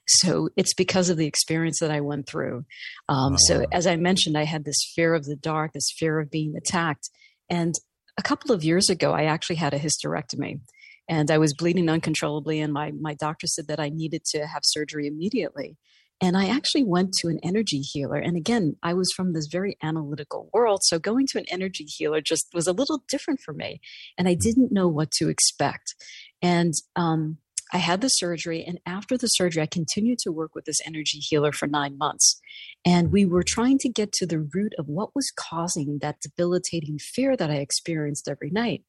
so 0.07 0.49
it's 0.57 0.75
because 0.75 1.11
of 1.11 1.17
the 1.17 1.27
experience 1.27 1.81
that 1.81 1.91
I 1.91 2.01
went 2.01 2.29
through. 2.29 2.65
Um, 3.09 3.35
oh, 3.35 3.37
so, 3.39 3.67
as 3.73 3.87
I 3.87 3.97
mentioned, 3.97 4.39
I 4.39 4.45
had 4.45 4.65
this 4.65 4.93
fear 4.95 5.15
of 5.15 5.25
the 5.25 5.37
dark, 5.37 5.73
this 5.73 5.93
fear 5.97 6.21
of 6.21 6.31
being 6.31 6.55
attacked. 6.57 7.11
And 7.51 7.75
a 8.19 8.23
couple 8.23 8.53
of 8.53 8.65
years 8.65 8.89
ago, 8.89 9.13
I 9.13 9.25
actually 9.25 9.57
had 9.57 9.75
a 9.75 9.79
hysterectomy 9.79 10.61
and 11.09 11.31
I 11.31 11.39
was 11.39 11.55
bleeding 11.55 11.89
uncontrollably. 11.89 12.61
And 12.61 12.73
my, 12.73 12.93
my 12.93 13.15
doctor 13.15 13.47
said 13.47 13.69
that 13.69 13.81
I 13.81 13.89
needed 13.89 14.25
to 14.27 14.47
have 14.47 14.63
surgery 14.65 15.07
immediately. 15.07 15.77
And 16.23 16.37
I 16.37 16.49
actually 16.49 16.85
went 16.85 17.13
to 17.21 17.29
an 17.29 17.39
energy 17.43 17.81
healer. 17.81 18.17
And 18.17 18.39
again, 18.39 18.77
I 18.83 18.95
was 18.95 19.13
from 19.15 19.35
this 19.35 19.49
very 19.53 19.77
analytical 19.83 20.49
world. 20.53 20.81
So 20.83 20.99
going 20.99 21.27
to 21.29 21.39
an 21.39 21.45
energy 21.51 21.85
healer 21.85 22.23
just 22.23 22.47
was 22.55 22.67
a 22.67 22.73
little 22.73 23.03
different 23.09 23.41
for 23.45 23.53
me. 23.53 23.81
And 24.17 24.27
I 24.27 24.35
didn't 24.35 24.73
know 24.73 24.89
what 24.89 25.11
to 25.13 25.29
expect. 25.29 25.95
And 26.41 26.73
um, 26.97 27.37
I 27.73 27.79
had 27.79 28.01
the 28.01 28.09
surgery, 28.09 28.65
and 28.65 28.79
after 28.87 29.19
the 29.19 29.27
surgery, 29.27 29.63
I 29.63 29.67
continued 29.67 30.19
to 30.21 30.33
work 30.33 30.55
with 30.55 30.65
this 30.67 30.81
energy 30.87 31.19
healer 31.19 31.53
for 31.53 31.67
nine 31.67 31.99
months. 31.99 32.41
And 32.85 33.11
we 33.11 33.25
were 33.25 33.43
trying 33.43 33.79
to 33.79 33.89
get 33.89 34.13
to 34.13 34.27
the 34.27 34.39
root 34.39 34.73
of 34.79 34.87
what 34.87 35.15
was 35.15 35.33
causing 35.37 35.99
that 36.01 36.21
debilitating 36.21 36.99
fear 36.99 37.37
that 37.37 37.51
I 37.51 37.57
experienced 37.57 38.29
every 38.29 38.51
night. 38.51 38.85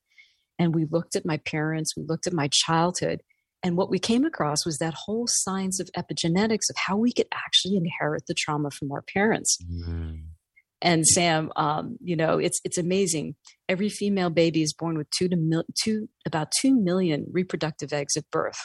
And 0.60 0.76
we 0.76 0.86
looked 0.86 1.16
at 1.16 1.26
my 1.26 1.38
parents, 1.38 1.96
we 1.98 2.04
looked 2.04 2.28
at 2.28 2.34
my 2.34 2.50
childhood, 2.52 3.22
and 3.64 3.76
what 3.76 3.90
we 3.90 4.00
came 4.00 4.24
across 4.24 4.66
was 4.66 4.78
that 4.78 4.94
whole 4.94 5.26
science 5.28 5.80
of 5.80 5.90
epigenetics 5.98 6.70
of 6.70 6.78
how 6.78 6.96
we 6.96 7.12
could 7.12 7.28
actually 7.34 7.76
inherit 7.76 8.28
the 8.28 8.36
trauma 8.36 8.70
from 8.72 8.92
our 8.92 9.02
parents. 9.02 9.58
Mm. 9.64 10.22
And 10.82 11.06
Sam, 11.08 11.52
um, 11.56 11.98
you 12.04 12.16
know, 12.16 12.38
it's 12.38 12.60
it's 12.64 12.78
amazing. 12.78 13.36
Every 13.68 13.90
female 13.90 14.30
baby 14.30 14.62
is 14.62 14.74
born 14.74 14.98
with 14.98 15.10
two 15.10 15.28
to 15.28 15.36
mil- 15.36 15.66
two 15.84 16.10
about 16.26 16.52
two 16.62 16.76
million 16.76 17.26
reproductive 17.32 17.94
eggs 17.94 18.16
at 18.16 18.30
birth, 18.32 18.60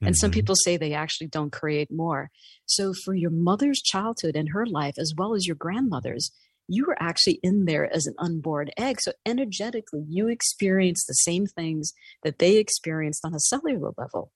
and 0.00 0.10
mm-hmm. 0.10 0.14
some 0.14 0.30
people 0.30 0.54
say 0.54 0.76
they 0.76 0.94
actually 0.94 1.26
don't 1.26 1.50
create 1.50 1.88
more. 1.90 2.30
So 2.66 2.92
for 3.04 3.14
your 3.14 3.30
mother's 3.30 3.82
childhood 3.82 4.36
and 4.36 4.50
her 4.50 4.66
life, 4.66 4.94
as 4.98 5.12
well 5.16 5.34
as 5.34 5.46
your 5.46 5.56
grandmother's, 5.56 6.30
you 6.68 6.84
were 6.86 6.96
actually 7.00 7.40
in 7.42 7.64
there 7.64 7.92
as 7.92 8.06
an 8.06 8.14
unborn 8.18 8.70
egg. 8.76 9.00
So 9.00 9.12
energetically, 9.26 10.04
you 10.08 10.28
experience 10.28 11.04
the 11.04 11.14
same 11.14 11.46
things 11.46 11.92
that 12.22 12.38
they 12.38 12.56
experienced 12.56 13.24
on 13.24 13.34
a 13.34 13.40
cellular 13.40 13.90
level. 13.96 14.30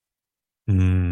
Mm, 0.68 1.12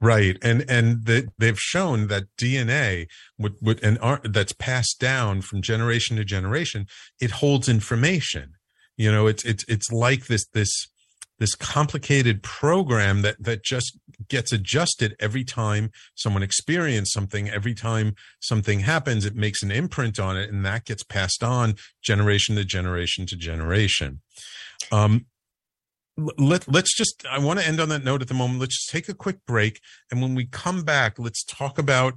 right, 0.00 0.36
and 0.42 0.64
and 0.68 1.04
the, 1.04 1.28
they've 1.38 1.58
shown 1.58 2.08
that 2.08 2.24
DNA, 2.36 3.06
would, 3.38 3.56
would, 3.60 3.80
that's 4.24 4.52
passed 4.52 4.98
down 5.00 5.42
from 5.42 5.62
generation 5.62 6.16
to 6.16 6.24
generation, 6.24 6.86
it 7.20 7.30
holds 7.30 7.68
information. 7.68 8.54
You 8.96 9.10
know, 9.10 9.26
it's 9.26 9.44
it's 9.44 9.64
it's 9.68 9.90
like 9.90 10.26
this 10.26 10.46
this 10.52 10.88
this 11.40 11.54
complicated 11.54 12.42
program 12.42 13.22
that 13.22 13.42
that 13.42 13.64
just 13.64 13.98
gets 14.28 14.52
adjusted 14.52 15.16
every 15.18 15.42
time 15.42 15.90
someone 16.14 16.42
experiences 16.42 17.12
something. 17.12 17.48
Every 17.48 17.74
time 17.74 18.14
something 18.40 18.80
happens, 18.80 19.24
it 19.24 19.34
makes 19.34 19.62
an 19.62 19.70
imprint 19.70 20.20
on 20.20 20.36
it, 20.36 20.50
and 20.50 20.64
that 20.64 20.84
gets 20.84 21.02
passed 21.02 21.42
on 21.42 21.74
generation 22.02 22.54
to 22.56 22.64
generation 22.64 23.26
to 23.26 23.36
generation. 23.36 24.20
Um, 24.92 25.26
let 26.38 26.70
let's 26.72 26.94
just 26.94 27.24
i 27.30 27.38
want 27.38 27.58
to 27.58 27.66
end 27.66 27.80
on 27.80 27.88
that 27.88 28.04
note 28.04 28.22
at 28.22 28.28
the 28.28 28.34
moment. 28.34 28.60
Let's 28.60 28.76
just 28.76 28.90
take 28.90 29.08
a 29.08 29.14
quick 29.14 29.44
break. 29.46 29.80
And 30.10 30.20
when 30.22 30.34
we 30.34 30.46
come 30.46 30.82
back 30.82 31.18
let's 31.18 31.44
talk 31.44 31.78
about 31.78 32.14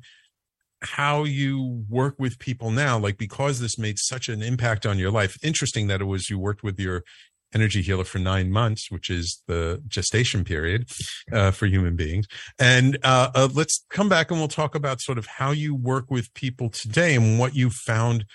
how 0.82 1.24
you 1.24 1.86
work 1.90 2.16
with 2.20 2.40
people 2.40 2.70
now 2.70 3.00
like 3.00 3.18
because 3.18 3.60
this 3.60 3.78
made 3.78 3.98
such 3.98 4.28
an 4.28 4.42
impact 4.42 4.86
on 4.86 5.00
your 5.00 5.12
life. 5.12 5.38
Interesting 5.44 5.88
that 5.88 6.02
it 6.02 6.06
was 6.06 6.30
you 6.30 6.38
worked 6.38 6.64
with 6.64 6.80
your 6.80 7.04
energy 7.54 7.84
healer 7.84 8.04
for 8.04 8.18
nine 8.18 8.52
months 8.52 8.90
which 8.90 9.12
is 9.12 9.44
the 9.48 9.80
gestation 9.88 10.44
period 10.44 10.90
uh, 11.32 11.52
for 11.52 11.68
human 11.68 11.96
beings. 11.96 12.26
And 12.60 12.98
uh, 13.04 13.30
uh, 13.36 13.50
let's 13.54 13.86
come 13.90 14.10
back 14.10 14.32
and 14.32 14.40
we'll 14.40 14.48
talk 14.48 14.76
about 14.76 15.02
sort 15.02 15.18
of 15.18 15.28
how 15.28 15.52
you 15.52 15.76
work 15.76 16.10
with 16.10 16.34
people 16.34 16.70
today 16.70 17.16
and 17.16 17.40
what 17.40 17.56
you 17.56 17.70
found 17.70 18.26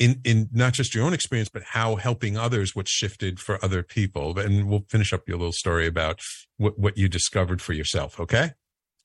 in 0.00 0.20
in 0.24 0.48
not 0.52 0.72
just 0.72 0.94
your 0.94 1.04
own 1.04 1.12
experience 1.12 1.48
but 1.48 1.62
how 1.62 1.94
helping 1.94 2.36
others 2.36 2.74
what 2.74 2.88
shifted 2.88 3.38
for 3.38 3.62
other 3.64 3.84
people 3.84 4.36
and 4.36 4.68
we'll 4.68 4.84
finish 4.88 5.12
up 5.12 5.28
your 5.28 5.36
little 5.36 5.52
story 5.52 5.86
about 5.86 6.18
what, 6.56 6.76
what 6.78 6.98
you 6.98 7.08
discovered 7.08 7.62
for 7.62 7.74
yourself 7.74 8.18
okay 8.18 8.50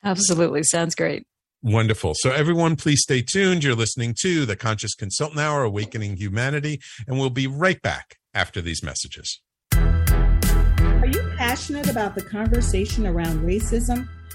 absolutely 0.04 0.64
sounds 0.64 0.96
great 0.96 1.24
Wonderful. 1.62 2.14
So, 2.16 2.30
everyone, 2.30 2.76
please 2.76 3.02
stay 3.02 3.24
tuned. 3.24 3.64
You're 3.64 3.74
listening 3.74 4.14
to 4.22 4.46
the 4.46 4.56
Conscious 4.56 4.94
Consultant 4.94 5.40
Hour, 5.40 5.64
Awakening 5.64 6.18
Humanity, 6.18 6.80
and 7.08 7.18
we'll 7.18 7.32
be 7.32 7.48
right 7.48 7.82
back 7.82 8.18
after 8.36 8.62
these 8.62 8.84
messages. 8.84 9.42
Are 9.72 11.08
you 11.08 11.24
passionate 11.38 11.90
about 11.90 12.14
the 12.14 12.22
conversation 12.22 13.08
around 13.08 13.40
racism? 13.40 14.08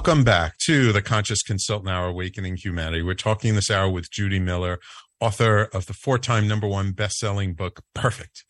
Welcome 0.00 0.24
back 0.24 0.56
to 0.64 0.94
the 0.94 1.02
Conscious 1.02 1.42
Consultant 1.42 1.90
Hour 1.90 2.06
Awakening 2.06 2.56
Humanity. 2.56 3.02
We're 3.02 3.12
talking 3.12 3.54
this 3.54 3.70
hour 3.70 3.86
with 3.86 4.10
Judi 4.10 4.40
Miller, 4.40 4.78
author 5.20 5.64
of 5.74 5.84
the 5.84 5.92
four 5.92 6.16
time 6.16 6.48
number 6.48 6.66
one 6.66 6.92
best 6.92 7.18
selling 7.18 7.52
book, 7.52 7.82
Perfect. 7.94 8.46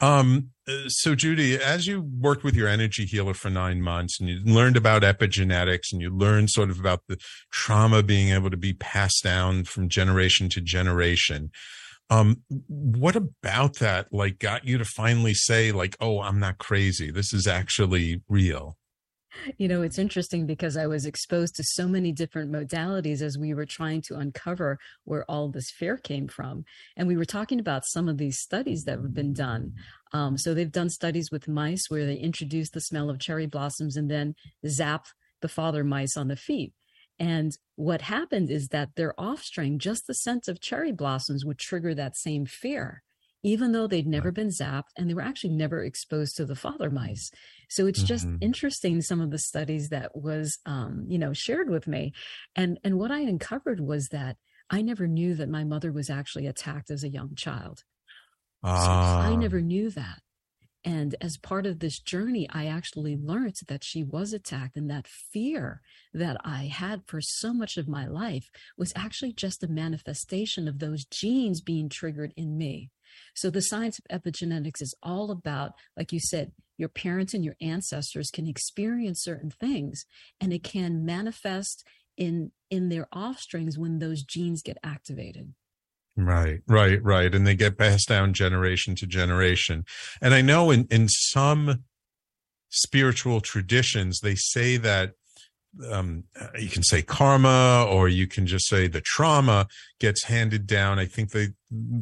Um, 0.00 0.50
so, 0.88 1.14
Judi, 1.14 1.58
as 1.58 1.86
you 1.86 2.02
worked 2.20 2.44
with 2.44 2.54
your 2.54 2.68
energy 2.68 3.06
healer 3.06 3.32
for 3.32 3.48
nine 3.48 3.80
months 3.80 4.20
and 4.20 4.28
you 4.28 4.40
learned 4.44 4.76
about 4.76 5.00
epigenetics 5.00 5.90
and 5.92 6.02
you 6.02 6.14
learned 6.14 6.50
sort 6.50 6.68
of 6.68 6.78
about 6.78 7.00
the 7.08 7.16
trauma 7.50 8.02
being 8.02 8.28
able 8.28 8.50
to 8.50 8.58
be 8.58 8.74
passed 8.74 9.24
down 9.24 9.64
from 9.64 9.88
generation 9.88 10.50
to 10.50 10.60
generation, 10.60 11.50
um, 12.10 12.42
what 12.68 13.16
about 13.16 13.78
that 13.78 14.12
like 14.12 14.38
got 14.38 14.66
you 14.66 14.76
to 14.76 14.84
finally 14.84 15.32
say, 15.32 15.72
like, 15.72 15.96
oh, 16.02 16.20
I'm 16.20 16.38
not 16.38 16.58
crazy? 16.58 17.10
This 17.10 17.32
is 17.32 17.46
actually 17.46 18.20
real? 18.28 18.76
You 19.56 19.68
know, 19.68 19.82
it's 19.82 19.98
interesting 19.98 20.46
because 20.46 20.76
I 20.76 20.86
was 20.86 21.06
exposed 21.06 21.56
to 21.56 21.64
so 21.64 21.88
many 21.88 22.12
different 22.12 22.52
modalities 22.52 23.22
as 23.22 23.38
we 23.38 23.54
were 23.54 23.66
trying 23.66 24.02
to 24.02 24.16
uncover 24.16 24.78
where 25.04 25.24
all 25.30 25.48
this 25.48 25.70
fear 25.70 25.96
came 25.96 26.28
from. 26.28 26.64
And 26.96 27.08
we 27.08 27.16
were 27.16 27.24
talking 27.24 27.58
about 27.58 27.86
some 27.86 28.08
of 28.08 28.18
these 28.18 28.38
studies 28.38 28.84
that 28.84 28.98
have 28.98 29.14
been 29.14 29.32
done. 29.32 29.72
Um, 30.12 30.36
so 30.36 30.54
they've 30.54 30.70
done 30.70 30.90
studies 30.90 31.30
with 31.30 31.48
mice 31.48 31.86
where 31.88 32.06
they 32.06 32.16
introduce 32.16 32.70
the 32.70 32.80
smell 32.80 33.08
of 33.10 33.18
cherry 33.18 33.46
blossoms 33.46 33.96
and 33.96 34.10
then 34.10 34.34
zap 34.66 35.06
the 35.40 35.48
father 35.48 35.82
mice 35.82 36.16
on 36.16 36.28
the 36.28 36.36
feet. 36.36 36.72
And 37.18 37.56
what 37.76 38.02
happened 38.02 38.50
is 38.50 38.68
that 38.68 38.90
their 38.96 39.18
offspring, 39.18 39.78
just 39.78 40.06
the 40.06 40.14
scent 40.14 40.48
of 40.48 40.60
cherry 40.60 40.92
blossoms 40.92 41.44
would 41.44 41.58
trigger 41.58 41.94
that 41.94 42.16
same 42.16 42.46
fear 42.46 43.02
even 43.42 43.72
though 43.72 43.86
they'd 43.86 44.06
never 44.06 44.30
been 44.30 44.48
zapped 44.48 44.90
and 44.96 45.08
they 45.08 45.14
were 45.14 45.22
actually 45.22 45.54
never 45.54 45.82
exposed 45.82 46.36
to 46.36 46.44
the 46.44 46.54
father 46.54 46.90
mice. 46.90 47.30
So 47.68 47.86
it's 47.86 48.02
just 48.02 48.26
mm-hmm. 48.26 48.36
interesting 48.40 49.00
some 49.00 49.20
of 49.20 49.30
the 49.30 49.38
studies 49.38 49.88
that 49.88 50.14
was 50.14 50.58
um, 50.66 51.04
you 51.08 51.18
know 51.18 51.32
shared 51.32 51.70
with 51.70 51.86
me, 51.86 52.12
and 52.54 52.78
and 52.84 52.98
what 52.98 53.10
I 53.10 53.20
uncovered 53.20 53.80
was 53.80 54.08
that 54.08 54.36
I 54.70 54.82
never 54.82 55.06
knew 55.06 55.34
that 55.34 55.48
my 55.48 55.64
mother 55.64 55.92
was 55.92 56.10
actually 56.10 56.46
attacked 56.46 56.90
as 56.90 57.04
a 57.04 57.08
young 57.08 57.34
child. 57.34 57.84
So 58.64 58.70
I 58.70 59.32
ah. 59.32 59.36
never 59.36 59.60
knew 59.60 59.90
that. 59.90 60.20
And 60.84 61.14
as 61.20 61.36
part 61.36 61.64
of 61.64 61.78
this 61.78 62.00
journey, 62.00 62.48
I 62.50 62.66
actually 62.66 63.16
learned 63.16 63.54
that 63.68 63.84
she 63.84 64.02
was 64.02 64.32
attacked, 64.32 64.76
and 64.76 64.90
that 64.90 65.06
fear 65.06 65.80
that 66.12 66.36
I 66.44 66.64
had 66.64 67.02
for 67.06 67.20
so 67.20 67.52
much 67.52 67.76
of 67.76 67.86
my 67.86 68.06
life 68.06 68.50
was 68.76 68.92
actually 68.96 69.32
just 69.32 69.62
a 69.62 69.68
manifestation 69.68 70.66
of 70.66 70.80
those 70.80 71.04
genes 71.04 71.60
being 71.60 71.88
triggered 71.88 72.32
in 72.36 72.58
me. 72.58 72.90
So 73.34 73.50
the 73.50 73.62
science 73.62 73.98
of 73.98 74.22
epigenetics 74.22 74.80
is 74.80 74.94
all 75.02 75.30
about, 75.30 75.72
like 75.96 76.12
you 76.12 76.20
said, 76.20 76.52
your 76.78 76.88
parents 76.88 77.34
and 77.34 77.44
your 77.44 77.56
ancestors 77.60 78.30
can 78.30 78.46
experience 78.46 79.22
certain 79.22 79.50
things 79.50 80.04
and 80.40 80.52
it 80.52 80.62
can 80.62 81.04
manifest 81.04 81.84
in 82.16 82.52
in 82.70 82.88
their 82.88 83.06
offsprings 83.14 83.78
when 83.78 83.98
those 83.98 84.22
genes 84.22 84.62
get 84.62 84.78
activated. 84.82 85.52
Right, 86.16 86.60
right, 86.66 87.02
right. 87.02 87.34
And 87.34 87.46
they 87.46 87.54
get 87.54 87.78
passed 87.78 88.08
down 88.08 88.34
generation 88.34 88.94
to 88.96 89.06
generation. 89.06 89.84
And 90.20 90.34
I 90.34 90.42
know 90.42 90.70
in, 90.70 90.86
in 90.90 91.08
some 91.08 91.84
spiritual 92.68 93.40
traditions, 93.40 94.20
they 94.20 94.34
say 94.34 94.76
that 94.78 95.12
um, 95.90 96.24
you 96.58 96.68
can 96.68 96.82
say 96.82 97.02
karma 97.02 97.86
or 97.90 98.08
you 98.08 98.26
can 98.26 98.46
just 98.46 98.68
say 98.68 98.86
the 98.86 99.00
trauma 99.00 99.66
gets 100.00 100.24
handed 100.24 100.66
down. 100.66 100.98
I 100.98 101.06
think 101.06 101.30
they 101.30 101.48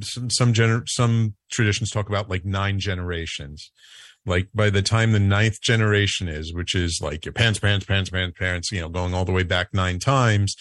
some 0.03 0.31
some, 0.31 0.53
gener- 0.53 0.89
some 0.89 1.35
traditions 1.51 1.91
talk 1.91 2.09
about 2.09 2.29
like 2.29 2.45
nine 2.45 2.79
generations. 2.79 3.71
Like 4.27 4.49
by 4.55 4.71
the 4.71 4.83
time 4.83 5.12
the 5.12 5.21
ninth 5.21 5.61
generation 5.62 6.29
is, 6.29 6.53
which 6.53 6.75
is 6.75 7.01
like 7.03 7.25
your 7.25 7.33
parents, 7.33 7.59
parents, 7.59 7.87
parents, 7.87 8.11
parents, 8.11 8.39
parents, 8.39 8.73
you 8.73 8.81
know, 8.81 8.89
going 8.89 9.14
all 9.14 9.25
the 9.25 9.33
way 9.33 9.45
back 9.45 9.68
nine 9.73 9.99
times, 9.99 10.55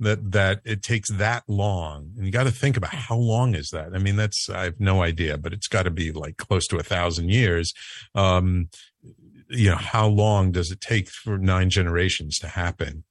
that 0.00 0.32
that 0.32 0.60
it 0.64 0.82
takes 0.82 1.10
that 1.10 1.44
long. 1.46 2.10
And 2.16 2.26
you 2.26 2.32
got 2.32 2.44
to 2.44 2.50
think 2.50 2.76
about 2.76 2.94
how 2.94 3.16
long 3.16 3.54
is 3.54 3.70
that? 3.70 3.94
I 3.94 3.98
mean, 3.98 4.16
that's 4.16 4.48
I 4.50 4.64
have 4.64 4.80
no 4.80 5.02
idea, 5.02 5.38
but 5.38 5.52
it's 5.52 5.68
got 5.68 5.84
to 5.84 5.90
be 5.90 6.12
like 6.12 6.36
close 6.36 6.66
to 6.68 6.78
a 6.78 6.82
thousand 6.82 7.30
years. 7.30 7.72
Um, 8.14 8.68
you 9.48 9.70
know 9.70 9.76
how 9.76 10.06
long 10.06 10.52
does 10.52 10.70
it 10.70 10.80
take 10.80 11.08
for 11.08 11.38
nine 11.38 11.70
generations 11.70 12.38
to 12.38 12.48
happen? 12.48 13.04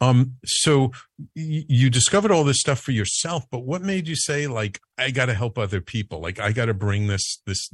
Um 0.00 0.36
so 0.44 0.92
y- 1.36 1.64
you 1.68 1.90
discovered 1.90 2.30
all 2.30 2.44
this 2.44 2.60
stuff 2.60 2.80
for 2.80 2.92
yourself 2.92 3.44
but 3.50 3.60
what 3.60 3.82
made 3.82 4.08
you 4.08 4.16
say 4.16 4.46
like 4.46 4.80
i 4.96 5.10
got 5.10 5.26
to 5.26 5.34
help 5.34 5.58
other 5.58 5.80
people? 5.80 6.20
Like 6.20 6.38
i 6.38 6.52
got 6.52 6.66
to 6.66 6.74
bring 6.74 7.06
this 7.06 7.40
this 7.46 7.70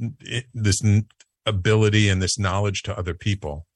this 0.53 0.81
ability 1.45 2.09
and 2.09 2.21
this 2.21 2.39
knowledge 2.39 2.83
to 2.83 2.97
other 2.97 3.13
people? 3.13 3.67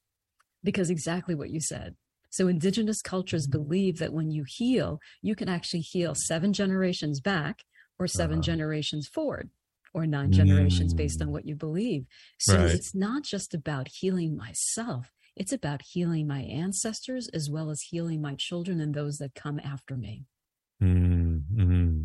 Because 0.62 0.90
exactly 0.90 1.34
what 1.34 1.50
you 1.50 1.60
said. 1.60 1.94
So 2.30 2.46
indigenous 2.46 3.02
cultures 3.02 3.46
believe 3.46 3.98
that 3.98 4.12
when 4.12 4.30
you 4.30 4.44
heal 4.46 5.00
you 5.22 5.34
can 5.34 5.48
actually 5.48 5.80
heal 5.80 6.14
seven 6.14 6.52
generations 6.52 7.20
back 7.20 7.60
or 7.98 8.06
7 8.06 8.34
uh-huh. 8.34 8.42
generations 8.42 9.08
forward 9.08 9.50
or 9.92 10.06
nine 10.06 10.32
generations 10.32 10.94
mm. 10.94 10.96
based 10.96 11.20
on 11.20 11.28
mm. 11.28 11.32
what 11.32 11.46
you 11.46 11.54
believe. 11.54 12.06
So 12.38 12.56
right. 12.56 12.70
it's 12.70 12.94
not 12.94 13.22
just 13.22 13.54
about 13.54 13.88
healing 13.88 14.36
myself, 14.36 15.12
it's 15.36 15.52
about 15.52 15.82
healing 15.82 16.26
my 16.26 16.40
ancestors 16.40 17.28
as 17.28 17.48
well 17.50 17.70
as 17.70 17.80
healing 17.82 18.20
my 18.20 18.34
children 18.36 18.80
and 18.80 18.94
those 18.94 19.18
that 19.18 19.34
come 19.34 19.60
after 19.60 19.96
me. 19.96 20.24
Mm-hmm. 20.82 22.04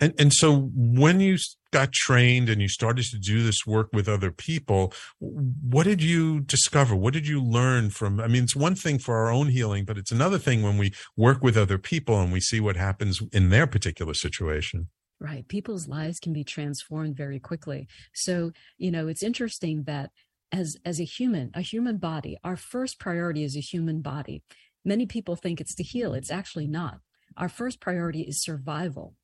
And 0.00 0.14
and 0.18 0.32
so 0.32 0.70
when 0.74 1.20
you 1.20 1.38
got 1.70 1.92
trained 1.92 2.50
and 2.50 2.60
you 2.60 2.68
started 2.68 3.06
to 3.06 3.18
do 3.18 3.42
this 3.42 3.66
work 3.66 3.88
with 3.94 4.08
other 4.08 4.30
people, 4.30 4.92
what 5.18 5.84
did 5.84 6.02
you 6.02 6.40
discover? 6.40 6.94
What 6.94 7.14
did 7.14 7.26
you 7.26 7.42
learn 7.42 7.88
from? 7.88 8.20
I 8.20 8.26
mean, 8.26 8.42
it's 8.42 8.56
one 8.56 8.74
thing 8.74 8.98
for 8.98 9.16
our 9.16 9.30
own 9.30 9.48
healing, 9.48 9.86
but 9.86 9.96
it's 9.96 10.12
another 10.12 10.38
thing 10.38 10.62
when 10.62 10.76
we 10.76 10.92
work 11.16 11.42
with 11.42 11.56
other 11.56 11.78
people 11.78 12.20
and 12.20 12.30
we 12.30 12.40
see 12.40 12.60
what 12.60 12.76
happens 12.76 13.20
in 13.32 13.48
their 13.48 13.66
particular 13.66 14.12
situation 14.12 14.88
right. 15.20 15.46
People's 15.46 15.86
lives 15.86 16.18
can 16.18 16.32
be 16.32 16.44
transformed 16.44 17.16
very 17.16 17.38
quickly. 17.38 17.86
So 18.14 18.52
you 18.78 18.90
know 18.90 19.08
it's 19.08 19.22
interesting 19.22 19.84
that 19.84 20.10
as 20.52 20.76
as 20.84 21.00
a 21.00 21.04
human 21.04 21.50
a 21.54 21.60
human 21.60 21.98
body 21.98 22.36
our 22.42 22.56
first 22.56 22.98
priority 22.98 23.44
is 23.44 23.56
a 23.56 23.60
human 23.60 24.00
body. 24.00 24.42
Many 24.84 25.06
people 25.06 25.36
think 25.36 25.60
it's 25.60 25.74
to 25.76 25.82
heal. 25.82 26.14
It's 26.14 26.30
actually 26.30 26.66
not. 26.66 27.00
Our 27.36 27.48
first 27.48 27.80
priority 27.80 28.22
is 28.22 28.42
survival. 28.42 29.14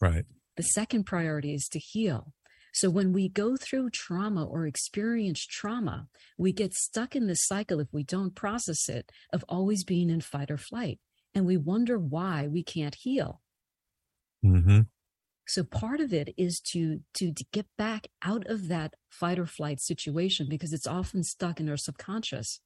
Right. 0.00 0.26
The 0.56 0.62
second 0.62 1.04
priority 1.04 1.54
is 1.54 1.68
to 1.72 1.78
heal. 1.78 2.32
So 2.72 2.90
when 2.90 3.14
we 3.14 3.30
go 3.30 3.56
through 3.56 3.90
trauma 3.90 4.44
or 4.44 4.66
experience 4.66 5.46
trauma 5.46 6.08
we 6.36 6.52
get 6.52 6.74
stuck 6.74 7.16
in 7.16 7.26
this 7.26 7.46
cycle 7.46 7.80
if 7.80 7.88
we 7.92 8.04
don't 8.04 8.34
process 8.34 8.88
it 8.88 9.10
of 9.32 9.44
always 9.48 9.84
being 9.84 10.10
in 10.10 10.20
fight 10.20 10.50
or 10.50 10.58
flight. 10.58 10.98
And 11.34 11.46
we 11.46 11.56
wonder 11.56 11.98
why 11.98 12.46
we 12.46 12.62
can't 12.62 12.94
heal. 12.94 13.40
Mm-hmm. 14.44 14.80
So 15.46 15.62
part 15.62 16.00
of 16.00 16.12
it 16.12 16.34
is 16.36 16.60
to, 16.72 17.00
to 17.14 17.32
to 17.32 17.44
get 17.52 17.66
back 17.78 18.08
out 18.22 18.46
of 18.46 18.68
that 18.68 18.94
fight 19.10 19.38
or 19.38 19.46
flight 19.46 19.80
situation 19.80 20.46
because 20.48 20.72
it's 20.72 20.86
often 20.86 21.22
stuck 21.22 21.60
in 21.60 21.68
our 21.68 21.76
subconscious. 21.76 22.60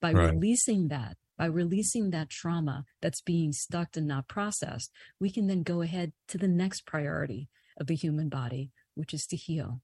By 0.00 0.12
right. 0.12 0.32
releasing 0.32 0.88
that, 0.88 1.16
by 1.38 1.46
releasing 1.46 2.10
that 2.10 2.28
trauma 2.28 2.84
that's 3.00 3.22
being 3.22 3.52
stuck 3.52 3.96
and 3.96 4.06
not 4.06 4.28
processed, 4.28 4.90
we 5.20 5.30
can 5.30 5.46
then 5.46 5.62
go 5.62 5.82
ahead 5.82 6.12
to 6.28 6.38
the 6.38 6.48
next 6.48 6.84
priority 6.84 7.48
of 7.78 7.86
the 7.86 7.94
human 7.94 8.28
body, 8.28 8.72
which 8.94 9.14
is 9.14 9.26
to 9.28 9.36
heal. 9.36 9.80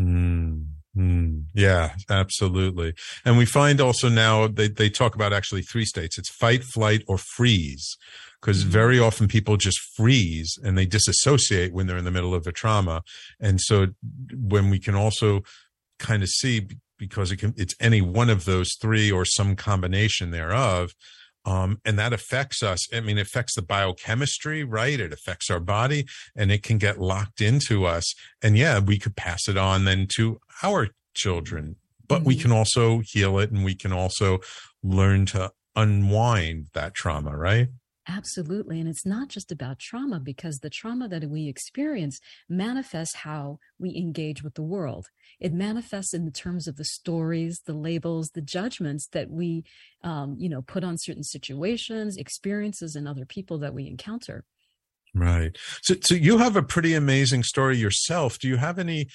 Mm, 0.00 0.47
Mm, 0.98 1.44
yeah, 1.54 1.94
absolutely. 2.10 2.94
And 3.24 3.38
we 3.38 3.44
find 3.44 3.80
also 3.80 4.08
now 4.08 4.48
they, 4.48 4.66
they 4.66 4.90
talk 4.90 5.14
about 5.14 5.32
actually 5.32 5.62
three 5.62 5.84
states. 5.84 6.18
It's 6.18 6.30
fight, 6.30 6.64
flight, 6.64 7.04
or 7.06 7.18
freeze. 7.18 7.96
Because 8.40 8.62
mm-hmm. 8.62 8.70
very 8.70 8.98
often 8.98 9.28
people 9.28 9.56
just 9.56 9.78
freeze 9.96 10.58
and 10.62 10.76
they 10.76 10.86
disassociate 10.86 11.72
when 11.72 11.86
they're 11.86 11.96
in 11.96 12.04
the 12.04 12.10
middle 12.10 12.34
of 12.34 12.46
a 12.46 12.52
trauma. 12.52 13.02
And 13.40 13.60
so 13.60 13.88
when 14.32 14.70
we 14.70 14.78
can 14.78 14.94
also 14.94 15.42
kind 15.98 16.22
of 16.22 16.28
see 16.28 16.68
because 16.98 17.30
it 17.30 17.36
can, 17.36 17.54
it's 17.56 17.74
any 17.80 18.00
one 18.00 18.30
of 18.30 18.44
those 18.44 18.74
three 18.80 19.10
or 19.10 19.24
some 19.24 19.54
combination 19.54 20.30
thereof, 20.30 20.94
um, 21.44 21.80
and 21.84 21.98
that 21.98 22.12
affects 22.12 22.62
us. 22.62 22.92
I 22.92 23.00
mean, 23.00 23.18
it 23.18 23.22
affects 23.22 23.54
the 23.54 23.62
biochemistry, 23.62 24.64
right? 24.64 24.98
It 24.98 25.12
affects 25.12 25.50
our 25.50 25.60
body 25.60 26.06
and 26.36 26.52
it 26.52 26.62
can 26.62 26.78
get 26.78 27.00
locked 27.00 27.40
into 27.40 27.84
us. 27.84 28.14
And 28.42 28.56
yeah, 28.56 28.80
we 28.80 28.98
could 28.98 29.16
pass 29.16 29.48
it 29.48 29.56
on 29.56 29.84
then 29.84 30.06
to 30.16 30.40
our 30.62 30.88
children, 31.14 31.76
but 32.06 32.18
mm-hmm. 32.18 32.28
we 32.28 32.36
can 32.36 32.52
also 32.52 33.00
heal 33.04 33.38
it 33.38 33.50
and 33.50 33.64
we 33.64 33.74
can 33.74 33.92
also 33.92 34.40
learn 34.82 35.26
to 35.26 35.52
unwind 35.74 36.66
that 36.74 36.94
trauma, 36.94 37.36
right? 37.36 37.68
Absolutely. 38.10 38.80
And 38.80 38.88
it's 38.88 39.04
not 39.04 39.28
just 39.28 39.52
about 39.52 39.78
trauma 39.78 40.18
because 40.18 40.60
the 40.60 40.70
trauma 40.70 41.08
that 41.08 41.28
we 41.28 41.46
experience 41.46 42.20
manifests 42.48 43.16
how 43.16 43.58
we 43.78 43.94
engage 43.94 44.42
with 44.42 44.54
the 44.54 44.62
world. 44.62 45.08
It 45.38 45.52
manifests 45.52 46.14
in 46.14 46.24
the 46.24 46.30
terms 46.30 46.66
of 46.66 46.76
the 46.76 46.84
stories, 46.84 47.60
the 47.66 47.74
labels, 47.74 48.30
the 48.30 48.40
judgments 48.40 49.08
that 49.12 49.30
we, 49.30 49.64
um, 50.02 50.36
you 50.38 50.48
know, 50.48 50.62
put 50.62 50.84
on 50.84 50.96
certain 50.96 51.22
situations, 51.22 52.16
experiences, 52.16 52.96
and 52.96 53.06
other 53.06 53.26
people 53.26 53.58
that 53.58 53.74
we 53.74 53.86
encounter. 53.86 54.44
Right. 55.14 55.56
So, 55.82 55.94
so 56.02 56.14
you 56.14 56.38
have 56.38 56.56
a 56.56 56.62
pretty 56.62 56.94
amazing 56.94 57.42
story 57.42 57.76
yourself. 57.76 58.38
Do 58.38 58.48
you 58.48 58.56
have 58.56 58.78
any 58.78 59.08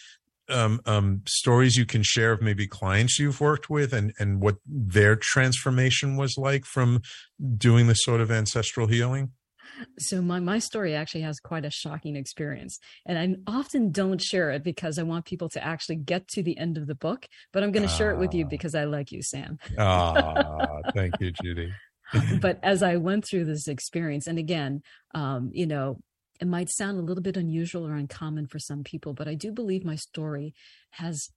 um, 0.49 0.81
um, 0.85 1.21
stories 1.27 1.75
you 1.75 1.85
can 1.85 2.03
share 2.03 2.31
of 2.31 2.41
maybe 2.41 2.67
clients 2.67 3.19
you've 3.19 3.39
worked 3.39 3.69
with 3.69 3.93
and, 3.93 4.13
and 4.19 4.41
what 4.41 4.57
their 4.65 5.15
transformation 5.15 6.17
was 6.17 6.37
like 6.37 6.65
from 6.65 7.01
doing 7.57 7.87
this 7.87 8.03
sort 8.03 8.21
of 8.21 8.31
ancestral 8.31 8.87
healing? 8.87 9.31
So 9.97 10.21
my, 10.21 10.39
my 10.39 10.59
story 10.59 10.93
actually 10.93 11.21
has 11.21 11.39
quite 11.39 11.65
a 11.65 11.71
shocking 11.71 12.15
experience 12.15 12.79
and 13.05 13.17
I 13.17 13.51
often 13.51 13.91
don't 13.91 14.21
share 14.21 14.51
it 14.51 14.63
because 14.63 14.99
I 14.99 15.03
want 15.03 15.25
people 15.25 15.49
to 15.49 15.63
actually 15.63 15.95
get 15.95 16.27
to 16.29 16.43
the 16.43 16.57
end 16.57 16.77
of 16.77 16.85
the 16.85 16.95
book, 16.95 17.27
but 17.51 17.63
I'm 17.63 17.71
going 17.71 17.87
to 17.87 17.93
share 17.93 18.11
it 18.11 18.17
with 18.17 18.33
you 18.33 18.45
ah. 18.45 18.49
because 18.49 18.75
I 18.75 18.83
like 18.83 19.11
you, 19.11 19.23
Sam. 19.23 19.57
Ah, 19.79 20.65
thank 20.93 21.19
you, 21.19 21.31
Judi. 21.31 21.71
but 22.41 22.59
as 22.63 22.83
I 22.83 22.97
went 22.97 23.25
through 23.25 23.45
this 23.45 23.67
experience, 23.67 24.27
and 24.27 24.37
again, 24.37 24.81
um, 25.15 25.49
you 25.53 25.65
know, 25.65 25.99
it 26.39 26.47
might 26.47 26.69
sound 26.69 26.97
a 26.97 27.01
little 27.01 27.23
bit 27.23 27.37
unusual 27.37 27.87
or 27.87 27.95
uncommon 27.95 28.47
for 28.47 28.59
some 28.59 28.83
people, 28.83 29.13
but 29.13 29.27
I 29.27 29.35
do 29.35 29.51
believe 29.51 29.85
my 29.85 29.95
story 29.95 30.53
has 30.91 31.29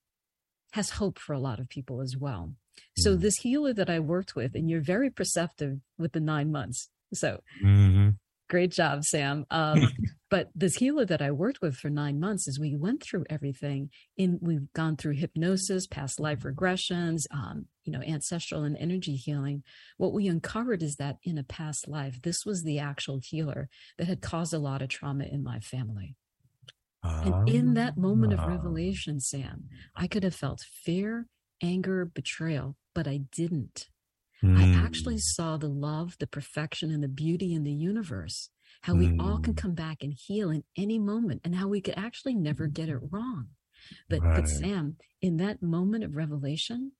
has 0.72 0.90
hope 0.90 1.18
for 1.18 1.32
a 1.32 1.38
lot 1.38 1.58
of 1.58 1.68
people 1.68 2.00
as 2.02 2.16
well. 2.18 2.52
So 2.98 3.12
mm-hmm. 3.12 3.22
this 3.22 3.36
healer 3.38 3.72
that 3.72 3.88
I 3.88 3.98
worked 4.00 4.36
with, 4.36 4.54
and 4.54 4.68
you're 4.68 4.82
very 4.82 5.10
perceptive 5.10 5.78
with 5.96 6.12
the 6.12 6.20
nine 6.20 6.52
months. 6.52 6.90
So 7.14 7.40
mm-hmm. 7.64 8.10
Great 8.48 8.70
job, 8.70 9.04
Sam. 9.04 9.44
Um, 9.50 9.88
but 10.30 10.50
this 10.54 10.76
healer 10.76 11.04
that 11.04 11.20
I 11.20 11.32
worked 11.32 11.60
with 11.60 11.76
for 11.76 11.90
nine 11.90 12.20
months, 12.20 12.46
as 12.46 12.60
we 12.60 12.76
went 12.76 13.02
through 13.02 13.24
everything, 13.28 13.90
in 14.16 14.38
we've 14.40 14.72
gone 14.72 14.96
through 14.96 15.14
hypnosis, 15.14 15.86
past 15.86 16.20
life 16.20 16.40
regressions, 16.40 17.26
um, 17.32 17.66
you 17.84 17.92
know, 17.92 18.02
ancestral 18.02 18.62
and 18.62 18.76
energy 18.76 19.16
healing. 19.16 19.62
What 19.96 20.12
we 20.12 20.28
uncovered 20.28 20.82
is 20.82 20.96
that 20.96 21.16
in 21.22 21.38
a 21.38 21.44
past 21.44 21.88
life, 21.88 22.22
this 22.22 22.46
was 22.46 22.62
the 22.62 22.78
actual 22.78 23.20
healer 23.22 23.68
that 23.98 24.06
had 24.06 24.20
caused 24.22 24.54
a 24.54 24.58
lot 24.58 24.82
of 24.82 24.88
trauma 24.88 25.24
in 25.24 25.42
my 25.42 25.58
family. 25.60 26.14
And 27.02 27.48
in 27.48 27.74
that 27.74 27.96
moment 27.96 28.32
of 28.32 28.40
ah. 28.40 28.46
revelation, 28.46 29.20
Sam, 29.20 29.68
I 29.94 30.08
could 30.08 30.24
have 30.24 30.34
felt 30.34 30.60
fear, 30.60 31.26
anger, 31.62 32.04
betrayal, 32.04 32.76
but 32.94 33.06
I 33.06 33.20
didn't. 33.30 33.88
Mm. 34.44 34.58
I 34.58 34.84
actually 34.84 35.18
saw 35.18 35.56
the 35.56 35.68
love, 35.68 36.16
the 36.18 36.26
perfection, 36.26 36.90
and 36.90 37.02
the 37.02 37.08
beauty 37.08 37.54
in 37.54 37.64
the 37.64 37.72
universe. 37.72 38.50
How 38.82 38.94
we 38.94 39.08
mm. 39.08 39.22
all 39.22 39.38
can 39.38 39.54
hmm. 39.54 39.58
come 39.58 39.74
back 39.74 40.02
and 40.02 40.12
heal 40.12 40.50
in 40.50 40.62
any 40.76 40.98
moment, 40.98 41.40
and 41.44 41.54
how 41.54 41.66
we 41.68 41.80
could 41.80 41.96
actually 41.96 42.34
never 42.34 42.66
get 42.66 42.88
it 42.88 42.98
wrong. 43.10 43.48
But, 44.08 44.20
right. 44.22 44.36
but 44.36 44.48
Sam, 44.48 44.96
in 45.22 45.38
that 45.38 45.62
moment 45.62 46.04
of 46.04 46.14
revelation, 46.14 46.92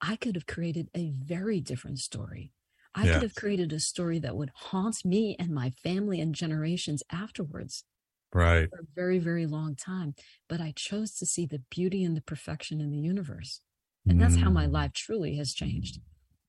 I 0.00 0.16
could 0.16 0.34
have 0.34 0.46
created 0.46 0.88
a 0.94 1.12
very 1.16 1.60
different 1.60 2.00
story. 2.00 2.52
I 2.94 3.04
yes. 3.04 3.14
could 3.14 3.22
have 3.22 3.34
created 3.34 3.72
a 3.72 3.80
story 3.80 4.18
that 4.20 4.36
would 4.36 4.50
haunt 4.54 5.04
me 5.04 5.36
and 5.38 5.50
my 5.50 5.70
family 5.70 6.20
and 6.20 6.34
generations 6.34 7.02
afterwards. 7.10 7.84
Right. 8.32 8.68
For 8.70 8.80
a 8.80 8.94
very, 8.94 9.18
very 9.18 9.46
long 9.46 9.76
time. 9.76 10.14
But 10.48 10.60
I 10.60 10.72
chose 10.74 11.14
to 11.16 11.26
see 11.26 11.46
the 11.46 11.62
beauty 11.70 12.04
and 12.04 12.16
the 12.16 12.22
perfection 12.22 12.80
in 12.80 12.90
the 12.90 12.98
universe. 12.98 13.60
And 14.06 14.18
mm. 14.18 14.20
that's 14.20 14.36
how 14.36 14.50
my 14.50 14.66
hmm. 14.66 14.72
life 14.72 14.92
truly 14.92 15.36
has 15.36 15.52
changed. 15.52 16.00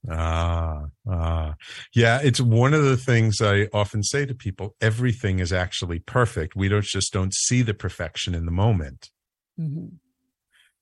Ah, 0.10 0.86
ah, 1.10 1.56
yeah. 1.94 2.20
It's 2.24 2.40
one 2.40 2.74
of 2.74 2.84
the 2.84 2.98
things 2.98 3.42
I 3.42 3.68
often 3.74 4.04
say 4.04 4.26
to 4.26 4.34
people. 4.34 4.76
Everything 4.80 5.40
is 5.40 5.52
actually 5.52 6.00
perfect. 6.00 6.56
We 6.56 6.70
don't 6.70 6.84
just 6.84 7.12
don't 7.12 7.34
see 7.34 7.62
the 7.62 7.74
perfection 7.74 8.34
in 8.34 8.46
the 8.46 8.52
moment. 8.52 9.10
Mm-hmm. 9.60 9.96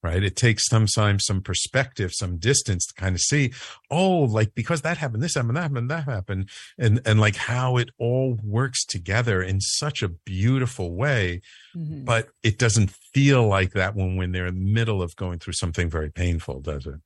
Right. 0.04 0.24
It 0.24 0.36
takes 0.36 0.68
sometimes 0.70 1.26
some 1.26 1.42
perspective, 1.42 2.12
some 2.14 2.38
distance 2.38 2.86
to 2.86 2.94
kind 2.94 3.16
of 3.16 3.22
see, 3.22 3.54
oh, 3.90 4.20
like 4.20 4.54
because 4.54 4.84
that 4.84 5.00
happened, 5.00 5.24
this 5.24 5.34
happened, 5.34 5.58
that 5.58 5.64
happened, 5.64 5.90
that 5.90 6.04
happened, 6.04 6.50
and 6.78 7.02
and 7.08 7.20
like 7.20 7.36
how 7.36 7.78
it 7.78 7.90
all 7.98 8.38
works 8.44 8.86
together 8.86 9.42
in 9.42 9.60
such 9.60 10.04
a 10.04 10.10
beautiful 10.10 10.96
way. 10.96 11.42
Mm-hmm. 11.76 12.06
But 12.06 12.28
it 12.44 12.60
doesn't 12.60 12.92
feel 13.16 13.48
like 13.48 13.72
that 13.72 13.96
when 13.96 14.16
when 14.16 14.32
they're 14.32 14.46
in 14.46 14.60
the 14.64 14.72
middle 14.74 15.02
of 15.02 15.16
going 15.16 15.40
through 15.40 15.54
something 15.54 15.90
very 15.90 16.12
painful, 16.12 16.60
does 16.60 16.86
it? 16.86 17.00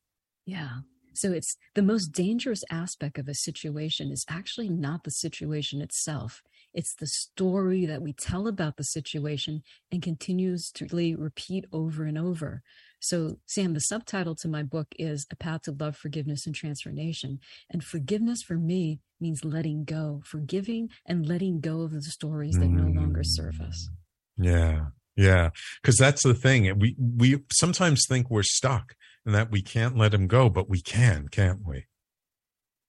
Yeah. 0.46 0.80
So 1.14 1.32
it's 1.32 1.56
the 1.76 1.82
most 1.82 2.08
dangerous 2.08 2.64
aspect 2.72 3.18
of 3.18 3.28
a 3.28 3.34
situation 3.34 4.12
is 4.12 4.26
actually 4.30 4.70
not 4.70 5.04
the 5.04 5.12
situation 5.12 5.82
itself. 5.82 6.42
It's 6.74 6.96
the 6.96 7.08
story 7.08 7.86
that 7.86 8.02
we 8.02 8.14
tell 8.14 8.48
about 8.48 8.78
the 8.78 8.84
situation 8.84 9.64
and 9.92 10.02
continues 10.02 10.72
to 10.72 10.88
repeat 11.18 11.66
over 11.72 12.06
and 12.06 12.18
over. 12.18 12.62
So, 13.02 13.38
Sam, 13.46 13.74
the 13.74 13.80
subtitle 13.80 14.36
to 14.36 14.48
my 14.48 14.62
book 14.62 14.88
is 15.00 15.26
A 15.32 15.36
Path 15.36 15.64
to 15.64 15.72
Love, 15.72 15.96
Forgiveness, 15.96 16.46
and 16.46 16.54
Transformation. 16.54 17.40
And 17.70 17.84
forgiveness 17.84 18.44
for 18.44 18.56
me 18.56 19.00
means 19.22 19.46
letting 19.46 19.86
go, 19.86 20.22
forgiving 20.26 20.90
and 21.06 21.26
letting 21.26 21.62
go 21.62 21.82
of 21.82 21.92
the 21.92 22.02
stories 22.02 22.56
that 22.56 22.70
mm. 22.70 22.94
no 22.94 23.02
longer 23.02 23.22
serve 23.24 23.62
us. 23.62 23.90
Yeah. 24.38 24.88
Yeah. 25.16 25.50
Cause 25.84 25.98
that's 25.98 26.24
the 26.24 26.34
thing. 26.34 26.78
We, 26.80 26.96
we 26.98 27.44
sometimes 27.52 28.06
think 28.08 28.30
we're 28.30 28.44
stuck 28.44 28.96
and 29.26 29.36
that 29.36 29.52
we 29.52 29.62
can't 29.62 29.98
let 29.98 30.14
him 30.14 30.28
go, 30.28 30.50
but 30.50 30.70
we 30.70 30.82
can, 30.82 31.28
can't 31.28 31.66
we? 31.66 31.86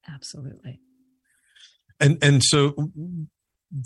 Absolutely. 0.08 0.80
And 1.98 2.18
and 2.22 2.42
so 2.42 2.74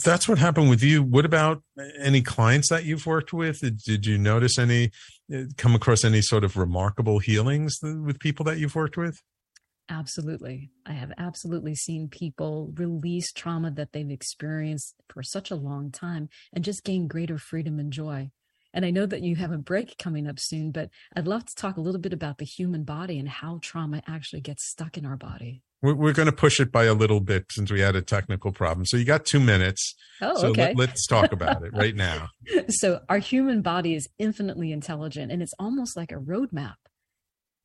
that's 0.05 0.29
what 0.29 0.39
happened 0.39 0.71
with 0.71 0.83
you. 0.83 1.03
What 1.03 1.25
about 1.25 1.63
any 1.99 2.23
clients 2.23 2.71
that 2.71 2.85
you've 2.85 3.07
worked 3.07 3.33
with? 3.33 3.61
Did, 3.85 4.07
you 4.07 4.17
notice 4.17 4.59
any 4.59 4.91
uh, 5.35 5.43
come 5.59 5.75
across 5.75 6.05
any 6.05 6.23
sort 6.23 6.45
of 6.45 6.57
remarkable 6.57 7.19
healings 7.19 7.79
with 7.83 8.19
people 8.19 8.45
that 8.47 8.59
you've 8.59 8.75
worked 8.75 8.97
with? 8.97 9.21
Absolutely. 9.91 10.71
I 10.87 10.93
have 10.93 11.13
absolutely 11.19 11.75
seen 11.75 12.09
people 12.09 12.73
release 12.75 13.31
trauma 13.33 13.71
that 13.73 13.93
they've 13.93 14.11
experienced 14.11 14.95
for 15.09 15.23
such 15.23 15.51
a 15.51 15.57
long 15.57 15.91
time 15.91 16.31
and 16.55 16.65
just 16.65 16.85
gain 16.85 17.07
greater 17.07 17.37
freedom 17.37 17.79
and 17.79 17.93
joy. 17.93 18.31
And 18.75 18.85
I 18.85 18.91
know 18.91 19.07
that 19.07 19.23
you 19.23 19.37
have 19.37 19.53
a 19.53 19.57
break 19.57 19.97
coming 19.99 20.27
up 20.27 20.39
soon, 20.39 20.73
but 20.73 20.91
I'd 21.17 21.29
love 21.29 21.47
to 21.47 21.55
talk 21.55 21.77
a 21.77 21.81
little 21.81 22.01
bit 22.01 22.13
about 22.13 22.39
the 22.39 22.45
human 22.45 22.83
body 22.83 23.19
and 23.21 23.29
how 23.29 23.61
trauma 23.63 24.03
actually 24.07 24.43
gets 24.43 24.69
stuck 24.69 24.99
in 24.99 25.07
our 25.07 25.17
body. 25.17 25.63
We're, 25.81 25.95
we're 25.95 26.13
going 26.13 26.27
to 26.27 26.33
push 26.33 26.59
it 26.59 26.73
by 26.73 26.85
a 26.85 26.95
little 26.95 27.21
bit 27.21 27.47
since 27.51 27.71
we 27.71 27.81
had 27.81 27.95
a 27.95 28.03
technical 28.03 28.51
problem. 28.51 28.85
So 28.85 28.97
you 28.97 29.05
got 29.05 29.25
two 29.25 29.39
minutes. 29.39 29.95
Oh, 30.21 30.35
so 30.41 30.49
okay. 30.49 30.75
let, 30.77 30.93
us 30.93 31.07
talk 31.09 31.33
about 31.33 31.65
it 31.65 31.73
right 31.73 31.95
now. 31.95 32.29
So 32.69 33.01
our 33.09 33.19
human 33.19 33.63
body 33.63 33.95
is 33.95 34.09
infinitely 34.19 34.73
intelligent 34.73 35.31
and 35.31 35.41
it's 35.41 35.55
almost 35.59 35.97
like 35.97 36.11
a 36.11 36.17
roadmap. 36.17 36.75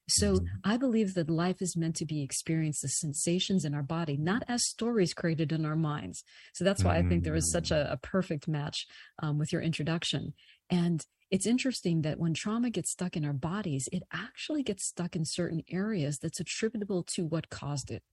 So 0.09 0.35
mm-hmm. 0.35 0.45
I 0.63 0.77
believe 0.77 1.13
that 1.13 1.29
life 1.29 1.61
is 1.61 1.77
meant 1.77 1.95
to 1.97 2.05
be 2.05 2.21
experienced 2.21 2.83
as 2.83 2.99
sensations 2.99 3.63
in 3.63 3.73
our 3.73 3.83
body, 3.83 4.17
not 4.17 4.43
as 4.47 4.67
stories 4.67 5.13
created 5.13 5.51
in 5.51 5.65
our 5.65 5.75
minds. 5.75 6.23
So 6.53 6.63
that's 6.63 6.83
why 6.83 6.97
I 6.97 7.03
think 7.03 7.23
there 7.23 7.35
is 7.35 7.51
such 7.51 7.71
a, 7.71 7.91
a 7.91 7.97
perfect 7.97 8.47
match 8.47 8.87
um, 9.21 9.37
with 9.37 9.53
your 9.53 9.61
introduction. 9.61 10.33
And 10.69 11.05
it's 11.31 11.45
interesting 11.45 12.01
that 12.01 12.19
when 12.19 12.33
trauma 12.33 12.69
gets 12.69 12.91
stuck 12.91 13.15
in 13.15 13.25
our 13.25 13.33
bodies, 13.33 13.87
it 13.91 14.03
actually 14.11 14.63
gets 14.63 14.85
stuck 14.85 15.15
in 15.15 15.25
certain 15.25 15.63
areas 15.69 16.19
that's 16.19 16.39
attributable 16.39 17.03
to 17.03 17.25
what 17.25 17.49
caused 17.49 17.91
it. 17.91 18.03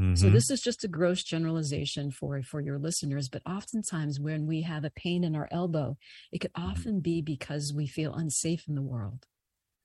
Mm-hmm. 0.00 0.14
So 0.14 0.30
this 0.30 0.50
is 0.50 0.62
just 0.62 0.84
a 0.84 0.88
gross 0.88 1.22
generalization 1.22 2.10
for 2.10 2.42
for 2.42 2.60
your 2.60 2.78
listeners, 2.78 3.28
but 3.28 3.42
oftentimes 3.44 4.18
when 4.18 4.46
we 4.46 4.62
have 4.62 4.84
a 4.84 4.90
pain 4.90 5.24
in 5.24 5.36
our 5.36 5.48
elbow, 5.50 5.96
it 6.32 6.38
could 6.38 6.52
mm-hmm. 6.54 6.70
often 6.70 7.00
be 7.00 7.20
because 7.20 7.72
we 7.72 7.86
feel 7.86 8.14
unsafe 8.14 8.66
in 8.66 8.74
the 8.74 8.82
world. 8.82 9.26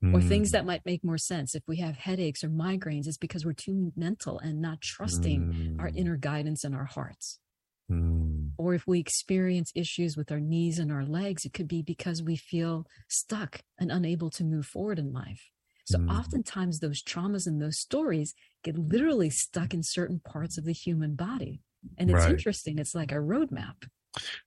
Mm-hmm. 0.03 0.15
Or 0.15 0.21
things 0.21 0.49
mm. 0.49 0.51
that 0.51 0.65
might 0.65 0.85
make 0.85 1.05
more 1.05 1.17
sense. 1.17 1.55
If 1.55 1.63
we 1.67 1.77
have 1.77 1.95
headaches 1.95 2.43
or 2.43 2.49
migraines, 2.49 3.07
it's 3.07 3.17
because 3.17 3.45
we're 3.45 3.53
too 3.53 3.93
mental 3.95 4.37
and 4.39 4.61
not 4.61 4.81
trusting 4.81 5.77
our 5.79 5.89
mm. 5.89 5.95
inner 5.95 6.17
guidance 6.17 6.65
and 6.65 6.75
our 6.75 6.83
hearts. 6.83 7.39
Mm. 7.89 8.34
Or 8.57 8.73
if 8.73 8.87
we 8.87 8.99
experience 8.99 9.71
issues 9.75 10.15
with 10.17 10.31
our 10.31 10.39
knees 10.39 10.79
and 10.79 10.91
our 10.91 11.05
legs, 11.05 11.45
it 11.45 11.53
could 11.53 11.67
be 11.67 11.81
because 11.81 12.23
we 12.23 12.35
feel 12.35 12.87
stuck 13.07 13.61
and 13.79 13.91
unable 13.91 14.29
to 14.31 14.43
move 14.43 14.65
forward 14.65 14.99
in 14.99 15.11
life. 15.11 15.49
So 15.85 15.99
mm. 15.99 16.11
oftentimes 16.11 16.79
those 16.79 17.03
traumas 17.03 17.45
and 17.45 17.61
those 17.61 17.79
stories 17.79 18.33
get 18.63 18.77
literally 18.77 19.29
stuck 19.29 19.73
in 19.73 19.81
certain 19.83 20.19
parts 20.19 20.57
of 20.57 20.65
the 20.65 20.73
human 20.73 21.15
body. 21.15 21.61
And 21.97 22.09
it's 22.09 22.21
right. 22.21 22.31
interesting. 22.31 22.79
It's 22.79 22.95
like 22.95 23.11
a 23.11 23.15
roadmap. 23.15 23.85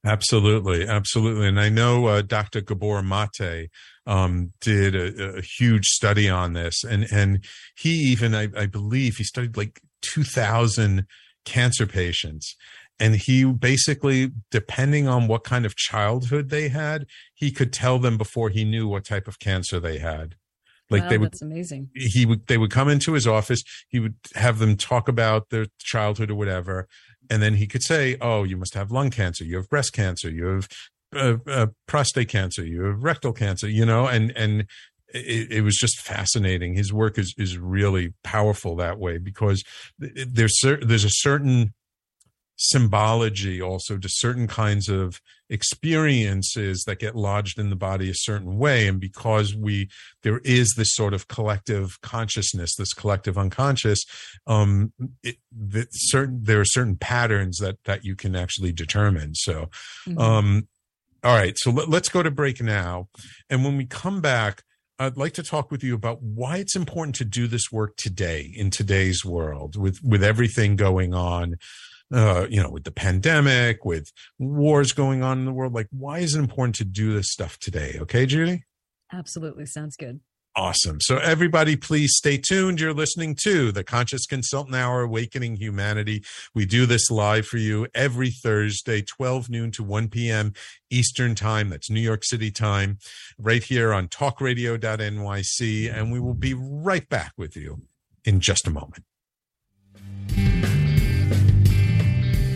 Absolutely, 0.05 0.87
absolutely. 0.87 1.47
And 1.47 1.59
I 1.59 1.69
know 1.69 2.07
uh, 2.07 2.21
Dr. 2.21 2.61
Gabor 2.61 3.01
Mate 3.03 3.69
um, 4.05 4.51
did 4.61 4.95
a, 4.95 5.37
a, 5.37 5.41
huge 5.41 5.85
study 5.85 6.27
on 6.27 6.53
this, 6.53 6.83
and 6.83 7.07
and 7.11 7.45
he 7.77 7.91
even, 7.91 8.33
I, 8.33 8.49
I 8.57 8.65
believe, 8.65 9.17
he 9.17 9.23
studied 9.23 9.57
like 9.57 9.79
two 10.01 10.23
thousand 10.23 11.05
cancer 11.45 11.85
patients, 11.85 12.55
and 12.99 13.15
he 13.15 13.45
basically, 13.45 14.31
depending 14.51 15.07
on 15.07 15.27
what 15.27 15.43
kind 15.43 15.65
of 15.65 15.75
childhood 15.75 16.49
they 16.49 16.69
had, 16.69 17.05
he 17.33 17.51
could 17.51 17.71
tell 17.71 17.97
them 17.97 18.17
before 18.17 18.49
he 18.49 18.65
knew 18.65 18.87
what 18.87 19.05
type 19.05 19.27
of 19.27 19.39
cancer 19.39 19.79
they 19.79 19.99
had. 19.99 20.35
Like 20.89 21.03
wow, 21.03 21.09
they 21.09 21.17
would, 21.17 21.31
that's 21.31 21.41
amazing. 21.41 21.89
He 21.93 22.25
would, 22.25 22.47
they 22.47 22.57
would 22.57 22.71
come 22.71 22.89
into 22.89 23.13
his 23.13 23.27
office. 23.27 23.63
He 23.87 23.99
would 23.99 24.15
have 24.35 24.59
them 24.59 24.75
talk 24.75 25.07
about 25.07 25.49
their 25.49 25.67
childhood 25.77 26.31
or 26.31 26.35
whatever, 26.35 26.87
and 27.29 27.43
then 27.43 27.55
he 27.55 27.67
could 27.67 27.83
say, 27.83 28.17
"Oh, 28.19 28.43
you 28.43 28.57
must 28.57 28.73
have 28.73 28.91
lung 28.91 29.11
cancer. 29.11 29.43
You 29.43 29.57
have 29.57 29.69
breast 29.69 29.93
cancer. 29.93 30.31
You 30.31 30.45
have 30.45 30.67
uh, 31.15 31.37
uh, 31.47 31.67
prostate 31.87 32.29
cancer. 32.29 32.65
You 32.65 32.85
have 32.85 33.03
rectal 33.03 33.33
cancer." 33.33 33.69
You 33.69 33.85
know, 33.85 34.07
and 34.07 34.31
and 34.35 34.65
it, 35.13 35.51
it, 35.51 35.61
was 35.61 35.75
just 35.75 35.99
fascinating. 35.99 36.73
His 36.73 36.91
work 36.91 37.19
is 37.19 37.35
is 37.37 37.57
really 37.59 38.13
powerful 38.23 38.75
that 38.77 38.97
way 38.97 39.19
because 39.19 39.63
there's 39.99 40.59
there's 40.81 41.05
a 41.05 41.09
certain 41.11 41.73
symbology 42.61 43.61
also 43.61 43.97
to 43.97 44.09
certain 44.09 44.45
kinds 44.45 44.89
of 44.89 45.21
experiences 45.49 46.83
that 46.85 46.99
get 46.99 47.15
lodged 47.15 47.57
in 47.57 47.69
the 47.69 47.75
body 47.75 48.09
a 48.09 48.13
certain 48.13 48.57
way. 48.57 48.85
And 48.85 48.99
because 48.99 49.55
we 49.55 49.89
there 50.23 50.39
is 50.43 50.73
this 50.75 50.93
sort 50.93 51.13
of 51.13 51.29
collective 51.29 52.01
consciousness 52.01 52.75
this 52.75 52.93
collective 52.93 53.37
unconscious 53.37 54.03
um 54.45 54.91
it, 55.23 55.37
the 55.57 55.87
certain 55.91 56.41
there 56.43 56.59
are 56.59 56.65
certain 56.65 56.97
patterns 56.97 57.59
that 57.59 57.77
that 57.85 58.03
you 58.03 58.15
can 58.17 58.35
actually 58.35 58.73
determine. 58.73 59.35
So 59.35 59.69
mm-hmm. 60.05 60.19
um 60.19 60.67
all 61.23 61.35
right. 61.35 61.57
So 61.57 61.71
let, 61.71 61.89
let's 61.89 62.07
go 62.07 62.23
to 62.23 62.31
break 62.31 62.61
now. 62.61 63.09
And 63.49 63.63
when 63.63 63.77
we 63.77 63.85
come 63.85 64.19
back 64.19 64.63
I'd 64.99 65.15
like 65.15 65.33
to 65.35 65.43
talk 65.43 65.71
with 65.71 65.81
you 65.81 65.95
about 65.95 66.21
why 66.21 66.57
it's 66.57 66.75
important 66.75 67.15
to 67.15 67.25
do 67.25 67.47
this 67.47 67.71
work 67.71 67.95
today 67.95 68.51
in 68.53 68.69
today's 68.69 69.23
world 69.23 69.77
with 69.77 70.03
with 70.03 70.25
everything 70.25 70.75
going 70.75 71.13
on 71.13 71.55
uh, 72.13 72.47
you 72.49 72.61
know, 72.61 72.69
with 72.69 72.83
the 72.83 72.91
pandemic, 72.91 73.85
with 73.85 74.11
wars 74.37 74.91
going 74.91 75.23
on 75.23 75.39
in 75.39 75.45
the 75.45 75.53
world. 75.53 75.73
Like, 75.73 75.87
why 75.91 76.19
is 76.19 76.35
it 76.35 76.39
important 76.39 76.75
to 76.75 76.85
do 76.85 77.13
this 77.13 77.31
stuff 77.31 77.57
today? 77.59 77.97
Okay, 77.99 78.25
Judi? 78.25 78.63
Absolutely. 79.11 79.65
Sounds 79.65 79.95
good. 79.95 80.19
Awesome. 80.55 80.99
So, 80.99 81.17
everybody, 81.19 81.75
please 81.75 82.13
stay 82.15 82.37
tuned. 82.37 82.79
You're 82.79 82.93
listening 82.93 83.37
to 83.43 83.71
the 83.71 83.83
Conscious 83.83 84.25
Consultant 84.25 84.75
Hour 84.75 85.03
Awakening 85.03 85.57
Humanity. 85.57 86.23
We 86.55 86.65
do 86.65 86.85
this 86.85 87.11
live 87.11 87.45
for 87.45 87.57
you 87.57 87.87
every 87.93 88.31
Thursday, 88.31 89.01
12 89.03 89.49
noon 89.49 89.71
to 89.71 89.83
1 89.83 90.09
p.m. 90.09 90.53
Eastern 90.89 91.35
Time. 91.35 91.69
That's 91.69 91.89
New 91.89 92.01
York 92.01 92.25
City 92.25 92.51
time, 92.51 92.97
right 93.37 93.63
here 93.63 93.93
on 93.93 94.07
talkradio.nyc. 94.07 95.93
And 95.93 96.11
we 96.11 96.19
will 96.19 96.33
be 96.33 96.55
right 96.55 97.07
back 97.07 97.33
with 97.37 97.55
you 97.55 97.83
in 98.25 98.39
just 98.39 98.67
a 98.67 98.71
moment. 98.71 99.05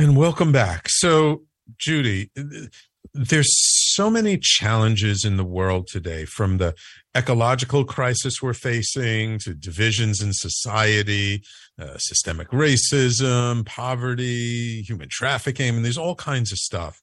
Welcome 0.00 0.50
back. 0.50 0.88
So, 0.88 1.42
Judi, 1.76 2.30
there's 3.12 3.50
so 3.94 4.08
many 4.08 4.38
challenges 4.38 5.26
in 5.26 5.36
the 5.36 5.44
world 5.44 5.88
today 5.88 6.24
from 6.24 6.56
the 6.56 6.74
ecological 7.14 7.84
crisis 7.84 8.40
we're 8.40 8.54
facing 8.54 9.38
to 9.40 9.52
divisions 9.52 10.22
in 10.22 10.32
society, 10.32 11.42
uh, 11.78 11.98
systemic 11.98 12.48
racism, 12.48 13.66
poverty, 13.66 14.80
human 14.80 15.08
trafficking. 15.10 15.76
and 15.76 15.84
there's 15.84 15.98
all 15.98 16.14
kinds 16.14 16.50
of 16.50 16.56
stuff. 16.56 17.02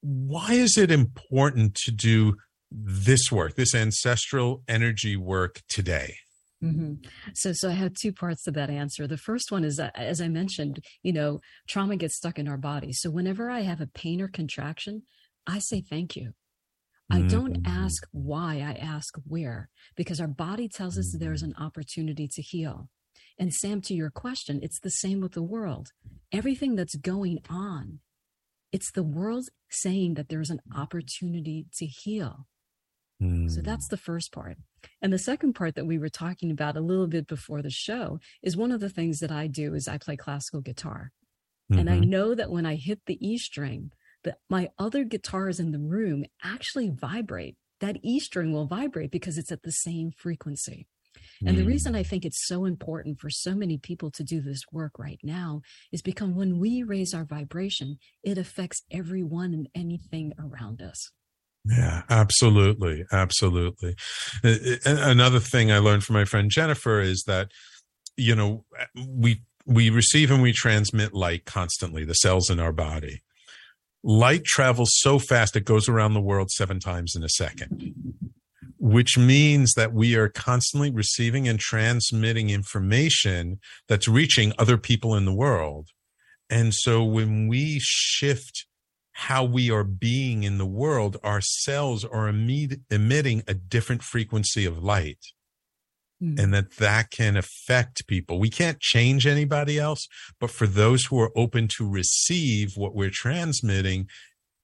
Why 0.00 0.52
is 0.52 0.78
it 0.78 0.92
important 0.92 1.74
to 1.84 1.90
do 1.90 2.36
this 2.70 3.32
work, 3.32 3.56
this 3.56 3.74
ancestral 3.74 4.62
energy 4.68 5.16
work 5.16 5.62
today? 5.68 6.18
Mm-hmm. 6.64 6.94
So, 7.34 7.52
so 7.52 7.68
I 7.68 7.72
have 7.72 7.94
two 7.94 8.12
parts 8.12 8.42
to 8.44 8.50
that 8.52 8.70
answer. 8.70 9.06
The 9.06 9.16
first 9.16 9.52
one 9.52 9.64
is 9.64 9.76
that, 9.76 9.96
as 9.96 10.20
I 10.20 10.28
mentioned, 10.28 10.84
you 11.02 11.12
know, 11.12 11.40
trauma 11.68 11.96
gets 11.96 12.16
stuck 12.16 12.38
in 12.38 12.48
our 12.48 12.56
body. 12.56 12.92
So, 12.92 13.10
whenever 13.10 13.50
I 13.50 13.60
have 13.60 13.80
a 13.80 13.86
pain 13.86 14.20
or 14.20 14.28
contraction, 14.28 15.02
I 15.46 15.58
say 15.58 15.80
thank 15.80 16.16
you. 16.16 16.32
I 17.10 17.20
don't 17.20 17.62
mm-hmm. 17.62 17.84
ask 17.84 18.06
why, 18.12 18.56
I 18.56 18.72
ask 18.80 19.14
where, 19.26 19.68
because 19.94 20.20
our 20.20 20.28
body 20.28 20.68
tells 20.68 20.98
us 20.98 21.14
there's 21.18 21.42
an 21.42 21.54
opportunity 21.58 22.26
to 22.28 22.40
heal. 22.40 22.88
And 23.38 23.52
Sam, 23.52 23.80
to 23.82 23.94
your 23.94 24.10
question, 24.10 24.60
it's 24.62 24.80
the 24.80 24.90
same 24.90 25.20
with 25.20 25.32
the 25.32 25.42
world. 25.42 25.88
Everything 26.32 26.76
that's 26.76 26.94
going 26.94 27.40
on, 27.50 28.00
it's 28.72 28.90
the 28.90 29.02
world 29.02 29.48
saying 29.70 30.14
that 30.14 30.28
there's 30.28 30.50
an 30.50 30.60
opportunity 30.74 31.66
to 31.76 31.86
heal. 31.86 32.46
So 33.48 33.60
that's 33.60 33.88
the 33.88 33.96
first 33.96 34.32
part. 34.32 34.56
And 35.00 35.12
the 35.12 35.18
second 35.18 35.54
part 35.54 35.74
that 35.74 35.86
we 35.86 35.98
were 35.98 36.08
talking 36.08 36.50
about 36.50 36.76
a 36.76 36.80
little 36.80 37.06
bit 37.06 37.26
before 37.26 37.62
the 37.62 37.70
show 37.70 38.18
is 38.42 38.56
one 38.56 38.72
of 38.72 38.80
the 38.80 38.90
things 38.90 39.20
that 39.20 39.32
I 39.32 39.46
do 39.46 39.74
is 39.74 39.88
I 39.88 39.98
play 39.98 40.16
classical 40.16 40.60
guitar. 40.60 41.12
Mm-hmm. 41.70 41.80
And 41.80 41.90
I 41.90 41.94
mm-hmm. 41.94 42.10
know 42.10 42.34
that 42.34 42.50
when 42.50 42.66
I 42.66 42.74
hit 42.76 43.00
the 43.06 43.18
E 43.26 43.38
string, 43.38 43.90
that 44.24 44.38
my 44.48 44.68
other 44.78 45.04
guitars 45.04 45.60
in 45.60 45.72
the 45.72 45.78
room 45.78 46.24
actually 46.42 46.90
vibrate. 46.90 47.56
That 47.80 47.98
E 48.02 48.18
string 48.18 48.52
will 48.52 48.66
vibrate 48.66 49.10
because 49.10 49.38
it's 49.38 49.52
at 49.52 49.62
the 49.62 49.72
same 49.72 50.10
frequency. 50.16 50.86
And 51.46 51.58
the 51.58 51.64
reason 51.64 51.92
mm. 51.92 51.98
I 51.98 52.02
think 52.02 52.24
it's 52.24 52.46
so 52.46 52.64
important 52.64 53.18
for 53.18 53.30
so 53.30 53.54
many 53.54 53.78
people 53.78 54.10
to 54.12 54.24
do 54.24 54.40
this 54.40 54.62
work 54.72 54.98
right 54.98 55.20
now 55.22 55.62
is 55.92 56.02
because 56.02 56.28
when 56.28 56.58
we 56.58 56.82
raise 56.82 57.12
our 57.12 57.24
vibration, 57.24 57.98
it 58.22 58.38
affects 58.38 58.82
everyone 58.90 59.52
and 59.52 59.68
anything 59.74 60.32
around 60.38 60.80
us. 60.80 61.10
Yeah, 61.64 62.02
absolutely. 62.10 63.04
Absolutely. 63.10 63.96
Another 64.84 65.40
thing 65.40 65.72
I 65.72 65.78
learned 65.78 66.04
from 66.04 66.14
my 66.14 66.24
friend 66.24 66.50
Jennifer 66.50 67.00
is 67.00 67.24
that, 67.26 67.50
you 68.16 68.34
know, 68.34 68.64
we, 69.08 69.42
we 69.64 69.88
receive 69.90 70.30
and 70.30 70.42
we 70.42 70.52
transmit 70.52 71.14
light 71.14 71.46
constantly, 71.46 72.04
the 72.04 72.14
cells 72.14 72.50
in 72.50 72.60
our 72.60 72.72
body. 72.72 73.22
Light 74.02 74.44
travels 74.44 74.90
so 74.92 75.18
fast, 75.18 75.56
it 75.56 75.64
goes 75.64 75.88
around 75.88 76.12
the 76.12 76.20
world 76.20 76.50
seven 76.50 76.78
times 76.80 77.14
in 77.16 77.22
a 77.22 77.28
second 77.30 77.94
which 78.84 79.16
means 79.16 79.72
that 79.72 79.94
we 79.94 80.14
are 80.14 80.28
constantly 80.28 80.90
receiving 80.90 81.48
and 81.48 81.58
transmitting 81.58 82.50
information 82.50 83.58
that's 83.88 84.06
reaching 84.06 84.52
other 84.58 84.76
people 84.76 85.14
in 85.16 85.24
the 85.24 85.32
world. 85.32 85.88
And 86.50 86.74
so 86.74 87.02
when 87.02 87.48
we 87.48 87.78
shift 87.80 88.66
how 89.14 89.44
we 89.44 89.70
are 89.70 89.84
being 89.84 90.42
in 90.42 90.58
the 90.58 90.66
world, 90.66 91.16
our 91.22 91.40
cells 91.40 92.04
are 92.04 92.28
emitting 92.28 93.42
a 93.46 93.54
different 93.54 94.02
frequency 94.02 94.64
of 94.64 94.82
light. 94.82 95.24
Mm. 96.22 96.38
And 96.38 96.54
that 96.54 96.76
that 96.76 97.10
can 97.10 97.36
affect 97.36 98.06
people. 98.06 98.38
We 98.38 98.50
can't 98.50 98.80
change 98.80 99.26
anybody 99.26 99.78
else, 99.78 100.06
but 100.40 100.50
for 100.50 100.66
those 100.66 101.06
who 101.06 101.20
are 101.20 101.32
open 101.36 101.68
to 101.76 101.88
receive 101.88 102.72
what 102.76 102.94
we're 102.94 103.10
transmitting, 103.10 104.08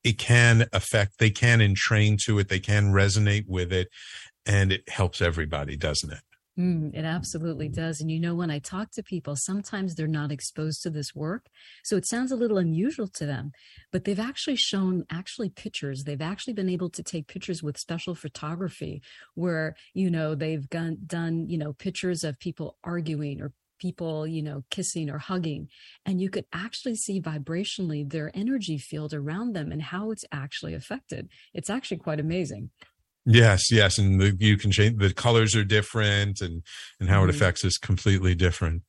it 0.02 0.18
can 0.18 0.66
affect, 0.72 1.18
they 1.18 1.30
can 1.30 1.60
entrain 1.60 2.16
to 2.24 2.38
it, 2.38 2.48
they 2.48 2.60
can 2.60 2.92
resonate 2.92 3.44
with 3.46 3.72
it, 3.72 3.88
and 4.46 4.72
it 4.72 4.88
helps 4.88 5.20
everybody, 5.20 5.76
doesn't 5.76 6.12
it? 6.12 6.20
Mm, 6.58 6.94
it 6.94 7.04
absolutely 7.04 7.68
does. 7.68 8.00
And 8.00 8.10
you 8.10 8.20
know, 8.20 8.34
when 8.34 8.50
I 8.50 8.58
talk 8.58 8.90
to 8.92 9.02
people, 9.02 9.36
sometimes 9.36 9.94
they're 9.94 10.06
not 10.06 10.32
exposed 10.32 10.82
to 10.82 10.90
this 10.90 11.14
work. 11.14 11.46
So 11.84 11.96
it 11.96 12.06
sounds 12.06 12.32
a 12.32 12.36
little 12.36 12.58
unusual 12.58 13.06
to 13.08 13.24
them, 13.26 13.52
but 13.92 14.04
they've 14.04 14.18
actually 14.18 14.56
shown 14.56 15.04
actually 15.10 15.48
pictures. 15.50 16.04
They've 16.04 16.20
actually 16.20 16.54
been 16.54 16.68
able 16.68 16.90
to 16.90 17.02
take 17.02 17.28
pictures 17.28 17.62
with 17.62 17.78
special 17.78 18.14
photography 18.14 19.00
where, 19.34 19.76
you 19.94 20.10
know, 20.10 20.34
they've 20.34 20.68
done, 20.68 20.98
done 21.06 21.48
you 21.48 21.56
know, 21.56 21.72
pictures 21.72 22.24
of 22.24 22.38
people 22.40 22.76
arguing 22.84 23.40
or 23.40 23.52
people, 23.78 24.26
you 24.26 24.42
know, 24.42 24.62
kissing 24.70 25.08
or 25.08 25.18
hugging. 25.18 25.68
And 26.04 26.20
you 26.20 26.28
could 26.28 26.44
actually 26.52 26.96
see 26.96 27.20
vibrationally 27.20 28.08
their 28.10 28.30
energy 28.34 28.76
field 28.76 29.14
around 29.14 29.54
them 29.54 29.72
and 29.72 29.80
how 29.80 30.10
it's 30.10 30.24
actually 30.32 30.74
affected. 30.74 31.30
It's 31.54 31.70
actually 31.70 31.96
quite 31.98 32.20
amazing. 32.20 32.70
Yes, 33.26 33.70
yes, 33.70 33.98
and 33.98 34.20
the, 34.20 34.36
you 34.38 34.56
can 34.56 34.70
change 34.70 34.98
the 34.98 35.12
colors 35.12 35.54
are 35.54 35.64
different, 35.64 36.40
and 36.40 36.62
and 36.98 37.08
how 37.08 37.20
mm-hmm. 37.20 37.30
it 37.30 37.36
affects 37.36 37.64
is 37.64 37.76
completely 37.76 38.34
different. 38.34 38.82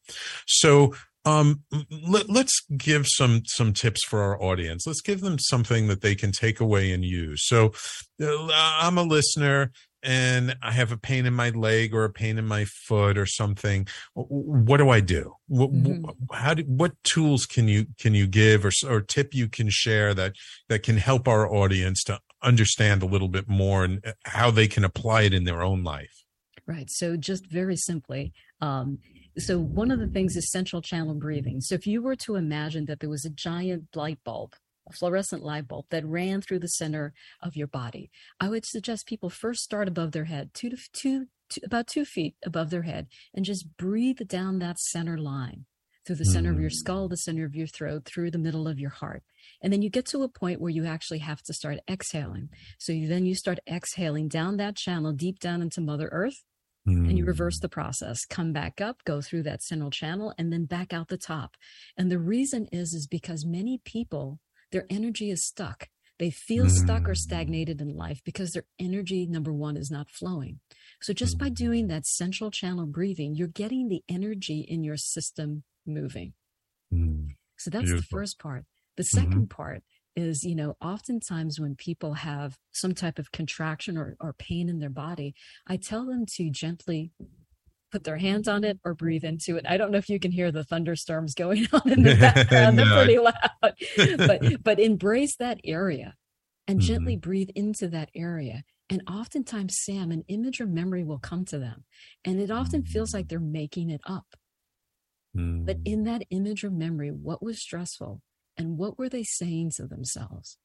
So, 0.47 0.95
um, 1.25 1.63
let, 2.07 2.29
us 2.29 2.61
give 2.77 3.05
some 3.07 3.41
some 3.45 3.73
tips 3.73 4.03
for 4.05 4.21
our 4.21 4.41
audience. 4.41 4.87
Let's 4.87 5.01
give 5.01 5.21
them 5.21 5.37
something 5.37 5.87
that 5.87 6.01
they 6.01 6.15
can 6.15 6.31
take 6.31 6.59
away 6.59 6.91
and 6.91 7.03
use. 7.03 7.45
So, 7.45 7.73
uh, 8.21 8.47
I'm 8.51 8.97
a 8.97 9.03
listener 9.03 9.71
and 10.03 10.55
I 10.61 10.71
have 10.71 10.91
a 10.91 10.97
pain 10.97 11.25
in 11.25 11.33
my 11.33 11.49
leg 11.49 11.93
or 11.93 12.05
a 12.05 12.09
pain 12.09 12.37
in 12.37 12.47
my 12.47 12.65
foot 12.65 13.17
or 13.17 13.25
something, 13.25 13.87
what 14.13 14.77
do 14.77 14.89
I 14.89 14.99
do? 14.99 15.35
What, 15.47 15.71
mm-hmm. 15.71 16.05
how 16.33 16.55
do, 16.55 16.63
what 16.63 16.93
tools 17.03 17.45
can 17.45 17.67
you 17.67 17.87
can 17.99 18.15
you 18.15 18.27
give 18.27 18.65
or 18.65 18.71
or 18.87 19.01
tip 19.01 19.33
you 19.33 19.47
can 19.47 19.69
share 19.69 20.13
that 20.13 20.33
that 20.69 20.83
can 20.83 20.97
help 20.97 21.27
our 21.27 21.51
audience 21.51 22.03
to 22.05 22.19
understand 22.43 23.03
a 23.03 23.07
little 23.07 23.27
bit 23.27 23.47
more 23.47 23.83
and 23.83 24.05
uh, 24.05 24.13
how 24.25 24.51
they 24.51 24.67
can 24.67 24.83
apply 24.83 25.23
it 25.23 25.33
in 25.33 25.43
their 25.43 25.61
own 25.61 25.83
life? 25.83 26.23
Right. 26.65 26.89
So 26.89 27.17
just 27.17 27.47
very 27.47 27.75
simply, 27.75 28.33
um, 28.61 28.99
so 29.37 29.59
one 29.59 29.91
of 29.91 29.99
the 29.99 30.07
things 30.07 30.35
is 30.35 30.51
central 30.51 30.81
channel 30.81 31.13
breathing. 31.15 31.61
So 31.61 31.75
if 31.75 31.87
you 31.87 32.01
were 32.01 32.15
to 32.17 32.35
imagine 32.35 32.85
that 32.85 32.99
there 32.99 33.09
was 33.09 33.25
a 33.25 33.29
giant 33.29 33.95
light 33.95 34.19
bulb 34.23 34.55
a 34.87 34.93
fluorescent 34.93 35.43
light 35.43 35.67
bulb 35.67 35.85
that 35.89 36.05
ran 36.05 36.41
through 36.41 36.59
the 36.59 36.67
center 36.67 37.13
of 37.41 37.55
your 37.55 37.67
body. 37.67 38.09
I 38.39 38.49
would 38.49 38.65
suggest 38.65 39.05
people 39.05 39.29
first 39.29 39.63
start 39.63 39.87
above 39.87 40.11
their 40.11 40.25
head, 40.25 40.53
two 40.53 40.69
to 40.69 40.77
two, 40.91 41.27
two 41.49 41.61
about 41.63 41.87
two 41.87 42.05
feet 42.05 42.35
above 42.43 42.69
their 42.69 42.81
head, 42.83 43.07
and 43.33 43.45
just 43.45 43.77
breathe 43.77 44.27
down 44.27 44.59
that 44.59 44.79
center 44.79 45.17
line 45.17 45.65
through 46.05 46.15
the 46.15 46.25
center 46.25 46.51
mm. 46.51 46.55
of 46.55 46.61
your 46.61 46.69
hmm. 46.69 46.75
skull, 46.75 47.07
the 47.07 47.17
center 47.17 47.45
of 47.45 47.55
your 47.55 47.67
throat, 47.67 48.05
through 48.05 48.31
the 48.31 48.37
middle 48.37 48.67
of 48.67 48.79
your 48.79 48.89
heart. 48.89 49.23
And 49.61 49.71
then 49.71 49.81
you 49.81 49.89
get 49.89 50.05
to 50.07 50.23
a 50.23 50.29
point 50.29 50.59
where 50.61 50.71
you 50.71 50.85
actually 50.85 51.19
have 51.19 51.41
to 51.43 51.53
start 51.53 51.79
exhaling. 51.89 52.49
So 52.79 52.91
you, 52.91 53.07
then 53.07 53.25
you 53.25 53.35
start 53.35 53.59
exhaling 53.69 54.27
down 54.27 54.57
that 54.57 54.75
channel 54.75 55.13
deep 55.13 55.39
down 55.39 55.61
into 55.61 55.81
Mother 55.81 56.09
Earth. 56.11 56.43
Mm. 56.87 57.09
And 57.09 57.17
you 57.17 57.25
reverse 57.25 57.59
hmm. 57.59 57.65
the 57.65 57.69
process, 57.69 58.25
come 58.25 58.53
back 58.53 58.81
up, 58.81 59.03
go 59.05 59.21
through 59.21 59.43
that 59.43 59.61
central 59.61 59.91
channel, 59.91 60.33
and 60.39 60.51
then 60.51 60.65
back 60.65 60.93
out 60.93 61.09
the 61.09 61.17
top. 61.17 61.55
And 61.95 62.09
the 62.09 62.17
reason 62.17 62.67
is, 62.71 62.95
is 62.95 63.05
because 63.05 63.45
many 63.45 63.79
people 63.85 64.39
their 64.71 64.85
energy 64.89 65.29
is 65.29 65.45
stuck. 65.45 65.89
They 66.17 66.29
feel 66.29 66.65
mm. 66.65 66.71
stuck 66.71 67.07
or 67.07 67.13
mm. 67.13 67.17
stagnated 67.17 67.81
in 67.81 67.95
life 67.95 68.21
because 68.23 68.51
their 68.51 68.65
energy, 68.79 69.25
number 69.25 69.51
one, 69.51 69.75
is 69.75 69.91
not 69.91 70.09
flowing. 70.09 70.59
So 71.01 71.13
just 71.13 71.37
by 71.37 71.49
doing 71.49 71.87
that 71.87 72.05
central 72.05 72.51
channel 72.51 72.85
breathing, 72.85 73.35
you're 73.35 73.47
getting 73.47 73.87
the 73.87 74.03
energy 74.07 74.65
in 74.67 74.83
your 74.83 74.97
system 74.97 75.63
moving. 75.85 76.33
Mm. 76.93 77.29
So 77.57 77.69
that's 77.69 77.85
Beautiful. 77.85 78.01
the 78.01 78.21
first 78.21 78.39
part. 78.39 78.65
The 78.97 79.03
2nd 79.03 79.27
mm-hmm. 79.27 79.43
part 79.45 79.83
is, 80.15 80.43
you 80.43 80.55
know, 80.55 80.75
oftentimes 80.81 81.59
when 81.59 81.75
people 81.75 82.15
have 82.15 82.57
some 82.71 82.93
type 82.93 83.17
of 83.17 83.31
contraction 83.31 83.97
or, 83.97 84.15
or 84.19 84.33
pain 84.33 84.67
in 84.67 84.79
their 84.79 84.89
body, 84.89 85.33
I 85.67 85.77
tell 85.77 86.05
them 86.05 86.25
to 86.35 86.49
gently 86.49 87.11
put 87.91 88.03
their 88.03 88.17
hands 88.17 88.47
on 88.47 88.63
it 88.63 88.79
or 88.83 88.93
breathe 88.93 89.23
into 89.23 89.57
it. 89.57 89.65
I 89.67 89.77
don't 89.77 89.91
know 89.91 89.97
if 89.97 90.09
you 90.09 90.19
can 90.19 90.31
hear 90.31 90.51
the 90.51 90.63
thunderstorms 90.63 91.33
going 91.33 91.67
on 91.73 91.89
in 91.89 92.03
the 92.03 92.15
background. 92.15 92.75
no. 92.77 92.85
They're 92.85 93.05
pretty 93.05 93.19
loud. 93.19 94.27
but 94.27 94.63
but 94.63 94.79
embrace 94.79 95.35
that 95.37 95.59
area 95.63 96.15
and 96.67 96.79
mm-hmm. 96.79 96.87
gently 96.87 97.15
breathe 97.17 97.49
into 97.55 97.87
that 97.89 98.09
area. 98.15 98.63
And 98.89 99.03
oftentimes, 99.09 99.77
Sam, 99.85 100.11
an 100.11 100.23
image 100.27 100.59
or 100.59 100.65
memory 100.65 101.05
will 101.05 101.19
come 101.19 101.45
to 101.45 101.57
them. 101.57 101.85
And 102.25 102.41
it 102.41 102.51
often 102.51 102.83
feels 102.83 103.13
like 103.13 103.29
they're 103.29 103.39
making 103.39 103.89
it 103.89 104.01
up. 104.05 104.25
Mm. 105.35 105.65
But 105.65 105.77
in 105.85 106.03
that 106.03 106.23
image 106.29 106.63
or 106.63 106.71
memory, 106.71 107.09
what 107.09 107.41
was 107.41 107.61
stressful 107.61 108.21
and 108.57 108.77
what 108.77 108.97
were 108.97 109.09
they 109.09 109.23
saying 109.23 109.71
to 109.77 109.87
themselves? 109.87 110.57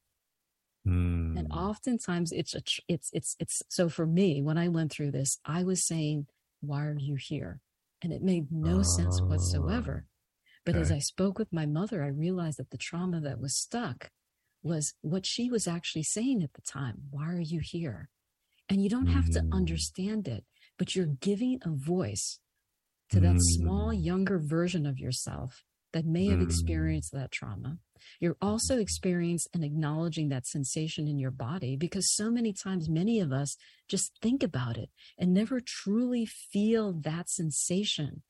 Mm. 0.87 1.37
And 1.37 1.51
oftentimes 1.51 2.31
it's 2.31 2.55
a, 2.55 2.61
it's 2.87 3.09
it's 3.13 3.35
it's 3.39 3.61
so 3.69 3.89
for 3.89 4.05
me 4.05 4.41
when 4.41 4.57
I 4.57 4.67
went 4.67 4.91
through 4.91 5.11
this, 5.11 5.37
I 5.45 5.63
was 5.63 5.85
saying 5.85 6.27
why 6.61 6.85
are 6.85 6.97
you 6.97 7.15
here? 7.15 7.61
And 8.01 8.11
it 8.13 8.21
made 8.21 8.51
no 8.51 8.83
sense 8.83 9.21
whatsoever. 9.21 10.05
But 10.65 10.75
okay. 10.75 10.81
as 10.81 10.91
I 10.91 10.99
spoke 10.99 11.39
with 11.39 11.53
my 11.53 11.65
mother, 11.65 12.03
I 12.03 12.07
realized 12.07 12.59
that 12.59 12.69
the 12.71 12.77
trauma 12.77 13.21
that 13.21 13.39
was 13.39 13.55
stuck 13.55 14.11
was 14.61 14.93
what 15.01 15.25
she 15.25 15.49
was 15.49 15.67
actually 15.67 16.03
saying 16.03 16.43
at 16.43 16.53
the 16.53 16.61
time. 16.61 17.03
Why 17.09 17.29
are 17.29 17.41
you 17.41 17.61
here? 17.63 18.09
And 18.69 18.83
you 18.83 18.89
don't 18.89 19.07
have 19.07 19.25
mm. 19.25 19.33
to 19.33 19.45
understand 19.51 20.27
it, 20.27 20.43
but 20.77 20.95
you're 20.95 21.05
giving 21.05 21.59
a 21.63 21.69
voice 21.69 22.39
to 23.11 23.19
that 23.19 23.35
mm. 23.35 23.41
small, 23.41 23.93
younger 23.93 24.39
version 24.39 24.85
of 24.85 24.99
yourself 24.99 25.63
that 25.93 26.05
may 26.05 26.27
have 26.27 26.39
mm. 26.39 26.43
experienced 26.43 27.11
that 27.13 27.31
trauma. 27.31 27.77
You're 28.19 28.37
also 28.41 28.77
experiencing 28.77 29.49
and 29.53 29.63
acknowledging 29.63 30.29
that 30.29 30.45
sensation 30.45 31.07
in 31.07 31.17
your 31.17 31.31
body 31.31 31.75
because 31.75 32.13
so 32.15 32.29
many 32.29 32.53
times, 32.53 32.89
many 32.89 33.19
of 33.19 33.31
us 33.31 33.57
just 33.87 34.11
think 34.21 34.43
about 34.43 34.77
it 34.77 34.89
and 35.17 35.33
never 35.33 35.59
truly 35.59 36.25
feel 36.25 36.93
that 36.93 37.29
sensation 37.29 38.21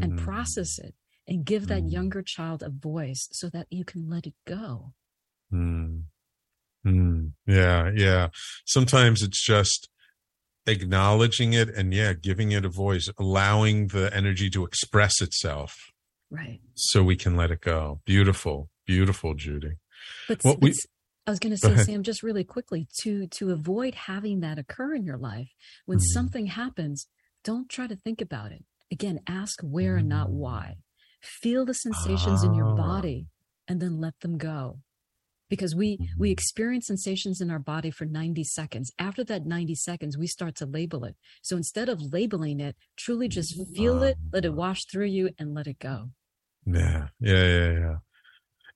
and 0.00 0.14
mm. 0.14 0.18
process 0.18 0.78
it 0.78 0.94
and 1.28 1.44
give 1.44 1.68
that 1.68 1.82
mm. 1.82 1.92
younger 1.92 2.22
child 2.22 2.62
a 2.62 2.70
voice 2.70 3.28
so 3.32 3.48
that 3.48 3.66
you 3.70 3.84
can 3.84 4.08
let 4.08 4.26
it 4.26 4.34
go. 4.46 4.92
Mm. 5.52 6.04
Mm. 6.86 7.32
Yeah, 7.46 7.90
yeah. 7.94 8.28
Sometimes 8.66 9.22
it's 9.22 9.42
just 9.42 9.88
acknowledging 10.66 11.52
it 11.52 11.68
and 11.68 11.92
yeah, 11.92 12.12
giving 12.12 12.52
it 12.52 12.64
a 12.64 12.68
voice, 12.68 13.08
allowing 13.18 13.88
the 13.88 14.14
energy 14.14 14.50
to 14.50 14.64
express 14.64 15.20
itself. 15.20 15.74
Right. 16.30 16.60
So 16.74 17.02
we 17.02 17.16
can 17.16 17.36
let 17.36 17.50
it 17.50 17.60
go. 17.60 18.00
Beautiful. 18.04 18.70
Beautiful, 18.86 19.34
Judi. 19.34 19.76
But, 20.28 20.42
well, 20.44 20.56
we, 20.60 20.74
I 21.26 21.30
was 21.30 21.38
going 21.38 21.54
to 21.54 21.58
say, 21.58 21.76
Sam, 21.76 22.02
just 22.02 22.22
really 22.22 22.44
quickly 22.44 22.86
to 23.00 23.26
to 23.28 23.50
avoid 23.50 23.94
having 23.94 24.40
that 24.40 24.58
occur 24.58 24.94
in 24.94 25.04
your 25.04 25.16
life. 25.16 25.48
When 25.86 25.98
mm-hmm. 25.98 26.12
something 26.12 26.46
happens, 26.46 27.06
don't 27.42 27.68
try 27.68 27.86
to 27.86 27.96
think 27.96 28.20
about 28.20 28.52
it. 28.52 28.64
Again, 28.92 29.20
ask 29.26 29.60
where 29.62 29.92
mm-hmm. 29.92 30.00
and 30.00 30.08
not 30.08 30.28
mm. 30.28 30.34
why. 30.34 30.76
Feel 31.22 31.64
the 31.64 31.72
sensations 31.72 32.44
in 32.44 32.54
your 32.54 32.72
ah. 32.72 32.76
body, 32.76 33.28
and 33.66 33.80
then 33.80 34.00
let 34.00 34.20
them 34.20 34.36
go. 34.36 34.80
Because 35.54 35.74
we 35.74 35.98
we 36.18 36.30
experience 36.30 36.86
sensations 36.86 37.40
in 37.40 37.50
our 37.50 37.60
body 37.60 37.90
for 37.90 38.04
90 38.04 38.42
seconds. 38.42 38.90
After 38.98 39.22
that 39.24 39.46
90 39.46 39.76
seconds, 39.76 40.18
we 40.18 40.26
start 40.26 40.56
to 40.56 40.66
label 40.66 41.04
it. 41.04 41.14
So 41.42 41.56
instead 41.56 41.88
of 41.88 42.12
labeling 42.12 42.58
it, 42.58 42.74
truly 42.96 43.28
just 43.28 43.54
feel 43.74 44.02
it, 44.02 44.16
let 44.32 44.44
it 44.44 44.54
wash 44.54 44.84
through 44.90 45.06
you, 45.06 45.30
and 45.38 45.54
let 45.54 45.68
it 45.68 45.78
go. 45.78 46.10
Yeah, 46.66 47.08
yeah, 47.20 47.46
yeah, 47.46 47.72
yeah. 47.72 47.96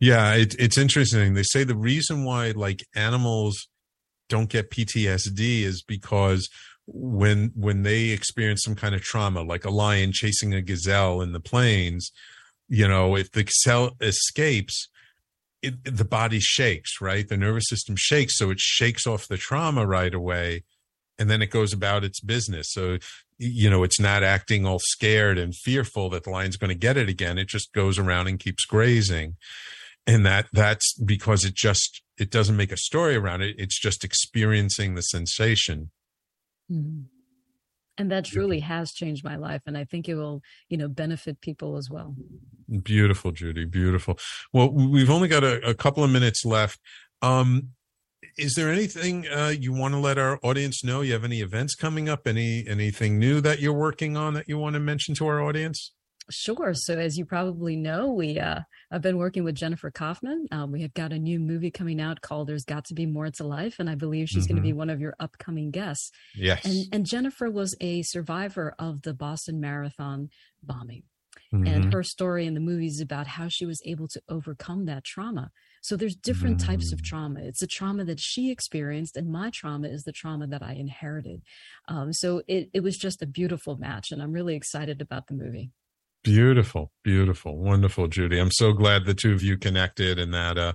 Yeah, 0.00 0.34
it, 0.34 0.54
it's 0.58 0.78
interesting. 0.78 1.34
They 1.34 1.42
say 1.42 1.64
the 1.64 1.76
reason 1.76 2.24
why 2.24 2.52
like 2.52 2.84
animals 2.94 3.68
don't 4.28 4.48
get 4.48 4.70
PTSD 4.70 5.62
is 5.62 5.82
because 5.82 6.48
when 6.86 7.50
when 7.54 7.82
they 7.82 8.10
experience 8.10 8.62
some 8.62 8.76
kind 8.76 8.94
of 8.94 9.02
trauma, 9.02 9.42
like 9.42 9.64
a 9.64 9.70
lion 9.70 10.12
chasing 10.12 10.54
a 10.54 10.62
gazelle 10.62 11.20
in 11.20 11.32
the 11.32 11.40
plains, 11.40 12.12
you 12.68 12.86
know, 12.86 13.16
if 13.16 13.32
the 13.32 13.44
cell 13.50 13.96
escapes, 14.00 14.88
it, 15.62 15.96
the 15.96 16.04
body 16.04 16.40
shakes, 16.40 17.00
right? 17.00 17.28
The 17.28 17.36
nervous 17.36 17.68
system 17.68 17.96
shakes, 17.96 18.36
so 18.36 18.50
it 18.50 18.60
shakes 18.60 19.06
off 19.06 19.28
the 19.28 19.36
trauma 19.36 19.86
right 19.86 20.14
away, 20.14 20.64
and 21.18 21.28
then 21.28 21.42
it 21.42 21.50
goes 21.50 21.72
about 21.72 22.04
its 22.04 22.20
business. 22.20 22.70
So, 22.70 22.98
you 23.38 23.68
know, 23.68 23.82
it's 23.82 24.00
not 24.00 24.22
acting 24.22 24.66
all 24.66 24.78
scared 24.78 25.38
and 25.38 25.54
fearful 25.54 26.10
that 26.10 26.24
the 26.24 26.30
lion's 26.30 26.56
going 26.56 26.70
to 26.70 26.74
get 26.74 26.96
it 26.96 27.08
again. 27.08 27.38
It 27.38 27.48
just 27.48 27.72
goes 27.72 27.98
around 27.98 28.28
and 28.28 28.38
keeps 28.38 28.64
grazing, 28.64 29.36
and 30.06 30.24
that 30.26 30.46
that's 30.52 30.94
because 30.94 31.44
it 31.44 31.54
just 31.54 32.02
it 32.18 32.30
doesn't 32.30 32.56
make 32.56 32.72
a 32.72 32.76
story 32.76 33.16
around 33.16 33.42
it. 33.42 33.56
It's 33.58 33.78
just 33.78 34.04
experiencing 34.04 34.94
the 34.94 35.02
sensation. 35.02 35.90
Mm-hmm. 36.70 37.17
And 37.98 38.10
that 38.12 38.24
truly 38.24 38.60
has 38.60 38.92
changed 38.92 39.24
my 39.24 39.34
life, 39.34 39.62
and 39.66 39.76
I 39.76 39.84
think 39.84 40.08
it 40.08 40.14
will, 40.14 40.40
you 40.68 40.76
know, 40.76 40.86
benefit 40.88 41.40
people 41.40 41.76
as 41.76 41.90
well. 41.90 42.14
Beautiful, 42.82 43.32
Judi. 43.32 43.68
Beautiful. 43.68 44.18
Well, 44.52 44.70
we've 44.70 45.10
only 45.10 45.26
got 45.26 45.42
a, 45.42 45.68
a 45.68 45.74
couple 45.74 46.04
of 46.04 46.10
minutes 46.10 46.44
left. 46.44 46.78
Um, 47.22 47.70
is 48.36 48.54
there 48.54 48.70
anything 48.70 49.26
uh, 49.26 49.52
you 49.58 49.72
want 49.72 49.94
to 49.94 49.98
let 49.98 50.16
our 50.16 50.38
audience 50.44 50.84
know? 50.84 51.00
You 51.00 51.12
have 51.14 51.24
any 51.24 51.40
events 51.40 51.74
coming 51.74 52.08
up? 52.08 52.26
Any 52.26 52.64
anything 52.68 53.18
new 53.18 53.40
that 53.40 53.58
you're 53.58 53.72
working 53.72 54.16
on 54.16 54.34
that 54.34 54.48
you 54.48 54.58
want 54.58 54.74
to 54.74 54.80
mention 54.80 55.14
to 55.16 55.26
our 55.26 55.42
audience? 55.42 55.92
Sure. 56.30 56.74
So, 56.74 56.98
as 56.98 57.16
you 57.16 57.24
probably 57.24 57.76
know, 57.76 58.12
we 58.12 58.38
uh, 58.38 58.60
I've 58.90 59.02
been 59.02 59.16
working 59.16 59.44
with 59.44 59.54
Jennifer 59.54 59.90
Kaufman. 59.90 60.46
Um, 60.50 60.72
we 60.72 60.82
have 60.82 60.92
got 60.94 61.12
a 61.12 61.18
new 61.18 61.40
movie 61.40 61.70
coming 61.70 62.00
out 62.00 62.20
called 62.20 62.48
"There's 62.48 62.64
Got 62.64 62.84
to 62.86 62.94
Be 62.94 63.06
More 63.06 63.30
to 63.30 63.44
Life," 63.44 63.76
and 63.78 63.88
I 63.88 63.94
believe 63.94 64.28
she's 64.28 64.44
mm-hmm. 64.44 64.54
going 64.54 64.62
to 64.62 64.68
be 64.68 64.72
one 64.74 64.90
of 64.90 65.00
your 65.00 65.14
upcoming 65.18 65.70
guests. 65.70 66.10
Yes. 66.34 66.64
And 66.64 66.86
and 66.92 67.06
Jennifer 67.06 67.50
was 67.50 67.74
a 67.80 68.02
survivor 68.02 68.74
of 68.78 69.02
the 69.02 69.14
Boston 69.14 69.60
Marathon 69.60 70.28
bombing, 70.62 71.04
Mm-hmm. 71.52 71.66
and 71.66 71.92
her 71.94 72.02
story 72.02 72.44
in 72.44 72.52
the 72.52 72.60
movie 72.60 72.88
is 72.88 73.00
about 73.00 73.26
how 73.26 73.48
she 73.48 73.64
was 73.64 73.80
able 73.86 74.06
to 74.08 74.20
overcome 74.28 74.84
that 74.84 75.04
trauma. 75.04 75.50
So 75.80 75.96
there's 75.96 76.14
different 76.14 76.58
Mm-hmm. 76.58 76.70
types 76.72 76.92
of 76.92 77.02
trauma. 77.02 77.40
It's 77.40 77.62
a 77.62 77.66
trauma 77.66 78.04
that 78.04 78.20
she 78.20 78.50
experienced, 78.50 79.16
and 79.16 79.32
my 79.32 79.48
trauma 79.48 79.88
is 79.88 80.04
the 80.04 80.12
trauma 80.12 80.46
that 80.48 80.62
I 80.62 80.74
inherited. 80.74 81.40
Um, 81.88 82.12
so 82.12 82.42
it 82.46 82.68
it 82.74 82.82
was 82.82 82.98
just 82.98 83.22
a 83.22 83.26
beautiful 83.26 83.78
match, 83.78 84.12
and 84.12 84.20
I'm 84.22 84.32
really 84.32 84.56
excited 84.56 85.00
about 85.00 85.28
the 85.28 85.34
movie. 85.34 85.70
Beautiful, 86.24 86.90
beautiful, 87.04 87.56
wonderful, 87.56 88.08
Judi. 88.08 88.40
I'm 88.40 88.50
so 88.50 88.72
glad 88.72 89.04
the 89.04 89.14
two 89.14 89.32
of 89.32 89.42
you 89.42 89.56
connected 89.56 90.18
and 90.18 90.34
that 90.34 90.58
uh, 90.58 90.72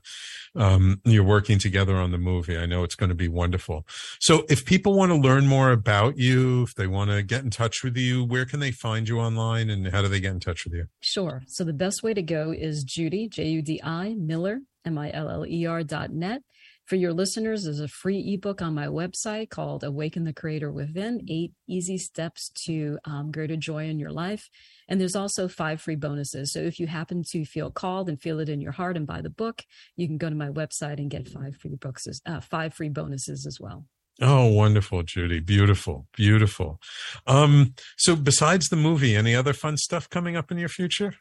um, 0.55 1.01
you're 1.03 1.23
working 1.23 1.59
together 1.59 1.97
on 1.97 2.11
the 2.11 2.17
movie. 2.17 2.57
I 2.57 2.65
know 2.65 2.83
it's 2.83 2.95
going 2.95 3.09
to 3.09 3.15
be 3.15 3.27
wonderful. 3.27 3.85
So, 4.21 4.45
if 4.49 4.65
people 4.65 4.95
want 4.95 5.11
to 5.11 5.17
learn 5.17 5.45
more 5.45 5.71
about 5.71 6.17
you, 6.17 6.63
if 6.63 6.75
they 6.75 6.87
want 6.87 7.11
to 7.11 7.23
get 7.23 7.43
in 7.43 7.49
touch 7.49 7.83
with 7.83 7.97
you, 7.97 8.23
where 8.23 8.45
can 8.45 8.61
they 8.61 8.71
find 8.71 9.09
you 9.09 9.19
online 9.19 9.69
and 9.69 9.87
how 9.87 10.01
do 10.01 10.07
they 10.07 10.21
get 10.21 10.31
in 10.31 10.39
touch 10.39 10.63
with 10.63 10.73
you? 10.73 10.85
Sure. 11.01 11.43
So, 11.47 11.65
the 11.65 11.73
best 11.73 12.03
way 12.03 12.13
to 12.13 12.21
go 12.21 12.51
is 12.51 12.85
Judi, 12.85 13.29
J 13.29 13.47
U 13.49 13.61
D 13.61 13.81
I, 13.83 14.15
Miller, 14.17 14.59
M 14.85 14.97
I 14.97 15.11
L 15.13 15.29
L 15.29 15.45
E 15.45 15.65
R 15.65 15.83
dot 15.83 16.11
net. 16.11 16.41
For 16.85 16.97
your 16.97 17.13
listeners, 17.13 17.63
there's 17.63 17.79
a 17.79 17.87
free 17.87 18.33
ebook 18.33 18.61
on 18.61 18.73
my 18.73 18.87
website 18.87 19.49
called 19.49 19.85
Awaken 19.85 20.25
the 20.25 20.33
Creator 20.33 20.69
Within 20.71 21.25
Eight 21.29 21.53
Easy 21.67 21.97
Steps 21.97 22.49
to 22.65 22.99
um, 23.05 23.31
Greater 23.31 23.55
Joy 23.55 23.87
in 23.87 23.99
Your 23.99 24.11
Life. 24.11 24.49
And 24.89 24.99
there's 24.99 25.15
also 25.15 25.47
five 25.47 25.79
free 25.79 25.95
bonuses. 25.95 26.51
So 26.51 26.59
if 26.59 26.79
you 26.79 26.87
happen 26.87 27.23
to 27.31 27.45
feel 27.45 27.71
called 27.71 28.09
and 28.09 28.21
feel 28.21 28.39
it 28.41 28.49
in 28.49 28.59
your 28.59 28.73
heart 28.73 28.97
and 28.97 29.07
buy 29.07 29.21
the 29.21 29.29
book, 29.29 29.63
you 29.95 30.07
can 30.07 30.17
go 30.17 30.29
to 30.29 30.35
my 30.35 30.49
website 30.49 30.97
and 30.97 31.09
get 31.09 31.29
five 31.29 31.55
free 31.55 31.75
books, 31.75 32.05
uh, 32.25 32.41
five 32.41 32.73
free 32.73 32.89
bonuses 32.89 33.45
as 33.45 33.59
well. 33.61 33.85
Oh, 34.21 34.47
wonderful, 34.47 35.03
Judi. 35.03 35.43
Beautiful, 35.43 36.07
beautiful. 36.13 36.79
Um, 37.25 37.73
so 37.97 38.15
besides 38.15 38.67
the 38.67 38.75
movie, 38.75 39.15
any 39.15 39.33
other 39.33 39.53
fun 39.53 39.77
stuff 39.77 40.09
coming 40.09 40.35
up 40.35 40.51
in 40.51 40.57
your 40.57 40.69
future? 40.69 41.15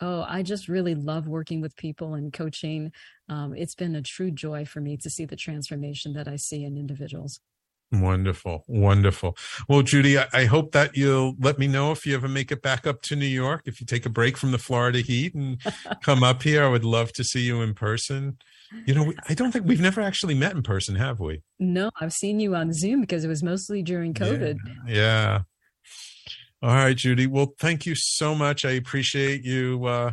Oh, 0.00 0.24
I 0.28 0.42
just 0.42 0.68
really 0.68 0.94
love 0.94 1.26
working 1.26 1.60
with 1.60 1.76
people 1.76 2.14
and 2.14 2.32
coaching. 2.32 2.92
Um, 3.28 3.54
it's 3.54 3.74
been 3.74 3.96
a 3.96 4.02
true 4.02 4.30
joy 4.30 4.64
for 4.64 4.80
me 4.80 4.96
to 4.98 5.10
see 5.10 5.24
the 5.24 5.36
transformation 5.36 6.12
that 6.14 6.28
I 6.28 6.36
see 6.36 6.64
in 6.64 6.76
individuals. 6.76 7.40
Wonderful, 7.92 8.64
wonderful. 8.66 9.36
Well, 9.68 9.82
Judi, 9.82 10.18
I, 10.18 10.40
I, 10.40 10.44
hope 10.46 10.72
that 10.72 10.96
you'll 10.96 11.36
let 11.38 11.56
me 11.56 11.68
know 11.68 11.92
if 11.92 12.04
you 12.04 12.16
ever 12.16 12.26
make 12.26 12.50
it 12.50 12.60
back 12.60 12.84
up 12.84 13.00
to 13.02 13.14
New 13.14 13.26
York. 13.26 13.62
If 13.64 13.80
you 13.80 13.86
take 13.86 14.04
a 14.04 14.10
break 14.10 14.36
from 14.36 14.50
the 14.50 14.58
Florida 14.58 14.98
heat 14.98 15.34
and 15.36 15.60
come 16.02 16.24
up 16.24 16.42
here, 16.42 16.64
I 16.64 16.68
would 16.68 16.84
love 16.84 17.12
to 17.12 17.22
see 17.22 17.42
you 17.42 17.62
in 17.62 17.74
person. 17.74 18.38
You 18.86 18.94
know, 18.94 19.12
I 19.28 19.34
don't 19.34 19.52
think 19.52 19.66
we've 19.66 19.80
never 19.80 20.00
actually 20.00 20.34
met 20.34 20.56
in 20.56 20.64
person, 20.64 20.96
have 20.96 21.20
we? 21.20 21.42
No, 21.60 21.90
I've 22.00 22.12
seen 22.12 22.40
you 22.40 22.56
on 22.56 22.72
Zoom 22.72 23.02
because 23.02 23.24
it 23.24 23.28
was 23.28 23.44
mostly 23.44 23.82
during 23.82 24.14
COVID. 24.14 24.58
Yeah. 24.88 24.94
yeah. 24.94 25.40
All 26.62 26.74
right, 26.74 26.96
Judi. 26.96 27.26
Well, 27.26 27.54
thank 27.58 27.86
you 27.86 27.94
so 27.94 28.34
much. 28.34 28.64
I 28.64 28.72
appreciate 28.72 29.44
you 29.44 29.84
uh, 29.84 30.12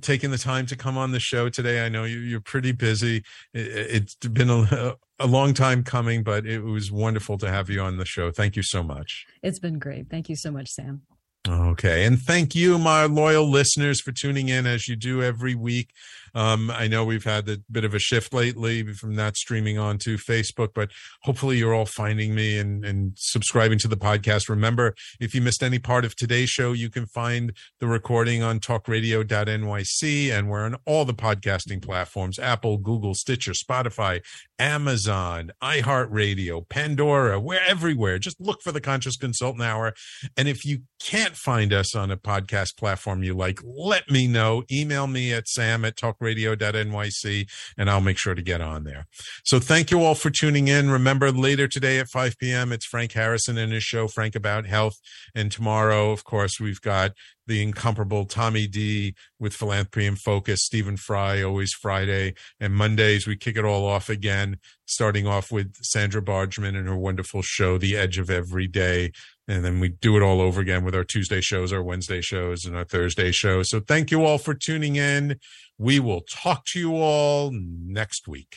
taking 0.00 0.30
the 0.30 0.38
time 0.38 0.66
to 0.66 0.76
come 0.76 0.98
on 0.98 1.12
the 1.12 1.20
show 1.20 1.48
today. 1.48 1.84
I 1.84 1.88
know 1.88 2.04
you, 2.04 2.36
are 2.36 2.40
pretty 2.40 2.72
busy. 2.72 3.22
It, 3.54 3.92
has 4.22 4.30
been 4.30 4.50
a, 4.50 4.96
a 5.20 5.26
long 5.26 5.54
time 5.54 5.84
coming, 5.84 6.22
but 6.22 6.44
it 6.44 6.60
was 6.60 6.90
wonderful 6.90 7.38
to 7.38 7.48
have 7.48 7.70
you 7.70 7.80
on 7.80 7.96
the 7.98 8.04
show. 8.04 8.30
Thank 8.30 8.56
you 8.56 8.62
so 8.62 8.82
much. 8.82 9.26
It's 9.42 9.60
been 9.60 9.78
great. 9.78 10.10
Thank 10.10 10.28
you 10.28 10.36
so 10.36 10.50
much, 10.50 10.70
Sam. 10.70 11.02
Okay. 11.48 12.04
And 12.04 12.20
thank 12.20 12.54
you, 12.54 12.78
my 12.78 13.04
loyal 13.04 13.48
listeners, 13.48 14.00
for 14.00 14.10
tuning 14.10 14.48
in 14.48 14.66
as 14.66 14.88
you 14.88 14.96
do 14.96 15.22
every 15.22 15.54
week. 15.54 15.90
Um, 16.36 16.70
I 16.70 16.86
know 16.86 17.02
we've 17.02 17.24
had 17.24 17.48
a 17.48 17.56
bit 17.72 17.84
of 17.84 17.94
a 17.94 17.98
shift 17.98 18.34
lately 18.34 18.92
from 18.92 19.16
not 19.16 19.38
streaming 19.38 19.78
onto 19.78 20.18
Facebook, 20.18 20.74
but 20.74 20.90
hopefully 21.22 21.56
you're 21.56 21.72
all 21.72 21.86
finding 21.86 22.34
me 22.34 22.58
and, 22.58 22.84
and 22.84 23.12
subscribing 23.16 23.78
to 23.78 23.88
the 23.88 23.96
podcast. 23.96 24.50
Remember, 24.50 24.94
if 25.18 25.34
you 25.34 25.40
missed 25.40 25.62
any 25.62 25.78
part 25.78 26.04
of 26.04 26.14
today's 26.14 26.50
show, 26.50 26.74
you 26.74 26.90
can 26.90 27.06
find 27.06 27.54
the 27.80 27.86
recording 27.86 28.42
on 28.42 28.60
talkradio.nyc 28.60 30.30
and 30.30 30.50
we're 30.50 30.66
on 30.66 30.76
all 30.84 31.06
the 31.06 31.14
podcasting 31.14 31.82
platforms 31.82 32.38
Apple, 32.38 32.76
Google, 32.76 33.14
Stitcher, 33.14 33.52
Spotify, 33.52 34.20
Amazon, 34.58 35.52
iHeartRadio, 35.62 36.68
Pandora, 36.68 37.40
we're 37.40 37.60
everywhere. 37.66 38.18
Just 38.18 38.38
look 38.38 38.60
for 38.60 38.72
the 38.72 38.80
Conscious 38.82 39.16
Consultant 39.16 39.64
Hour. 39.64 39.94
And 40.36 40.48
if 40.48 40.66
you 40.66 40.82
can't 41.02 41.34
find 41.34 41.72
us 41.72 41.94
on 41.94 42.10
a 42.10 42.16
podcast 42.18 42.76
platform 42.76 43.22
you 43.22 43.32
like, 43.32 43.60
let 43.64 44.10
me 44.10 44.26
know. 44.26 44.64
Email 44.70 45.06
me 45.06 45.32
at 45.32 45.48
sam 45.48 45.86
at 45.86 45.96
talkradio.nyc 45.96 46.25
and 46.34 47.90
I'll 47.90 48.00
make 48.00 48.18
sure 48.18 48.34
to 48.34 48.42
get 48.42 48.60
on 48.60 48.84
there. 48.84 49.06
So 49.44 49.60
thank 49.60 49.90
you 49.90 50.02
all 50.02 50.14
for 50.14 50.30
tuning 50.30 50.68
in. 50.68 50.90
Remember, 50.90 51.30
later 51.30 51.68
today 51.68 51.98
at 51.98 52.08
5 52.08 52.38
p.m., 52.38 52.72
it's 52.72 52.86
Frank 52.86 53.12
Harrison 53.12 53.58
and 53.58 53.72
his 53.72 53.82
show, 53.82 54.08
Frank 54.08 54.34
About 54.34 54.66
Health. 54.66 54.98
And 55.34 55.50
tomorrow, 55.50 56.10
of 56.10 56.24
course, 56.24 56.60
we've 56.60 56.80
got 56.80 57.12
the 57.46 57.62
incomparable 57.62 58.24
Tommy 58.24 58.66
D 58.66 59.14
with 59.38 59.54
Philanthropy 59.54 60.06
and 60.06 60.18
Focus, 60.18 60.64
Stephen 60.64 60.96
Fry, 60.96 61.42
always 61.42 61.72
Friday. 61.72 62.34
And 62.58 62.74
Mondays, 62.74 63.26
we 63.26 63.36
kick 63.36 63.56
it 63.56 63.64
all 63.64 63.86
off 63.86 64.08
again, 64.08 64.58
starting 64.86 65.26
off 65.26 65.52
with 65.52 65.74
Sandra 65.76 66.22
Bargman 66.22 66.74
and 66.74 66.88
her 66.88 66.96
wonderful 66.96 67.42
show, 67.42 67.78
The 67.78 67.96
Edge 67.96 68.18
of 68.18 68.30
Every 68.30 68.66
Day. 68.66 69.12
And 69.48 69.64
then 69.64 69.78
we 69.78 69.90
do 69.90 70.16
it 70.16 70.22
all 70.22 70.40
over 70.40 70.60
again 70.60 70.84
with 70.84 70.94
our 70.94 71.04
Tuesday 71.04 71.40
shows, 71.40 71.72
our 71.72 71.82
Wednesday 71.82 72.20
shows, 72.20 72.64
and 72.64 72.76
our 72.76 72.84
Thursday 72.84 73.30
shows. 73.30 73.70
So 73.70 73.80
thank 73.80 74.10
you 74.10 74.24
all 74.24 74.38
for 74.38 74.54
tuning 74.54 74.96
in. 74.96 75.38
We 75.78 76.00
will 76.00 76.22
talk 76.22 76.64
to 76.66 76.80
you 76.80 76.96
all 76.96 77.52
next 77.52 78.26
week. 78.26 78.56